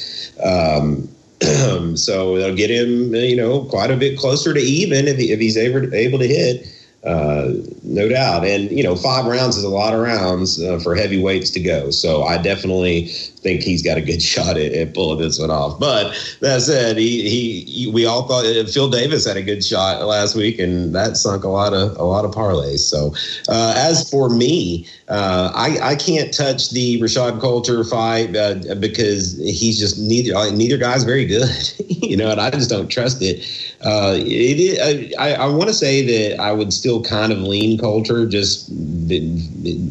Um, 0.42 1.08
so 1.96 2.36
it'll 2.36 2.56
get 2.56 2.70
him, 2.70 3.14
you 3.14 3.36
know, 3.36 3.64
quite 3.64 3.90
a 3.90 3.96
bit 3.96 4.18
closer 4.18 4.52
to 4.52 4.60
even 4.60 5.08
if, 5.08 5.16
he, 5.16 5.32
if 5.32 5.40
he's 5.40 5.56
able 5.56 5.94
able 5.94 6.18
to 6.18 6.28
hit. 6.28 6.66
Uh, 7.02 7.52
no 7.82 8.08
doubt. 8.08 8.44
And, 8.44 8.70
you 8.70 8.82
know, 8.82 8.94
five 8.94 9.24
rounds 9.24 9.56
is 9.56 9.64
a 9.64 9.70
lot 9.70 9.94
of 9.94 10.00
rounds 10.00 10.62
uh, 10.62 10.78
for 10.80 10.94
heavyweights 10.94 11.50
to 11.52 11.60
go. 11.60 11.90
So 11.90 12.24
I 12.24 12.36
definitely 12.36 13.06
think 13.06 13.62
he's 13.62 13.82
got 13.82 13.96
a 13.96 14.02
good 14.02 14.22
shot 14.30 14.58
at, 14.58 14.72
at 14.72 14.92
pulling 14.94 15.18
this 15.18 15.38
one 15.38 15.50
off. 15.50 15.80
But 15.80 16.12
that 16.40 16.60
said, 16.60 16.98
he, 16.98 17.22
he, 17.28 17.60
he, 17.62 17.90
we 17.90 18.04
all 18.04 18.28
thought 18.28 18.44
uh, 18.44 18.64
Phil 18.66 18.90
Davis 18.90 19.26
had 19.26 19.38
a 19.38 19.42
good 19.42 19.64
shot 19.64 20.04
last 20.04 20.34
week, 20.34 20.58
and 20.58 20.94
that 20.94 21.16
sunk 21.16 21.44
a 21.44 21.48
lot 21.48 21.72
of 21.72 21.96
a 21.96 22.04
lot 22.04 22.24
of 22.24 22.32
parlays. 22.32 22.80
So 22.80 23.14
uh, 23.48 23.74
as 23.76 24.08
for 24.10 24.28
me, 24.28 24.86
uh, 25.08 25.52
I, 25.54 25.78
I 25.82 25.96
can't 25.96 26.32
touch 26.34 26.70
the 26.70 27.00
Rashad 27.00 27.40
Coulter 27.40 27.82
fight 27.82 28.36
uh, 28.36 28.74
because 28.74 29.38
he's 29.38 29.78
just 29.78 29.98
neither 29.98 30.34
neither 30.52 30.76
guy's 30.76 31.04
very 31.04 31.24
good, 31.24 31.48
you 31.88 32.16
know, 32.16 32.30
and 32.30 32.40
I 32.40 32.50
just 32.50 32.68
don't 32.68 32.88
trust 32.88 33.22
it. 33.22 33.38
it 33.80 35.14
I, 35.18 35.34
I 35.34 35.46
want 35.46 35.68
to 35.68 35.74
say 35.74 36.28
that 36.28 36.40
I 36.40 36.52
would 36.52 36.72
still 36.72 36.89
kind 36.98 37.30
of 37.30 37.38
lean 37.38 37.78
Coulter, 37.78 38.26
just 38.26 38.68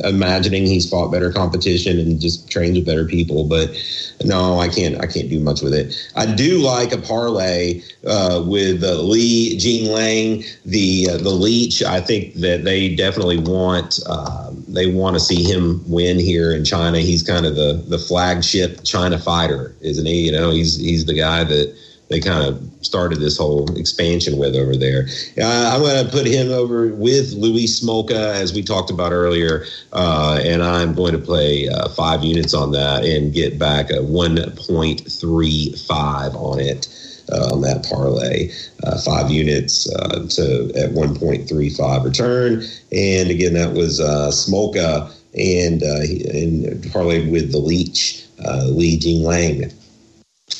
imagining 0.03 0.65
he's 0.65 0.89
fought 0.89 1.11
better 1.11 1.31
competition 1.31 1.99
and 1.99 2.19
just 2.19 2.49
trains 2.49 2.77
with 2.77 2.85
better 2.85 3.05
people. 3.05 3.45
But 3.45 3.69
no, 4.25 4.59
I 4.59 4.67
can't. 4.67 4.99
I 5.01 5.07
can't 5.07 5.29
do 5.29 5.39
much 5.39 5.61
with 5.61 5.73
it. 5.73 5.95
I 6.15 6.25
do 6.25 6.57
like 6.59 6.91
a 6.91 6.97
parlay 6.97 7.81
uh, 8.05 8.43
with 8.45 8.83
uh, 8.83 8.97
Jingliang, 8.97 10.45
the 10.65 11.09
uh, 11.11 11.17
the 11.17 11.29
leech. 11.29 11.83
I 11.83 12.01
think 12.01 12.33
that 12.35 12.63
they 12.63 12.95
definitely 12.95 13.37
want 13.37 13.99
um, 14.07 14.65
they 14.67 14.87
want 14.87 15.15
to 15.15 15.19
see 15.19 15.43
him 15.43 15.81
win 15.89 16.19
here 16.19 16.51
in 16.51 16.65
China. 16.65 16.99
He's 16.99 17.23
kind 17.23 17.45
of 17.45 17.55
the 17.55 17.81
the 17.87 17.99
flagship 17.99 18.83
China 18.83 19.17
fighter, 19.19 19.75
isn't 19.81 20.05
he? 20.05 20.25
You 20.25 20.31
know, 20.31 20.51
he's 20.51 20.77
he's 20.77 21.05
the 21.05 21.13
guy 21.15 21.43
that 21.45 21.75
they 22.09 22.19
kind 22.19 22.43
of 22.43 22.61
started 22.81 23.19
this 23.19 23.37
whole 23.37 23.71
expansion 23.77 24.37
with 24.37 24.53
over 24.55 24.75
there. 24.75 25.05
Uh, 25.39 25.69
I'm 25.73 25.81
going 25.81 26.05
to 26.05 26.11
put 26.11 26.25
him 26.25 26.51
over 26.51 26.87
with 26.87 27.33
Louis 27.33 27.67
Smolka, 27.67 28.33
as 28.33 28.51
we 28.53 28.63
talked 28.63 28.89
about 28.89 29.11
earlier, 29.11 29.65
uh, 29.93 30.39
and 30.43 30.63
I'm 30.63 30.95
going 30.95 31.13
to 31.13 31.19
play 31.19 31.69
uh, 31.69 31.89
five 31.89 32.23
units 32.23 32.55
on 32.55 32.71
that 32.71 33.05
and 33.05 33.31
get 33.33 33.59
back 33.59 33.91
a 33.91 33.97
1.35 33.97 36.35
on 36.35 36.59
it. 36.59 36.87
Uh, 37.31 37.53
on 37.53 37.61
that 37.61 37.85
parlay, 37.87 38.49
uh, 38.85 38.97
five 39.01 39.29
units 39.29 39.87
uh, 39.97 40.25
to 40.27 40.71
at 40.75 40.89
1.35 40.89 42.03
return, 42.03 42.63
and 42.91 43.29
again 43.29 43.53
that 43.53 43.71
was 43.71 43.99
Smolka 43.99 45.11
and 45.37 45.83
and 45.83 46.83
parlayed 46.85 47.29
with 47.31 47.51
the 47.51 47.59
Leech, 47.59 48.25
Li 48.39 48.97
Jingliang 48.97 49.71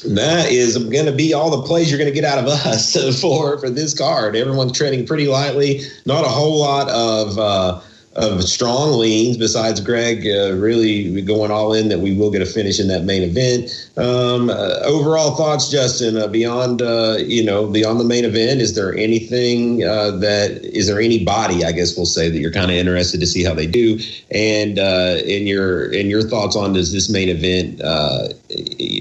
that 0.06 0.52
is 0.52 0.78
going 0.78 1.06
to 1.06 1.12
be 1.12 1.34
all 1.34 1.50
the 1.50 1.68
plays 1.68 1.90
you're 1.90 2.00
going 2.00 2.10
to 2.10 2.16
get 2.16 2.24
out 2.24 2.40
of 2.40 2.48
us 2.48 2.96
for 3.22 3.58
for 3.60 3.70
this 3.70 3.98
card. 3.98 4.36
Everyone's 4.36 4.78
treading 4.78 5.06
pretty 5.06 5.28
lightly. 5.28 5.82
Not 6.06 6.26
a 6.26 6.30
whole 6.30 6.60
lot 6.60 6.90
of 6.90 7.38
uh, 7.38 7.82
of 8.20 8.44
strong 8.44 8.98
leans 9.00 9.38
besides 9.38 9.80
Greg 9.80 10.26
uh, 10.28 10.54
really 10.56 11.22
going 11.22 11.52
all 11.52 11.74
in 11.74 11.90
that 11.90 12.00
we 12.00 12.16
will 12.16 12.32
get 12.32 12.42
a 12.42 12.46
finish 12.46 12.80
in 12.80 12.88
that 12.88 13.04
main 13.04 13.22
event. 13.22 13.92
Um, 13.98 14.50
uh, 14.50 14.80
overall 14.84 15.36
thoughts, 15.36 15.70
Justin, 15.70 16.18
uh, 16.18 16.28
beyond 16.28 16.82
uh, 16.82 17.18
you 17.20 17.44
know 17.44 17.68
beyond 17.68 18.00
the 18.00 18.04
main 18.06 18.26
event, 18.26 18.62
is 18.62 18.76
there 18.76 18.96
anything 18.96 19.84
uh, 19.84 20.12
that 20.18 20.52
is 20.64 20.88
there 20.88 21.00
anybody 21.00 21.64
I 21.64 21.72
guess 21.72 21.96
we'll 21.96 22.06
say 22.06 22.30
that 22.30 22.40
you're 22.40 22.52
kind 22.52 22.72
of 22.72 22.78
interested 22.78 23.20
to 23.20 23.28
see 23.28 23.44
how 23.44 23.54
they 23.54 23.68
do, 23.68 24.00
and 24.32 24.80
uh, 24.80 25.18
in 25.24 25.46
your 25.46 25.92
in 25.92 26.08
your 26.08 26.24
thoughts 26.24 26.56
on 26.56 26.74
does 26.74 26.92
this 26.92 27.10
main 27.10 27.30
event 27.30 27.80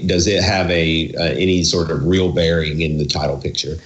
does 0.09 0.27
it 0.27 0.43
have 0.43 0.69
a 0.69 1.13
any 1.17 1.63
sort 1.63 1.89
of 1.91 2.05
real 2.05 2.33
bearing 2.33 2.81
in 2.81 2.97
the 2.97 3.05
title 3.05 3.37
picture? 3.37 3.77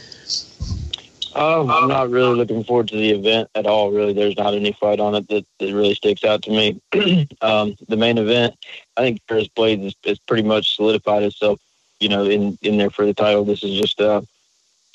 Um, 1.36 1.72
I'm 1.72 1.88
not 1.88 2.12
really 2.12 2.36
looking 2.36 2.64
forward 2.64 2.88
to 2.90 2.96
the 2.96 3.10
event 3.10 3.50
at 3.56 3.66
all. 3.66 3.92
Really, 3.92 4.14
there's 4.14 4.38
not 4.38 4.54
any 4.54 4.72
fight 4.74 5.00
on 5.00 5.16
it 5.16 5.28
that, 5.30 5.46
that 5.60 5.74
really 5.74 5.96
sticks 5.96 6.24
out 6.24 6.44
to 6.44 6.52
me. 6.52 6.80
um, 7.42 7.76
the 7.88 7.98
main 7.98 8.20
event, 8.20 8.56
I 8.98 9.02
think 9.02 9.22
Curtis 9.28 9.50
Blaydes 9.50 9.84
has, 9.84 9.96
has 10.06 10.20
pretty 10.20 10.44
much 10.44 10.76
solidified 10.76 11.24
itself, 11.24 11.60
you 12.00 12.08
know, 12.08 12.26
in, 12.26 12.58
in 12.62 12.78
there 12.78 12.92
for 12.92 13.06
the 13.06 13.16
title. 13.16 13.46
This 13.46 13.64
is 13.64 13.80
just 13.80 14.00
a, 14.00 14.26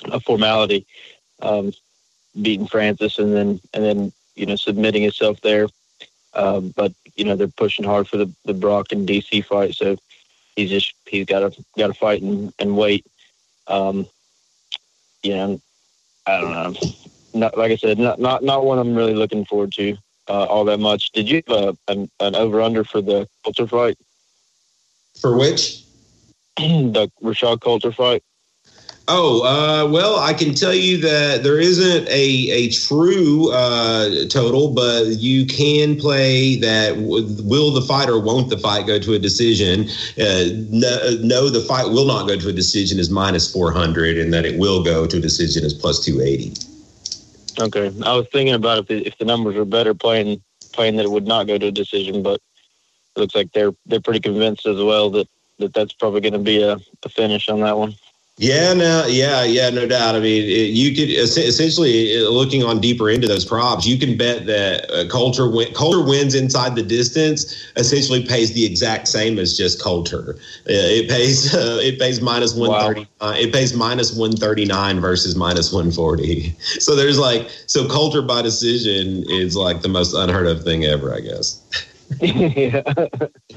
a 0.05 0.21
formality, 0.21 0.87
um, 1.43 1.73
beating 2.41 2.69
Francis 2.69 3.19
and 3.19 3.35
then 3.35 3.61
and 3.75 3.85
then 3.85 4.13
you 4.37 4.47
know 4.47 4.57
submitting 4.57 5.03
itself 5.03 5.41
there. 5.41 5.67
Um, 6.35 6.73
but 6.77 6.93
you 7.17 7.25
know 7.25 7.35
they're 7.35 7.49
pushing 7.49 7.85
hard 7.85 8.07
for 8.07 8.17
the, 8.17 8.33
the 8.45 8.55
Brock 8.55 8.93
and 8.93 9.09
DC 9.09 9.45
fight, 9.45 9.75
so 9.75 9.97
he's 10.59 10.71
just 10.71 10.93
he's 11.07 11.25
got 11.25 11.41
to 11.41 11.65
got 11.79 11.87
to 11.87 11.95
fight 11.95 12.21
and, 12.21 12.53
and 12.59 12.77
wait. 12.77 13.07
Um, 13.69 14.07
you 15.23 15.35
know, 15.35 15.61
I 16.27 16.41
don't 16.41 16.51
know. 16.51 16.81
Not, 17.35 17.57
like 17.57 17.71
I 17.71 17.77
said, 17.77 17.99
not 17.99 18.19
not 18.19 18.43
not 18.43 18.65
one 18.65 18.79
I'm 18.79 18.95
really 18.95 19.15
looking 19.15 19.45
forward 19.45 19.73
to 19.75 19.97
uh, 20.29 20.45
all 20.45 20.65
that 20.65 20.81
much. 20.81 21.13
Did 21.13 21.29
you 21.29 21.43
have 21.47 21.57
a, 21.57 21.93
an, 21.93 22.11
an 22.21 22.35
over 22.35 22.61
under 22.61 22.83
for 22.83 23.01
the 23.01 23.29
Coulter 23.45 23.67
fight? 23.69 23.99
For 25.21 25.37
which? 25.37 25.85
the 26.57 27.11
Rashad 27.23 27.61
Coulter 27.61 27.93
fight. 27.93 28.23
Oh, 29.11 29.41
uh, 29.41 29.91
well, 29.91 30.19
I 30.19 30.35
can 30.35 30.53
tell 30.53 30.75
you 30.75 30.99
that 30.99 31.43
there 31.43 31.59
isn't 31.59 32.07
a, 32.09 32.51
a 32.51 32.69
true 32.69 33.51
uh, 33.53 34.27
total, 34.29 34.71
but 34.75 35.07
you 35.17 35.47
can 35.47 35.97
play 35.97 36.57
that 36.57 36.95
will 36.99 37.73
the 37.73 37.81
fight 37.81 38.11
or 38.11 38.21
won't 38.21 38.51
the 38.51 38.59
fight 38.59 38.87
go 38.87 38.99
to 38.99 39.15
a 39.15 39.19
decision? 39.19 39.89
Uh, 40.21 40.53
no, 40.69 41.17
no, 41.23 41.49
the 41.49 41.65
fight 41.67 41.87
will 41.87 42.05
not 42.05 42.29
go 42.29 42.37
to 42.37 42.51
a 42.51 42.53
decision 42.53 42.99
is 42.99 43.09
minus 43.09 43.51
400, 43.51 44.19
and 44.19 44.31
that 44.35 44.45
it 44.45 44.59
will 44.59 44.85
go 44.85 45.07
to 45.07 45.17
a 45.17 45.21
decision 45.21 45.65
is 45.65 45.73
plus 45.73 46.05
280. 46.05 46.53
Okay. 47.61 47.87
I 48.05 48.15
was 48.15 48.27
thinking 48.31 48.55
about 48.55 48.79
if 48.79 48.87
the, 48.89 49.07
if 49.07 49.17
the 49.17 49.25
numbers 49.25 49.57
were 49.57 49.65
better 49.65 49.95
playing 49.95 50.43
playing 50.73 50.97
that 50.97 51.07
it 51.07 51.11
would 51.11 51.27
not 51.27 51.47
go 51.47 51.57
to 51.57 51.69
a 51.69 51.73
decision, 51.73 52.23
but 52.23 52.43
it 53.17 53.21
looks 53.21 53.35
like 53.35 53.53
they're 53.53 53.73
they're 53.87 54.03
pretty 54.03 54.21
convinced 54.21 54.67
as 54.67 54.83
well 54.83 55.09
that, 55.11 55.29
that 55.61 55.73
that's 55.73 55.95
probably 55.95 56.21
going 56.21 56.35
to 56.35 56.39
be 56.39 56.63
a, 56.63 56.77
a 57.05 57.09
finish 57.09 57.49
on 57.49 57.61
that 57.61 57.79
one. 57.79 57.95
Yeah, 58.39 58.73
no, 58.73 59.05
yeah, 59.09 59.43
yeah, 59.43 59.69
no 59.69 59.85
doubt. 59.85 60.15
I 60.15 60.21
mean, 60.21 60.45
it, 60.45 60.71
you 60.71 60.95
could 60.95 61.11
essentially 61.11 62.17
uh, 62.17 62.31
looking 62.31 62.63
on 62.63 62.81
deeper 62.81 63.11
into 63.11 63.27
those 63.27 63.45
props, 63.45 63.85
you 63.85 63.99
can 63.99 64.17
bet 64.17 64.47
that 64.47 64.89
uh, 64.93 65.09
Coulter 65.09 65.51
win, 65.51 65.75
Coulter 65.75 66.05
wins 66.05 66.37
inside 66.37 66.77
the 66.77 66.83
distance. 66.85 67.67
Essentially, 67.75 68.25
pays 68.25 68.53
the 68.53 68.65
exact 68.65 69.09
same 69.09 69.41
as 69.41 69.57
just 69.57 69.83
Coulter. 69.83 70.37
Uh, 70.39 70.67
it 70.67 71.11
pays 71.11 71.53
uh, 71.55 71.81
it 71.83 71.99
pays 71.99 72.21
minus 72.21 72.55
one 72.55 72.71
thirty. 72.81 73.09
Wow. 73.21 73.33
It 73.33 73.53
pays 73.53 73.75
minus 73.75 74.15
one 74.15 74.33
thirty 74.37 74.65
nine 74.65 75.01
versus 75.01 75.35
minus 75.35 75.73
one 75.73 75.91
forty. 75.91 76.55
So 76.79 76.95
there's 76.95 77.19
like 77.19 77.51
so 77.67 77.89
Coulter 77.89 78.23
by 78.23 78.41
decision 78.41 79.25
is 79.29 79.57
like 79.57 79.83
the 79.83 79.89
most 79.89 80.15
unheard 80.15 80.47
of 80.47 80.63
thing 80.63 80.85
ever, 80.85 81.13
I 81.15 81.21
guess. 81.21 81.61
yeah. 82.21 82.83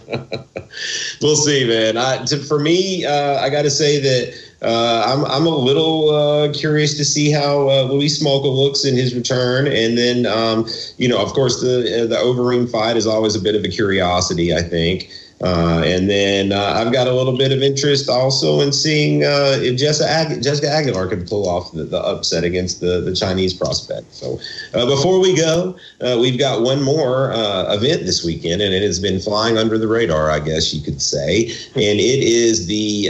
we'll 1.21 1.35
see, 1.35 1.65
man. 1.67 1.97
I, 1.97 2.23
to, 2.25 2.37
for 2.37 2.59
me, 2.59 3.05
uh, 3.05 3.39
I 3.39 3.49
got 3.49 3.63
to 3.63 3.69
say 3.71 3.99
that 3.99 4.33
uh, 4.61 5.03
I'm 5.07 5.25
I'm 5.25 5.47
a 5.47 5.55
little 5.55 6.09
uh, 6.09 6.53
curious 6.53 6.95
to 6.97 7.05
see 7.05 7.31
how 7.31 7.69
uh, 7.69 7.83
Louis 7.83 8.21
Smolka 8.21 8.53
looks 8.53 8.85
in 8.85 8.95
his 8.95 9.15
return, 9.15 9.67
and 9.67 9.97
then 9.97 10.25
um, 10.25 10.67
you 10.97 11.07
know, 11.07 11.21
of 11.21 11.33
course, 11.33 11.61
the 11.61 12.05
the 12.09 12.17
Overeem 12.17 12.69
fight 12.69 12.97
is 12.97 13.07
always 13.07 13.35
a 13.35 13.41
bit 13.41 13.55
of 13.55 13.63
a 13.63 13.69
curiosity. 13.69 14.53
I 14.53 14.61
think. 14.61 15.09
Uh, 15.43 15.81
and 15.83 16.07
then 16.07 16.51
uh, 16.51 16.73
I've 16.77 16.93
got 16.93 17.07
a 17.07 17.13
little 17.13 17.35
bit 17.35 17.51
of 17.51 17.63
interest 17.63 18.07
also 18.07 18.61
in 18.61 18.71
seeing 18.71 19.23
uh, 19.23 19.57
if 19.59 19.75
Jessica, 19.75 20.07
Ag- 20.07 20.43
Jessica 20.43 20.69
Aguilar 20.69 21.07
can 21.07 21.25
pull 21.25 21.49
off 21.49 21.71
the, 21.71 21.83
the, 21.83 21.99
upset 21.99 22.43
against 22.43 22.79
the, 22.79 23.01
the 23.01 23.15
Chinese 23.15 23.51
prospect. 23.51 24.13
So 24.13 24.39
uh, 24.75 24.85
before 24.85 25.19
we 25.19 25.35
go, 25.35 25.75
uh, 25.99 26.19
we've 26.21 26.37
got 26.37 26.61
one 26.61 26.83
more 26.83 27.31
event 27.31 28.05
this 28.05 28.23
weekend, 28.23 28.61
and 28.61 28.71
it 28.71 28.83
has 28.83 28.99
been 28.99 29.19
flying 29.19 29.57
under 29.57 29.79
the 29.79 29.87
radar, 29.87 30.29
I 30.29 30.39
guess 30.39 30.73
you 30.75 30.81
could 30.81 31.01
say. 31.01 31.45
And 31.73 31.99
it 31.99 32.23
is 32.23 32.67
the 32.67 33.09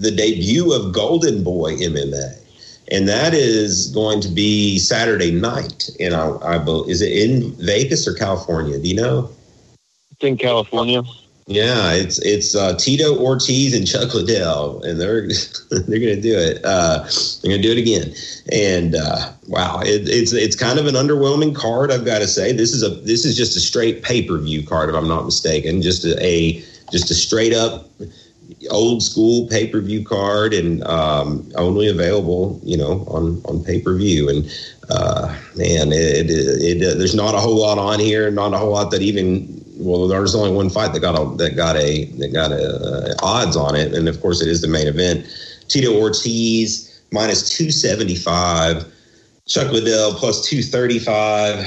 the 0.00 0.10
debut 0.10 0.72
of 0.72 0.92
Golden 0.92 1.44
Boy 1.44 1.76
MMA. 1.76 2.36
And 2.92 3.06
that 3.06 3.34
is 3.34 3.92
going 3.92 4.20
to 4.22 4.28
be 4.28 4.78
Saturday 4.80 5.30
night. 5.30 5.88
And 6.00 6.14
I, 6.14 6.30
I 6.30 6.64
is 6.88 7.00
it 7.00 7.12
in 7.12 7.52
Vegas 7.64 8.08
or 8.08 8.14
California? 8.14 8.78
Do 8.80 8.88
you 8.88 8.96
know? 8.96 9.30
It's 10.10 10.24
in 10.24 10.36
California. 10.36 11.02
Yeah, 11.50 11.94
it's 11.94 12.20
it's 12.20 12.54
uh, 12.54 12.76
Tito 12.76 13.18
Ortiz 13.18 13.74
and 13.74 13.84
Chuck 13.84 14.14
Liddell, 14.14 14.84
and 14.84 15.00
they're 15.00 15.22
they're 15.70 15.98
to 15.98 16.20
do 16.20 16.38
it. 16.38 16.64
Uh, 16.64 17.02
they're 17.42 17.56
to 17.56 17.60
do 17.60 17.72
it 17.72 17.78
again. 17.78 18.14
And 18.52 18.94
uh, 18.94 19.32
wow, 19.48 19.80
it, 19.80 20.08
it's 20.08 20.32
it's 20.32 20.54
kind 20.54 20.78
of 20.78 20.86
an 20.86 20.94
underwhelming 20.94 21.56
card. 21.56 21.90
I've 21.90 22.04
got 22.04 22.20
to 22.20 22.28
say, 22.28 22.52
this 22.52 22.72
is 22.72 22.84
a 22.84 22.90
this 22.90 23.24
is 23.24 23.36
just 23.36 23.56
a 23.56 23.60
straight 23.60 24.04
pay 24.04 24.22
per 24.22 24.38
view 24.38 24.64
card, 24.64 24.90
if 24.90 24.94
I'm 24.94 25.08
not 25.08 25.24
mistaken. 25.24 25.82
Just 25.82 26.04
a, 26.04 26.16
a 26.24 26.62
just 26.92 27.10
a 27.10 27.14
straight 27.14 27.52
up 27.52 27.88
old 28.70 29.02
school 29.02 29.48
pay 29.48 29.66
per 29.66 29.80
view 29.80 30.04
card, 30.04 30.54
and 30.54 30.84
um, 30.84 31.50
only 31.56 31.88
available, 31.88 32.60
you 32.62 32.76
know, 32.76 33.04
on 33.08 33.42
on 33.46 33.64
pay 33.64 33.80
per 33.80 33.96
view. 33.96 34.28
And 34.28 34.44
uh, 34.88 35.36
man, 35.56 35.90
it, 35.90 36.30
it, 36.30 36.82
it, 36.82 36.98
there's 36.98 37.14
not 37.16 37.34
a 37.34 37.38
whole 37.40 37.58
lot 37.58 37.76
on 37.78 37.98
here, 37.98 38.30
not 38.30 38.54
a 38.54 38.58
whole 38.58 38.70
lot 38.70 38.92
that 38.92 39.02
even 39.02 39.59
well, 39.80 40.06
there's 40.06 40.34
only 40.34 40.52
one 40.52 40.70
fight 40.70 40.92
that 40.92 41.00
got 41.00 41.18
a 41.18 41.36
that 41.36 41.56
got 41.56 41.76
a 41.76 42.04
that 42.18 42.32
got 42.32 42.52
a 42.52 43.14
uh, 43.14 43.14
odds 43.22 43.56
on 43.56 43.74
it, 43.74 43.94
and 43.94 44.08
of 44.08 44.20
course 44.20 44.40
it 44.42 44.48
is 44.48 44.60
the 44.60 44.68
main 44.68 44.86
event. 44.86 45.26
Tito 45.68 45.98
Ortiz 45.98 47.02
minus 47.10 47.48
two 47.48 47.70
seventy 47.70 48.16
five. 48.16 48.84
Chuck 49.50 49.72
Liddell 49.72 50.14
plus 50.14 50.48
235. 50.48 51.66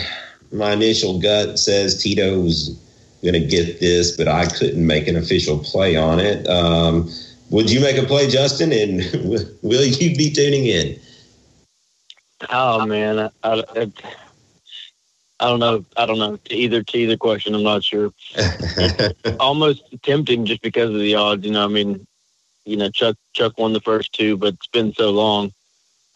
My 0.53 0.71
initial 0.71 1.19
gut 1.19 1.59
says 1.59 2.01
Tito's 2.01 2.69
going 3.21 3.33
to 3.33 3.45
get 3.45 3.81
this, 3.81 4.15
but 4.15 4.29
I 4.29 4.45
couldn't 4.45 4.87
make 4.87 5.07
an 5.09 5.17
official 5.17 5.59
play 5.59 5.97
on 5.97 6.19
it. 6.19 6.47
Um, 6.47 7.09
would 7.49 7.69
you 7.69 7.81
make 7.81 7.97
a 7.97 8.05
play, 8.05 8.29
Justin? 8.29 8.71
And 8.71 9.01
will 9.61 9.85
you 9.85 10.15
be 10.15 10.31
tuning 10.31 10.65
in? 10.65 10.97
Oh 12.49 12.85
man, 12.85 13.19
I, 13.43 13.63
I, 13.75 13.91
I 15.43 15.47
don't 15.47 15.59
know. 15.59 15.85
I 15.97 16.05
don't 16.05 16.19
know. 16.19 16.37
To 16.37 16.55
either 16.55 16.83
to 16.83 16.97
either 16.97 17.17
question, 17.17 17.53
I'm 17.53 17.63
not 17.63 17.83
sure. 17.83 18.13
almost 19.41 19.83
tempting 20.01 20.45
just 20.45 20.61
because 20.61 20.89
of 20.89 21.01
the 21.01 21.15
odds. 21.15 21.45
You 21.45 21.51
know, 21.51 21.65
I 21.65 21.67
mean, 21.67 22.07
you 22.63 22.77
know, 22.77 22.89
Chuck 22.89 23.17
Chuck 23.33 23.57
won 23.57 23.73
the 23.73 23.81
first 23.81 24.13
two, 24.13 24.37
but 24.37 24.53
it's 24.53 24.67
been 24.67 24.93
so 24.93 25.11
long. 25.11 25.51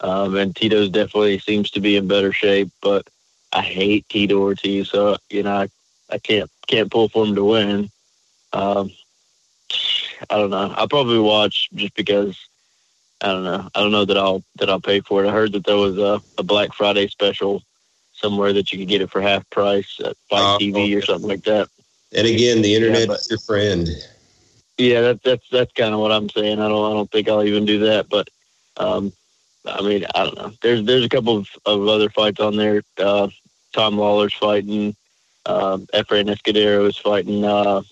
Um, 0.00 0.34
and 0.34 0.56
Tito's 0.56 0.88
definitely 0.88 1.40
seems 1.40 1.70
to 1.72 1.80
be 1.80 1.96
in 1.96 2.08
better 2.08 2.32
shape, 2.32 2.70
but 2.80 3.06
I 3.52 3.60
hate 3.60 4.08
Tito 4.08 4.40
Ortiz, 4.40 4.88
so 4.88 5.18
you 5.28 5.42
know 5.42 5.56
I, 5.56 5.68
I 6.08 6.16
can't 6.16 6.50
can't 6.66 6.90
pull 6.90 7.10
for 7.10 7.26
him 7.26 7.34
to 7.34 7.44
win. 7.44 7.90
Um, 8.54 8.90
I 10.30 10.38
don't 10.38 10.48
know. 10.48 10.72
I'll 10.74 10.88
probably 10.88 11.18
watch 11.18 11.68
just 11.74 11.94
because 11.94 12.34
I 13.20 13.26
don't 13.26 13.44
know. 13.44 13.68
I 13.74 13.80
don't 13.80 13.92
know 13.92 14.06
that 14.06 14.16
I'll 14.16 14.42
that 14.56 14.70
I'll 14.70 14.80
pay 14.80 15.00
for 15.00 15.22
it. 15.22 15.28
I 15.28 15.32
heard 15.32 15.52
that 15.52 15.66
there 15.66 15.76
was 15.76 15.98
a, 15.98 16.18
a 16.38 16.42
Black 16.42 16.72
Friday 16.72 17.08
special 17.08 17.62
somewhere 18.18 18.52
that 18.52 18.72
you 18.72 18.78
could 18.78 18.88
get 18.88 19.00
it 19.00 19.10
for 19.10 19.20
half 19.20 19.48
price 19.50 20.00
at 20.04 20.16
Fight 20.28 20.40
uh, 20.40 20.58
TV 20.58 20.70
okay. 20.70 20.94
or 20.94 21.02
something 21.02 21.28
like 21.28 21.44
that. 21.44 21.68
And 22.14 22.26
again, 22.26 22.62
the 22.62 22.74
internet 22.74 23.00
yeah, 23.00 23.06
but, 23.06 23.20
is 23.20 23.30
your 23.30 23.38
friend. 23.38 23.88
Yeah, 24.78 25.00
that, 25.00 25.22
that's 25.22 25.48
that's 25.50 25.72
kind 25.72 25.92
of 25.92 26.00
what 26.00 26.12
I'm 26.12 26.28
saying. 26.30 26.60
I 26.60 26.68
don't 26.68 26.90
I 26.90 26.94
don't 26.94 27.10
think 27.10 27.28
I'll 27.28 27.44
even 27.44 27.64
do 27.64 27.80
that, 27.80 28.08
but 28.08 28.28
um, 28.76 29.12
I 29.66 29.82
mean 29.82 30.06
I 30.14 30.24
don't 30.24 30.36
know. 30.36 30.52
There's 30.62 30.84
there's 30.84 31.04
a 31.04 31.08
couple 31.08 31.36
of, 31.36 31.48
of 31.66 31.86
other 31.88 32.08
fights 32.08 32.40
on 32.40 32.56
there. 32.56 32.82
Uh, 32.96 33.28
Tom 33.72 33.98
Lawler's 33.98 34.34
fighting. 34.34 34.94
Uh, 35.44 35.78
Efrain 35.94 36.30
Escudero 36.30 36.86
is 36.88 36.96
fighting. 36.96 37.44
Uh, 37.44 37.82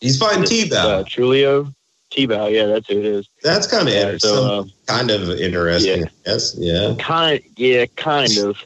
He's 0.00 0.18
fighting 0.18 0.44
T-Bow. 0.44 0.76
Uh, 0.76 1.04
Trulio. 1.04 1.74
T-Bow, 2.10 2.48
yeah, 2.48 2.66
that's 2.66 2.88
who 2.88 2.98
it 2.98 3.04
is. 3.04 3.28
That's 3.42 3.66
kind 3.66 3.88
of 3.88 3.94
yeah, 3.94 4.18
so, 4.18 4.60
uh, 4.60 4.64
kind 4.86 5.10
of 5.10 5.30
interesting. 5.30 6.02
Yeah. 6.02 6.08
Yes, 6.26 6.54
yeah. 6.58 6.94
Kind, 6.98 7.42
yeah, 7.56 7.86
kind 7.96 8.36
of. 8.38 8.58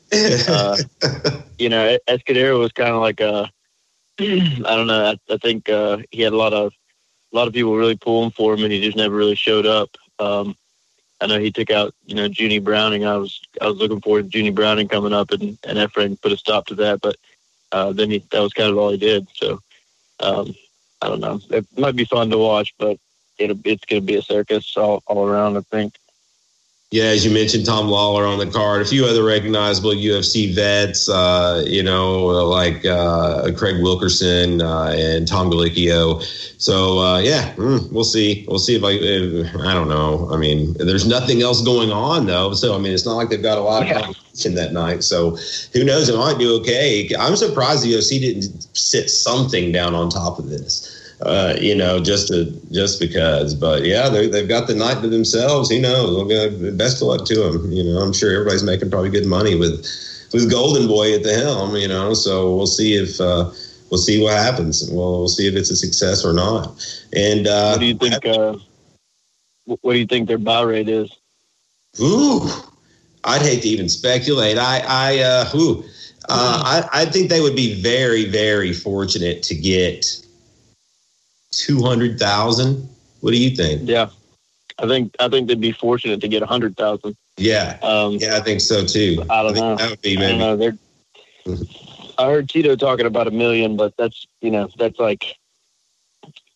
uh, 0.49 0.77
you 1.59 1.69
know, 1.69 1.99
Escudero 2.09 2.59
was 2.59 2.73
kind 2.73 2.91
of 2.91 3.01
like 3.01 3.21
a. 3.21 3.51
I 4.21 4.77
don't 4.77 4.87
know. 4.87 5.13
I, 5.13 5.33
I 5.33 5.37
think 5.39 5.69
uh, 5.69 5.99
he 6.11 6.23
had 6.23 6.33
a 6.33 6.37
lot 6.37 6.53
of 6.53 6.73
a 7.33 7.37
lot 7.37 7.49
of 7.49 7.53
people 7.55 7.77
really 7.77 7.97
pulling 7.97 8.31
for 8.31 8.55
him, 8.55 8.63
and 8.63 8.73
he 8.73 8.81
just 8.81 8.97
never 8.97 9.15
really 9.15 9.35
showed 9.35 9.67
up. 9.67 9.91
Um, 10.21 10.57
I 11.21 11.27
know 11.27 11.41
he 11.41 11.51
took 11.51 11.71
out, 11.71 11.95
you 12.07 12.15
know, 12.15 12.27
Junie 12.27 12.61
Browning. 12.61 13.05
I 13.05 13.17
was 13.17 13.41
I 13.61 13.67
was 13.67 13.77
looking 13.77 14.01
forward 14.01 14.31
to 14.31 14.39
Junie 14.39 14.51
Browning 14.51 14.89
coming 14.89 15.13
up, 15.13 15.33
and 15.33 15.59
and 15.65 15.79
Efrain 15.79 16.21
put 16.21 16.33
a 16.33 16.37
stop 16.37 16.67
to 16.67 16.75
that. 16.77 17.01
But 17.01 17.17
uh, 17.73 17.93
then 17.93 18.11
he 18.11 18.25
that 18.31 18.41
was 18.41 18.53
kind 18.53 18.71
of 18.71 18.79
all 18.79 18.91
he 18.91 18.97
did. 18.97 19.27
So 19.35 19.59
um, 20.21 20.55
I 21.03 21.09
don't 21.09 21.21
know. 21.21 21.41
It 21.51 21.67
might 21.77 21.97
be 21.97 22.05
fun 22.05 22.31
to 22.31 22.39
watch, 22.39 22.73
but 22.79 22.99
it, 23.39 23.57
it's 23.65 23.85
going 23.85 24.03
to 24.03 24.07
be 24.07 24.17
a 24.17 24.23
circus 24.23 24.77
all, 24.77 25.03
all 25.07 25.27
around. 25.29 25.57
I 25.57 25.61
think. 25.63 25.95
Yeah, 26.95 27.07
as 27.07 27.25
you 27.25 27.33
mentioned, 27.33 27.67
Tom 27.67 27.89
Lawler 27.89 28.25
on 28.25 28.39
the 28.39 28.47
card. 28.47 28.81
A 28.81 28.85
few 28.85 29.05
other 29.05 29.25
recognizable 29.25 29.91
UFC 29.91 30.55
vets, 30.55 31.09
uh, 31.09 31.65
you 31.67 31.83
know, 31.83 32.27
like 32.27 32.87
uh, 32.87 33.51
Craig 33.57 33.83
Wilkerson 33.83 34.63
uh, 34.63 34.95
and 34.97 35.27
Tom 35.27 35.51
Gallicchio. 35.51 36.23
So 36.63 37.01
uh, 37.01 37.19
yeah, 37.19 37.53
mm, 37.55 37.91
we'll 37.91 38.05
see. 38.05 38.45
We'll 38.47 38.61
see 38.61 38.77
if 38.77 38.85
I. 38.85 38.93
If, 38.93 39.57
I 39.57 39.75
don't 39.75 39.89
know. 39.89 40.29
I 40.31 40.37
mean, 40.37 40.75
there's 40.75 41.05
nothing 41.05 41.43
else 41.43 41.63
going 41.63 41.91
on 41.91 42.27
though, 42.27 42.53
so 42.53 42.77
I 42.77 42.79
mean, 42.79 42.93
it's 42.93 43.05
not 43.05 43.15
like 43.15 43.29
they've 43.29 43.43
got 43.43 43.59
a 43.59 43.63
lot 43.63 43.83
of 43.83 43.93
competition 43.93 44.55
that 44.55 44.73
night. 44.73 45.03
So 45.03 45.37
who 45.73 45.83
knows? 45.83 46.09
It 46.09 46.17
might 46.17 46.39
do 46.39 46.55
okay. 46.61 47.11
I'm 47.19 47.35
surprised 47.35 47.83
the 47.83 47.95
UFC 47.95 48.21
didn't 48.21 48.69
sit 48.77 49.11
something 49.11 49.73
down 49.73 49.97
on 49.97 50.11
top 50.11 50.39
of 50.39 50.49
this 50.49 50.94
uh, 51.23 51.55
you 51.61 51.75
know, 51.75 52.01
just 52.01 52.29
to 52.29 52.51
just 52.73 53.01
because. 53.01 53.55
But 53.55 53.85
yeah, 53.85 54.09
they've 54.09 54.49
got 54.49 54.67
the 54.67 54.75
night 54.75 55.03
to 55.03 55.09
themselves. 55.09 55.71
Who 55.71 55.81
knows? 55.81 56.73
best 56.77 57.03
of 57.03 57.09
luck 57.09 57.25
to 57.27 57.35
them. 57.35 57.73
You 57.73 57.85
know, 57.85 57.99
I'm 57.99 58.13
sure 58.13 58.33
everybody's 58.33 58.63
making 58.63 58.91
probably 58.91 59.11
good 59.11 59.27
money 59.27 59.55
with 59.55 59.87
with 60.33 60.51
Golden 60.51 60.87
Boy 60.87 61.15
at 61.15 61.23
the 61.23 61.35
helm. 61.35 61.77
You 61.77 61.89
know, 61.89 62.15
so 62.15 62.55
we'll 62.55 62.67
see 62.67 62.95
if. 62.95 63.21
Uh, 63.21 63.51
we'll 63.91 63.99
see 63.99 64.21
what 64.21 64.33
happens. 64.33 64.91
We'll, 64.91 65.19
we'll 65.21 65.29
see 65.29 65.47
if 65.47 65.55
it's 65.55 65.71
a 65.71 65.77
success 65.77 66.25
or 66.25 66.33
not. 66.33 66.85
And 67.15 67.47
uh, 67.47 67.71
what 67.71 67.81
do 67.81 67.87
you 67.87 67.95
think? 67.95 68.27
Uh, 68.27 68.57
what 69.67 69.93
do 69.93 69.99
you 69.99 70.07
think 70.07 70.27
their 70.27 70.39
buy 70.39 70.63
rate 70.63 70.89
is? 70.89 71.17
Ooh, 72.01 72.49
I'd 73.23 73.43
hate 73.43 73.63
to 73.63 73.69
even 73.69 73.89
speculate. 73.89 74.59
I, 74.59 74.83
I, 74.87 75.19
uh, 75.21 75.57
ooh, 75.57 75.85
uh, 76.29 76.83
I, 76.93 77.03
I 77.03 77.05
think 77.07 77.31
they 77.31 77.41
would 77.41 77.57
be 77.57 77.81
very, 77.81 78.25
very 78.25 78.73
fortunate 78.73 79.43
to 79.45 79.55
get 79.55 80.24
two 81.59 81.83
hundred 81.83 82.19
thousand. 82.19 82.89
What 83.21 83.31
do 83.33 83.39
you 83.39 83.57
think? 83.57 83.83
Yeah, 83.85 84.11
I 84.79 84.87
think 84.87 85.15
I 85.21 85.29
think 85.29 85.49
they'd 85.49 85.61
be 85.61 85.73
fortunate 85.73 86.21
to 86.21 86.29
get 86.29 86.43
a 86.43 86.47
hundred 86.47 86.77
thousand. 86.77 87.17
Yeah, 87.37 87.79
um, 87.83 88.15
yeah, 88.15 88.37
I 88.37 88.41
think 88.41 88.61
so 88.61 88.85
too. 88.85 89.25
I 89.31 89.43
don't 89.43 89.57
I 89.57 89.61
know. 89.61 89.77
That 89.77 89.91
would 89.91 90.03
be 90.03 90.17
maybe. 90.17 90.43
I, 90.43 90.55
know, 90.55 90.73
I 92.19 92.31
heard 92.31 92.49
Tito 92.49 92.77
talking 92.77 93.07
about 93.07 93.27
a 93.27 93.33
million, 93.33 93.77
but 93.77 93.97
that's 93.97 94.27
you 94.41 94.51
know 94.51 94.69
that's 94.79 94.99
like 94.99 95.37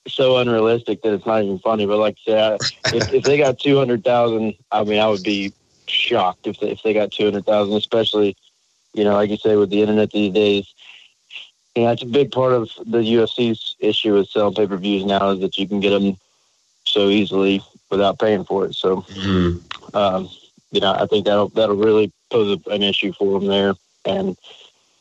so 0.06 0.38
unrealistic 0.38 1.02
that 1.02 1.14
it's 1.14 1.26
not 1.26 1.42
even 1.42 1.58
funny. 1.58 1.86
But 1.86 1.98
like 1.98 2.16
I 2.26 2.30
said, 2.30 2.60
if, 2.92 3.12
if 3.12 3.24
they 3.24 3.38
got 3.38 3.58
two 3.58 3.76
hundred 3.76 4.04
thousand, 4.04 4.54
I 4.70 4.84
mean, 4.84 5.00
I 5.00 5.08
would 5.08 5.22
be 5.22 5.52
shocked 5.86 6.46
if 6.46 6.60
they, 6.60 6.70
if 6.70 6.82
they 6.82 6.94
got 6.94 7.12
two 7.12 7.24
hundred 7.24 7.46
thousand, 7.46 7.74
especially 7.74 8.36
you 8.94 9.04
know, 9.04 9.14
like 9.14 9.30
you 9.30 9.36
say, 9.36 9.56
with 9.56 9.70
the 9.70 9.80
internet 9.80 10.10
these 10.10 10.32
days 10.32 10.74
you 11.78 11.84
know, 11.84 11.92
it's 11.92 12.02
a 12.02 12.06
big 12.06 12.32
part 12.32 12.52
of 12.52 12.68
the 12.86 12.98
UFC's 12.98 13.76
issue 13.78 14.14
with 14.14 14.28
selling 14.28 14.54
pay 14.54 14.66
per 14.66 14.76
views 14.76 15.04
now 15.04 15.30
is 15.30 15.40
that 15.40 15.56
you 15.56 15.68
can 15.68 15.78
get 15.78 15.90
them 15.90 16.16
so 16.84 17.08
easily 17.08 17.62
without 17.88 18.18
paying 18.18 18.44
for 18.44 18.66
it. 18.66 18.74
So, 18.74 19.02
mm-hmm. 19.02 19.96
um, 19.96 20.28
you 20.72 20.80
know, 20.80 20.92
I 20.92 21.06
think 21.06 21.24
that'll 21.24 21.50
that'll 21.50 21.76
really 21.76 22.12
pose 22.30 22.58
an 22.66 22.82
issue 22.82 23.12
for 23.12 23.38
them 23.38 23.48
there. 23.48 23.74
And 24.04 24.36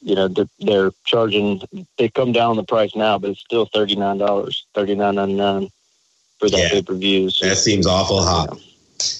you 0.01 0.13
know, 0.13 0.27
they're, 0.27 0.49
they're 0.59 0.91
charging. 1.03 1.63
They 1.97 2.09
come 2.09 2.31
down 2.31 2.57
the 2.57 2.63
price 2.63 2.95
now, 2.95 3.17
but 3.17 3.31
it's 3.31 3.39
still 3.39 3.65
thirty 3.65 3.95
nine 3.95 4.19
dollars, 4.19 4.67
thirty 4.75 4.93
nine 4.93 5.15
ninety 5.15 5.33
nine 5.33 5.69
for 6.37 6.47
that 6.47 6.59
yeah. 6.59 6.69
pay 6.69 6.83
per 6.83 6.93
view. 6.93 7.31
So, 7.31 7.47
that 7.47 7.57
seems 7.57 7.87
awful 7.87 8.21
hot. 8.21 8.61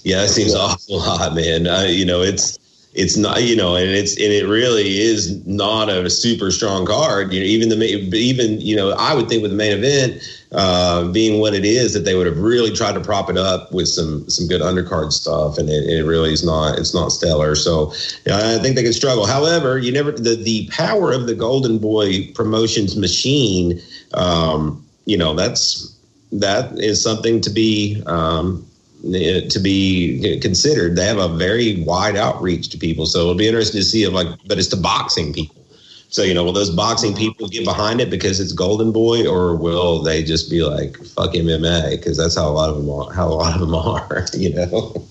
Yeah, 0.03 0.21
that 0.21 0.29
seems 0.29 0.53
yeah. 0.53 0.59
awful 0.59 0.99
hot, 0.99 1.33
man. 1.33 1.65
Uh, 1.65 1.87
you 1.89 2.05
know, 2.05 2.21
it's 2.21 2.59
it's 2.97 3.15
not 3.15 3.43
you 3.43 3.55
know 3.55 3.75
and 3.75 3.89
it's 3.91 4.13
and 4.13 4.33
it 4.33 4.47
really 4.47 4.97
is 4.97 5.45
not 5.45 5.87
a 5.87 6.09
super 6.09 6.51
strong 6.51 6.85
card. 6.85 7.31
You 7.31 7.39
know 7.39 7.45
even 7.45 7.69
the 7.69 7.77
even 8.15 8.59
you 8.59 8.75
know 8.75 8.91
i 8.97 9.13
would 9.13 9.29
think 9.29 9.41
with 9.41 9.51
the 9.51 9.57
main 9.57 9.71
event 9.71 10.21
uh, 10.53 11.07
being 11.11 11.39
what 11.39 11.53
it 11.53 11.65
is 11.65 11.93
that 11.93 12.05
they 12.05 12.15
would 12.15 12.25
have 12.25 12.39
really 12.39 12.71
tried 12.71 12.93
to 12.93 13.01
prop 13.01 13.29
it 13.29 13.37
up 13.37 13.71
with 13.71 13.87
some 13.87 14.27
some 14.29 14.47
good 14.47 14.61
undercard 14.61 15.11
stuff 15.11 15.57
and 15.57 15.69
it, 15.69 15.83
it 15.89 16.05
really 16.05 16.33
is 16.33 16.43
not 16.43 16.79
it's 16.79 16.93
not 16.93 17.11
stellar. 17.11 17.55
So 17.55 17.93
know, 18.25 18.35
i 18.35 18.57
think 18.61 18.75
they 18.75 18.83
can 18.83 18.93
struggle. 18.93 19.25
However 19.25 19.77
you 19.77 19.91
never 19.91 20.11
the 20.11 20.35
the 20.35 20.67
power 20.71 21.11
of 21.11 21.27
the 21.27 21.35
golden 21.35 21.77
boy 21.77 22.31
promotions 22.33 22.97
machine 22.97 23.79
um, 24.15 24.83
you 25.05 25.17
know 25.17 25.35
that's 25.35 25.95
that 26.31 26.77
is 26.79 27.01
something 27.01 27.41
to 27.41 27.49
be 27.49 28.01
um, 28.07 28.65
Uh, 29.05 29.47
to 29.47 29.59
be 29.59 30.39
considered. 30.41 30.95
They 30.95 31.05
have 31.05 31.19
a 31.19 31.27
very 31.27 31.83
wide 31.83 32.15
outreach 32.15 32.69
to 32.69 32.79
people, 32.79 33.05
so 33.05 33.19
it'll 33.19 33.35
be 33.35 33.47
interesting 33.47 33.79
to 33.79 33.85
see 33.85 34.03
if 34.03 34.11
like, 34.11 34.27
but 34.47 34.57
it's 34.57 34.69
the 34.69 34.75
boxing 34.75 35.33
people. 35.33 35.63
So 36.09 36.23
you 36.23 36.33
know, 36.33 36.43
will 36.43 36.51
those 36.51 36.71
boxing 36.71 37.13
people 37.13 37.47
get 37.47 37.63
behind 37.63 38.01
it 38.01 38.09
because 38.09 38.39
it's 38.39 38.53
Golden 38.53 38.91
Boy, 38.91 39.27
or 39.27 39.55
will 39.55 40.01
they 40.01 40.23
just 40.23 40.49
be 40.49 40.63
like 40.63 40.97
fuck 40.97 41.33
MMA? 41.33 41.91
Because 41.91 42.17
that's 42.17 42.35
how 42.35 42.49
a 42.49 42.51
lot 42.51 42.71
of 42.71 42.77
them 42.77 42.89
are. 42.89 43.13
How 43.13 43.27
a 43.27 43.35
lot 43.35 43.53
of 43.53 43.61
them 43.61 43.75
are, 43.75 44.25
you 44.33 44.55
know. 44.55 45.07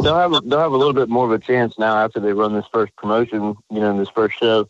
They'll 0.00 0.16
have 0.16 0.32
a, 0.32 0.40
they'll 0.40 0.60
have 0.60 0.72
a 0.72 0.76
little 0.76 0.94
bit 0.94 1.08
more 1.08 1.26
of 1.26 1.32
a 1.32 1.44
chance 1.44 1.78
now 1.78 1.96
after 1.96 2.20
they 2.20 2.32
run 2.32 2.54
this 2.54 2.66
first 2.72 2.94
promotion, 2.96 3.56
you 3.70 3.80
know, 3.80 3.90
in 3.90 3.98
this 3.98 4.10
first 4.10 4.38
show, 4.38 4.68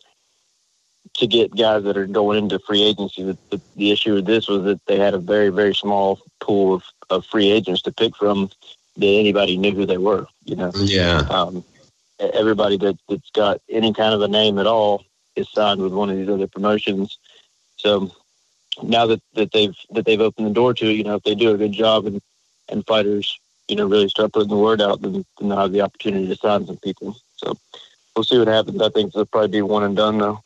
to 1.15 1.27
get 1.27 1.55
guys 1.55 1.83
that 1.83 1.97
are 1.97 2.07
going 2.07 2.39
into 2.39 2.57
free 2.59 2.81
agency. 2.81 3.21
The, 3.21 3.37
the, 3.51 3.61
the 3.75 3.91
issue 3.91 4.15
with 4.15 4.25
this 4.25 4.47
was 4.47 4.63
that 4.63 4.83
they 4.87 4.97
had 4.97 5.13
a 5.13 5.19
very 5.19 5.49
very 5.49 5.75
small 5.75 6.19
pool 6.39 6.73
of 6.73 6.83
of 7.13 7.25
free 7.25 7.51
agents 7.51 7.81
to 7.83 7.91
pick 7.91 8.15
from 8.15 8.49
that 8.97 9.05
anybody 9.05 9.57
knew 9.57 9.73
who 9.73 9.85
they 9.85 9.97
were. 9.97 10.27
You 10.45 10.55
know, 10.55 10.71
yeah. 10.75 11.19
Um, 11.29 11.63
everybody 12.19 12.77
that 12.77 12.97
that's 13.09 13.29
got 13.31 13.61
any 13.69 13.93
kind 13.93 14.13
of 14.13 14.21
a 14.21 14.27
name 14.27 14.59
at 14.59 14.67
all 14.67 15.03
is 15.35 15.49
signed 15.49 15.81
with 15.81 15.93
one 15.93 16.09
of 16.09 16.17
these 16.17 16.29
other 16.29 16.47
promotions. 16.47 17.17
So 17.77 18.11
now 18.81 19.07
that, 19.07 19.21
that 19.33 19.51
they've 19.51 19.75
that 19.91 20.05
they've 20.05 20.21
opened 20.21 20.47
the 20.47 20.53
door 20.53 20.73
to 20.73 20.85
it, 20.85 20.93
you 20.93 21.03
know, 21.03 21.15
if 21.15 21.23
they 21.23 21.35
do 21.35 21.53
a 21.53 21.57
good 21.57 21.71
job 21.71 22.05
and 22.05 22.21
and 22.69 22.85
fighters, 22.85 23.39
you 23.67 23.75
know, 23.75 23.87
really 23.87 24.09
start 24.09 24.33
putting 24.33 24.49
the 24.49 24.57
word 24.57 24.81
out, 24.81 25.01
then, 25.01 25.25
then 25.39 25.49
they'll 25.49 25.57
have 25.57 25.71
the 25.71 25.81
opportunity 25.81 26.27
to 26.27 26.35
sign 26.35 26.65
some 26.65 26.77
people. 26.77 27.15
So 27.35 27.57
we'll 28.15 28.23
see 28.23 28.37
what 28.37 28.47
happens. 28.47 28.81
I 28.81 28.89
think 28.89 29.09
it'll 29.09 29.25
probably 29.25 29.49
be 29.49 29.61
one 29.61 29.83
and 29.83 29.95
done 29.95 30.17
though. 30.17 30.43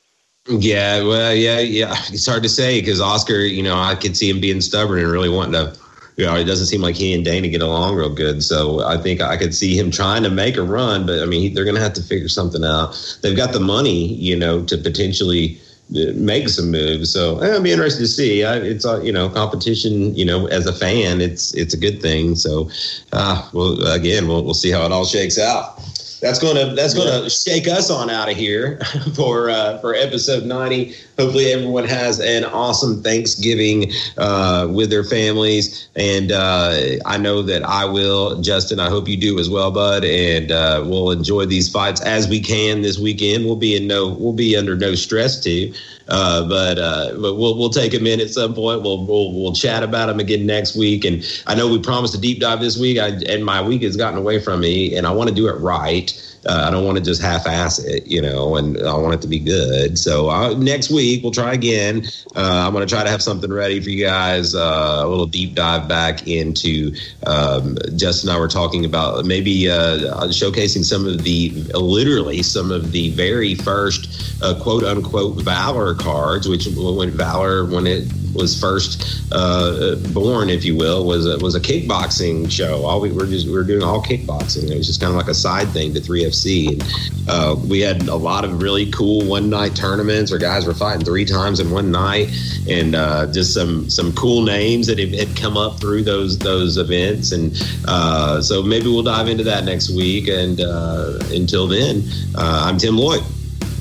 Yeah, 0.49 1.03
well, 1.03 1.35
yeah, 1.35 1.59
yeah. 1.59 1.93
It's 2.07 2.25
hard 2.25 2.43
to 2.43 2.49
say 2.49 2.79
because 2.79 3.01
Oscar, 3.01 3.39
you 3.39 3.61
know, 3.61 3.77
I 3.77 3.95
could 3.95 4.15
see 4.15 4.29
him 4.29 4.39
being 4.39 4.61
stubborn 4.61 4.99
and 4.99 5.11
really 5.11 5.29
wanting 5.29 5.53
to 5.53 5.77
you 6.17 6.25
know, 6.25 6.35
it 6.35 6.45
doesn't 6.45 6.65
seem 6.65 6.81
like 6.81 6.95
he 6.95 7.13
and 7.13 7.23
Dana 7.23 7.47
get 7.47 7.61
along 7.61 7.95
real 7.95 8.13
good. 8.13 8.43
So 8.43 8.83
I 8.83 8.97
think 8.97 9.21
I 9.21 9.37
could 9.37 9.53
see 9.53 9.77
him 9.77 9.91
trying 9.91 10.23
to 10.23 10.31
make 10.31 10.57
a 10.57 10.63
run, 10.63 11.05
but 11.05 11.21
I 11.21 11.25
mean, 11.25 11.53
they're 11.53 11.63
going 11.63 11.75
to 11.75 11.81
have 11.81 11.93
to 11.93 12.01
figure 12.01 12.27
something 12.27 12.65
out. 12.65 13.17
They've 13.21 13.37
got 13.37 13.53
the 13.53 13.59
money, 13.59 14.15
you 14.15 14.35
know, 14.35 14.63
to 14.63 14.77
potentially 14.77 15.59
make 15.89 16.49
some 16.49 16.71
moves. 16.71 17.13
So 17.13 17.39
eh, 17.39 17.53
I'll 17.53 17.61
be 17.61 17.71
interested 17.71 18.01
to 18.01 18.07
see. 18.07 18.43
I, 18.43 18.57
it's 18.57 18.83
uh, 18.83 18.99
you 19.01 19.11
know 19.11 19.29
competition. 19.29 20.15
You 20.15 20.25
know, 20.25 20.47
as 20.47 20.65
a 20.65 20.73
fan, 20.73 21.21
it's 21.21 21.53
it's 21.53 21.73
a 21.73 21.77
good 21.77 22.01
thing. 22.01 22.35
So, 22.35 22.69
uh, 23.13 23.47
well, 23.53 23.79
again, 23.87 24.27
we'll 24.27 24.43
we'll 24.43 24.53
see 24.55 24.71
how 24.71 24.85
it 24.85 24.91
all 24.91 25.05
shakes 25.05 25.37
out 25.37 25.79
that's 26.19 26.39
gonna 26.39 26.73
that's 26.73 26.93
gonna 26.93 27.29
shake 27.29 27.67
us 27.67 27.89
on 27.89 28.09
out 28.09 28.29
of 28.29 28.37
here 28.37 28.79
for 29.15 29.49
uh, 29.49 29.77
for 29.79 29.93
episode 29.93 30.45
ninety. 30.45 30.95
Hopefully, 31.17 31.51
everyone 31.51 31.85
has 31.85 32.19
an 32.19 32.45
awesome 32.45 33.01
Thanksgiving 33.01 33.91
uh, 34.17 34.67
with 34.69 34.89
their 34.89 35.03
families, 35.03 35.87
and 35.95 36.31
uh, 36.31 36.97
I 37.05 37.17
know 37.17 37.41
that 37.43 37.63
I 37.63 37.85
will. 37.85 38.41
Justin, 38.41 38.79
I 38.79 38.89
hope 38.89 39.07
you 39.07 39.17
do 39.17 39.39
as 39.39 39.49
well, 39.49 39.71
bud. 39.71 40.03
And 40.05 40.51
uh, 40.51 40.83
we'll 40.85 41.11
enjoy 41.11 41.45
these 41.45 41.69
fights 41.69 42.01
as 42.01 42.27
we 42.27 42.39
can 42.39 42.81
this 42.81 42.97
weekend. 42.97 43.45
We'll 43.45 43.55
be 43.55 43.75
in 43.75 43.87
no 43.87 44.15
we'll 44.19 44.33
be 44.33 44.55
under 44.55 44.75
no 44.75 44.95
stress 44.95 45.39
too. 45.39 45.73
Uh, 46.09 46.47
but 46.47 46.77
uh, 46.79 47.11
but 47.19 47.35
we'll 47.35 47.57
we'll 47.57 47.69
take 47.69 47.91
them 47.91 48.07
in 48.07 48.21
at 48.21 48.29
some 48.29 48.53
point. 48.53 48.81
We'll 48.81 49.05
we'll 49.05 49.33
we'll 49.33 49.53
chat 49.53 49.83
about 49.83 50.07
them 50.07 50.19
again 50.19 50.45
next 50.45 50.75
week. 50.75 51.05
And 51.05 51.23
I 51.47 51.55
know 51.55 51.69
we 51.69 51.79
promised 51.79 52.15
a 52.15 52.19
deep 52.19 52.39
dive 52.39 52.61
this 52.61 52.77
week, 52.77 52.97
I, 52.97 53.09
and 53.27 53.43
my 53.43 53.61
week 53.61 53.83
has 53.83 53.97
gotten 53.97 54.17
away 54.17 54.39
from 54.39 54.61
me, 54.61 54.95
and 54.95 55.05
I 55.05 55.11
want 55.11 55.29
to 55.29 55.35
do 55.35 55.47
it 55.47 55.59
right. 55.59 56.13
Uh, 56.47 56.65
I 56.67 56.71
don't 56.71 56.85
want 56.85 56.97
to 56.97 57.03
just 57.03 57.21
half-ass 57.21 57.79
it, 57.79 58.07
you 58.07 58.21
know, 58.21 58.55
and 58.55 58.77
I 58.77 58.95
want 58.95 59.15
it 59.15 59.21
to 59.21 59.27
be 59.27 59.39
good. 59.39 59.97
So 59.97 60.29
uh, 60.29 60.53
next 60.53 60.91
week 60.91 61.23
we'll 61.23 61.31
try 61.31 61.53
again. 61.53 62.05
Uh, 62.35 62.65
I'm 62.65 62.73
going 62.73 62.87
to 62.87 62.93
try 62.93 63.03
to 63.03 63.09
have 63.09 63.21
something 63.21 63.51
ready 63.51 63.79
for 63.79 63.89
you 63.89 64.05
guys. 64.05 64.53
Uh, 64.53 65.01
a 65.03 65.07
little 65.07 65.25
deep 65.25 65.55
dive 65.55 65.87
back 65.87 66.27
into 66.27 66.93
um, 67.25 67.77
Justin 67.95 68.27
and 68.29 68.37
I 68.37 68.39
were 68.39 68.47
talking 68.47 68.85
about 68.85 69.25
maybe 69.25 69.69
uh, 69.69 70.27
showcasing 70.27 70.83
some 70.83 71.07
of 71.07 71.23
the 71.23 71.49
literally 71.73 72.43
some 72.43 72.71
of 72.71 72.91
the 72.91 73.09
very 73.11 73.55
first 73.55 74.41
uh, 74.43 74.59
quote 74.61 74.83
unquote 74.83 75.41
valor 75.41 75.95
cards, 75.95 76.47
which 76.47 76.67
when 76.75 77.11
valor 77.11 77.65
when 77.65 77.87
it 77.87 78.11
was 78.33 78.59
first 78.59 79.23
uh, 79.31 79.95
born, 80.13 80.49
if 80.49 80.63
you 80.63 80.75
will, 80.75 81.05
was 81.05 81.25
a, 81.25 81.37
was 81.39 81.55
a 81.55 81.59
kickboxing 81.59 82.51
show. 82.51 82.85
All 82.85 83.01
we 83.01 83.11
were 83.11 83.25
just 83.25 83.47
we 83.47 83.53
were 83.53 83.63
doing 83.63 83.83
all 83.83 84.01
kickboxing. 84.01 84.69
It 84.69 84.77
was 84.77 84.87
just 84.87 85.01
kind 85.01 85.11
of 85.11 85.17
like 85.17 85.27
a 85.27 85.33
side 85.33 85.69
thing 85.69 85.93
to 85.93 85.99
3FC. 85.99 86.36
And, 86.45 86.83
uh, 87.27 87.55
we 87.67 87.81
had 87.81 88.07
a 88.07 88.15
lot 88.15 88.45
of 88.45 88.61
really 88.61 88.89
cool 88.91 89.25
one 89.25 89.49
night 89.49 89.75
tournaments 89.75 90.31
where 90.31 90.39
guys 90.39 90.65
were 90.65 90.73
fighting 90.73 91.03
three 91.03 91.25
times 91.25 91.59
in 91.59 91.71
one 91.71 91.91
night, 91.91 92.29
and 92.69 92.95
uh, 92.95 93.31
just 93.31 93.53
some 93.53 93.89
some 93.89 94.13
cool 94.13 94.43
names 94.43 94.87
that 94.87 94.97
had 94.99 95.35
come 95.35 95.57
up 95.57 95.79
through 95.79 96.03
those 96.03 96.37
those 96.39 96.77
events. 96.77 97.31
And 97.31 97.53
uh, 97.87 98.41
so 98.41 98.61
maybe 98.63 98.87
we'll 98.87 99.03
dive 99.03 99.27
into 99.27 99.43
that 99.43 99.65
next 99.65 99.89
week. 99.89 100.27
And 100.27 100.61
uh, 100.61 101.19
until 101.31 101.67
then, 101.67 102.03
uh, 102.35 102.63
I'm 102.65 102.77
Tim 102.77 102.97
Loy. 102.97 103.17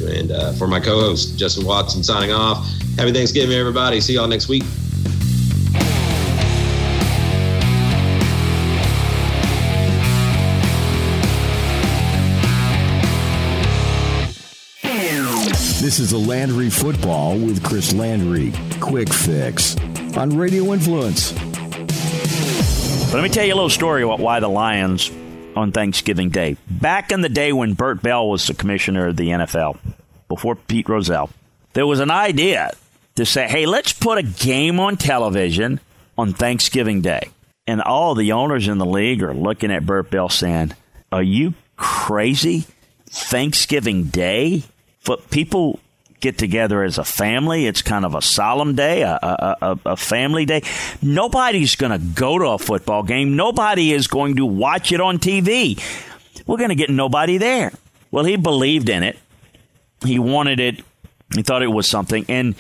And 0.07 0.31
for 0.59 0.67
my 0.67 0.79
co-host 0.79 1.39
Justin 1.39 1.65
Watson, 1.65 2.03
signing 2.03 2.33
off. 2.33 2.67
Happy 2.99 3.13
Thanksgiving, 3.13 3.57
everybody. 3.57 4.01
See 4.01 4.15
y'all 4.15 4.29
next 4.29 4.49
week. 4.49 4.63
This 15.97 16.13
is 16.13 16.13
a 16.13 16.29
Landry 16.29 16.69
Football 16.69 17.39
with 17.39 17.65
Chris 17.65 17.95
Landry. 17.95 18.53
Quick 18.81 19.11
fix 19.11 19.79
on 20.15 20.37
Radio 20.37 20.75
Influence. 20.75 21.33
Let 23.15 23.23
me 23.23 23.31
tell 23.31 23.47
you 23.47 23.55
a 23.55 23.57
little 23.57 23.71
story 23.71 24.03
about 24.03 24.19
why 24.19 24.41
the 24.41 24.49
Lions 24.49 25.11
on 25.57 25.73
Thanksgiving 25.73 26.29
Day. 26.29 26.59
Back 26.71 27.13
in 27.13 27.23
the 27.23 27.31
day 27.31 27.51
when 27.55 27.73
Bert 27.73 28.03
Bell 28.03 28.29
was 28.29 28.47
the 28.47 28.53
commissioner 28.53 29.07
of 29.07 29.17
the 29.17 29.29
NFL, 29.29 29.79
before 30.29 30.55
Pete 30.55 30.87
Rozelle, 30.87 31.31
there 31.73 31.87
was 31.87 32.01
an 32.01 32.11
idea 32.11 32.73
to 33.15 33.25
say, 33.25 33.49
hey, 33.49 33.65
let's 33.65 33.95
put 33.95 34.19
a 34.19 34.23
game 34.23 34.79
on 34.79 34.99
television 34.99 35.81
on 36.19 36.35
Thanksgiving 36.35 37.01
Day. 37.01 37.31
And 37.67 37.81
all 37.81 38.15
the 38.15 38.33
owners 38.33 38.69
in 38.69 38.77
the 38.77 38.85
league 38.85 39.23
are 39.23 39.33
looking 39.33 39.73
at 39.73 39.87
Bert 39.87 40.11
Bell 40.11 40.29
saying, 40.29 40.75
are 41.11 41.23
you 41.23 41.55
crazy? 41.79 42.67
Thanksgiving 43.07 44.05
Day? 44.05 44.65
But 45.07 45.31
people 45.31 45.81
get 46.27 46.39
together 46.39 46.83
as 46.83 46.99
a 46.99 47.05
family. 47.05 47.67
It's 47.67 47.83
kind 47.83 48.05
of 48.05 48.17
a 48.17 48.21
solemn 48.21 48.75
day, 48.75 49.03
a, 49.03 49.17
a, 49.23 49.79
a 49.87 49.97
family 49.97 50.45
day. 50.45 50.63
Nobody's 51.01 51.77
going 51.77 51.93
to 51.93 52.05
go 52.05 52.37
to 52.39 52.47
a 52.49 52.59
football 52.59 53.05
game. 53.05 53.37
Nobody 53.37 53.93
is 53.93 54.09
going 54.09 54.37
to 54.37 54.45
watch 54.45 54.91
it 54.91 55.01
on 55.01 55.19
TV. 55.19 55.81
We're 56.45 56.57
going 56.57 56.71
to 56.71 56.75
get 56.75 56.91
nobody 56.91 57.39
there. 57.39 57.73
Well, 58.11 58.25
he 58.25 58.37
believed 58.37 58.89
in 58.89 59.05
it. 59.05 59.17
He 60.05 60.19
wanted 60.19 60.59
it. 60.59 60.83
He 61.33 61.43
thought 61.43 61.63
it 61.63 61.69
was 61.69 61.89
something. 61.89 62.25
And 62.29 62.57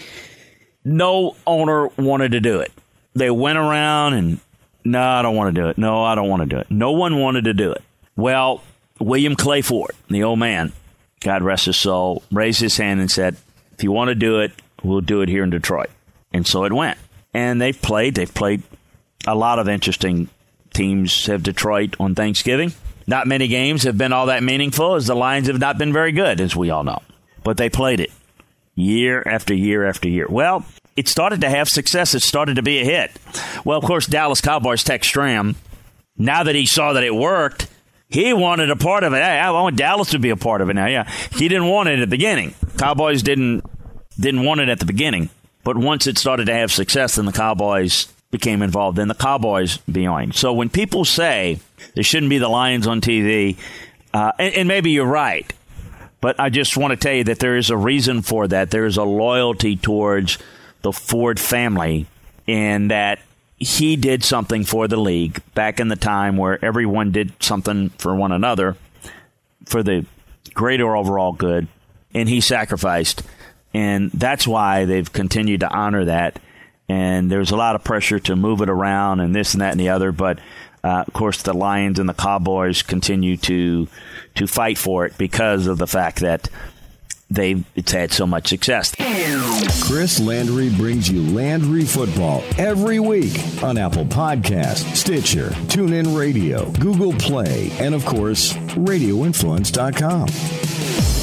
no 0.84 1.36
owner 1.44 1.88
wanted 1.96 2.32
to 2.32 2.40
do 2.40 2.60
it. 2.60 2.72
They 3.14 3.30
went 3.30 3.58
around 3.58 4.14
and, 4.14 4.40
no, 4.84 5.02
I 5.02 5.22
don't 5.22 5.34
want 5.34 5.52
to 5.54 5.60
do 5.60 5.68
it. 5.68 5.76
No, 5.76 6.04
I 6.04 6.14
don't 6.14 6.28
want 6.28 6.42
to 6.42 6.46
do 6.46 6.58
it. 6.58 6.70
No 6.70 6.92
one 6.92 7.18
wanted 7.18 7.46
to 7.46 7.54
do 7.54 7.72
it. 7.72 7.82
Well, 8.14 8.62
William 9.00 9.34
Clay 9.34 9.60
Ford, 9.60 9.90
the 10.08 10.22
old 10.22 10.38
man, 10.38 10.72
God 11.20 11.42
rest 11.42 11.66
his 11.66 11.76
soul, 11.76 12.22
raised 12.30 12.60
his 12.60 12.76
hand 12.76 13.00
and 13.00 13.10
said, 13.10 13.36
if 13.76 13.84
you 13.84 13.92
want 13.92 14.08
to 14.08 14.14
do 14.14 14.40
it, 14.40 14.52
we'll 14.82 15.00
do 15.00 15.20
it 15.20 15.28
here 15.28 15.44
in 15.44 15.50
Detroit. 15.50 15.90
And 16.32 16.46
so 16.46 16.64
it 16.64 16.72
went. 16.72 16.98
And 17.34 17.60
they've 17.60 17.80
played. 17.80 18.14
They've 18.14 18.32
played 18.32 18.62
a 19.26 19.34
lot 19.34 19.58
of 19.58 19.68
interesting 19.68 20.28
teams 20.72 21.26
have 21.26 21.42
Detroit 21.42 21.96
on 22.00 22.14
Thanksgiving. 22.14 22.72
Not 23.06 23.26
many 23.26 23.48
games 23.48 23.84
have 23.84 23.98
been 23.98 24.12
all 24.12 24.26
that 24.26 24.42
meaningful 24.42 24.94
as 24.94 25.06
the 25.06 25.14
Lions 25.14 25.46
have 25.46 25.58
not 25.58 25.78
been 25.78 25.92
very 25.92 26.12
good, 26.12 26.40
as 26.40 26.56
we 26.56 26.70
all 26.70 26.84
know. 26.84 27.02
But 27.44 27.56
they 27.56 27.70
played 27.70 28.00
it 28.00 28.10
year 28.74 29.22
after 29.26 29.54
year 29.54 29.86
after 29.86 30.08
year. 30.08 30.26
Well, 30.28 30.64
it 30.96 31.08
started 31.08 31.42
to 31.42 31.50
have 31.50 31.68
success. 31.68 32.14
It 32.14 32.22
started 32.22 32.56
to 32.56 32.62
be 32.62 32.78
a 32.78 32.84
hit. 32.84 33.12
Well, 33.64 33.78
of 33.78 33.84
course, 33.84 34.06
Dallas 34.06 34.40
Cowboys 34.40 34.82
Tex 34.82 35.06
Schramm, 35.06 35.56
now 36.16 36.42
that 36.42 36.54
he 36.54 36.66
saw 36.66 36.94
that 36.94 37.04
it 37.04 37.14
worked, 37.14 37.68
he 38.08 38.32
wanted 38.32 38.70
a 38.70 38.76
part 38.76 39.04
of 39.04 39.12
it. 39.12 39.22
I 39.22 39.50
want 39.50 39.76
Dallas 39.76 40.10
to 40.10 40.18
be 40.18 40.30
a 40.30 40.36
part 40.36 40.60
of 40.60 40.70
it 40.70 40.74
now. 40.74 40.86
Yeah, 40.86 41.10
he 41.32 41.48
didn't 41.48 41.68
want 41.68 41.88
it 41.88 41.98
at 41.98 42.00
the 42.00 42.06
beginning. 42.06 42.54
Cowboys 42.78 43.22
didn't 43.22 43.64
didn't 44.18 44.44
want 44.44 44.60
it 44.60 44.68
at 44.68 44.78
the 44.78 44.86
beginning, 44.86 45.30
but 45.64 45.76
once 45.76 46.06
it 46.06 46.18
started 46.18 46.46
to 46.46 46.54
have 46.54 46.72
success, 46.72 47.16
then 47.16 47.26
the 47.26 47.32
Cowboys 47.32 48.06
became 48.30 48.62
involved. 48.62 48.96
Then 48.96 49.08
the 49.08 49.14
Cowboys 49.14 49.78
behind. 49.78 50.34
So 50.34 50.52
when 50.52 50.70
people 50.70 51.04
say 51.04 51.60
there 51.94 52.04
shouldn't 52.04 52.30
be 52.30 52.38
the 52.38 52.48
Lions 52.48 52.86
on 52.86 53.00
TV, 53.00 53.56
uh, 54.14 54.32
and, 54.38 54.54
and 54.54 54.68
maybe 54.68 54.90
you're 54.90 55.04
right, 55.04 55.52
but 56.20 56.38
I 56.40 56.48
just 56.48 56.76
want 56.76 56.92
to 56.92 56.96
tell 56.96 57.12
you 57.14 57.24
that 57.24 57.40
there 57.40 57.56
is 57.56 57.70
a 57.70 57.76
reason 57.76 58.22
for 58.22 58.46
that. 58.48 58.70
There 58.70 58.86
is 58.86 58.96
a 58.96 59.04
loyalty 59.04 59.76
towards 59.76 60.38
the 60.82 60.92
Ford 60.92 61.40
family, 61.40 62.06
and 62.46 62.90
that 62.90 63.18
he 63.58 63.96
did 63.96 64.22
something 64.22 64.64
for 64.64 64.86
the 64.86 64.96
league 64.96 65.40
back 65.54 65.80
in 65.80 65.88
the 65.88 65.96
time 65.96 66.36
where 66.36 66.62
everyone 66.64 67.10
did 67.10 67.32
something 67.42 67.90
for 67.90 68.14
one 68.14 68.32
another 68.32 68.76
for 69.64 69.82
the 69.82 70.04
greater 70.54 70.94
overall 70.96 71.32
good, 71.32 71.68
and 72.14 72.28
he 72.28 72.40
sacrificed. 72.40 73.22
And 73.74 74.10
that's 74.12 74.46
why 74.46 74.84
they've 74.84 75.10
continued 75.12 75.60
to 75.60 75.70
honor 75.70 76.04
that. 76.06 76.38
And 76.88 77.30
there's 77.30 77.50
a 77.50 77.56
lot 77.56 77.74
of 77.74 77.84
pressure 77.84 78.18
to 78.20 78.36
move 78.36 78.60
it 78.62 78.70
around 78.70 79.20
and 79.20 79.34
this 79.34 79.54
and 79.54 79.60
that 79.60 79.72
and 79.72 79.80
the 79.80 79.88
other. 79.88 80.12
But 80.12 80.38
uh, 80.84 81.04
of 81.06 81.12
course, 81.12 81.42
the 81.42 81.52
Lions 81.52 81.98
and 81.98 82.08
the 82.08 82.14
Cowboys 82.14 82.82
continue 82.82 83.36
to 83.38 83.88
to 84.36 84.46
fight 84.46 84.78
for 84.78 85.06
it 85.06 85.18
because 85.18 85.66
of 85.66 85.78
the 85.78 85.86
fact 85.86 86.20
that 86.20 86.48
they 87.30 87.64
it's 87.74 87.92
had 87.92 88.12
so 88.12 88.26
much 88.26 88.48
success. 88.48 88.94
Chris 89.82 90.20
Landry 90.20 90.70
brings 90.70 91.08
you 91.08 91.22
Landry 91.22 91.84
football 91.84 92.44
every 92.58 93.00
week 93.00 93.38
on 93.62 93.78
Apple 93.78 94.04
Podcast, 94.04 94.94
Stitcher, 94.94 95.48
TuneIn 95.68 96.16
Radio, 96.16 96.70
Google 96.72 97.12
Play, 97.14 97.70
and 97.78 97.94
of 97.94 98.04
course, 98.04 98.52
RadioInfluence.com. 98.52 101.15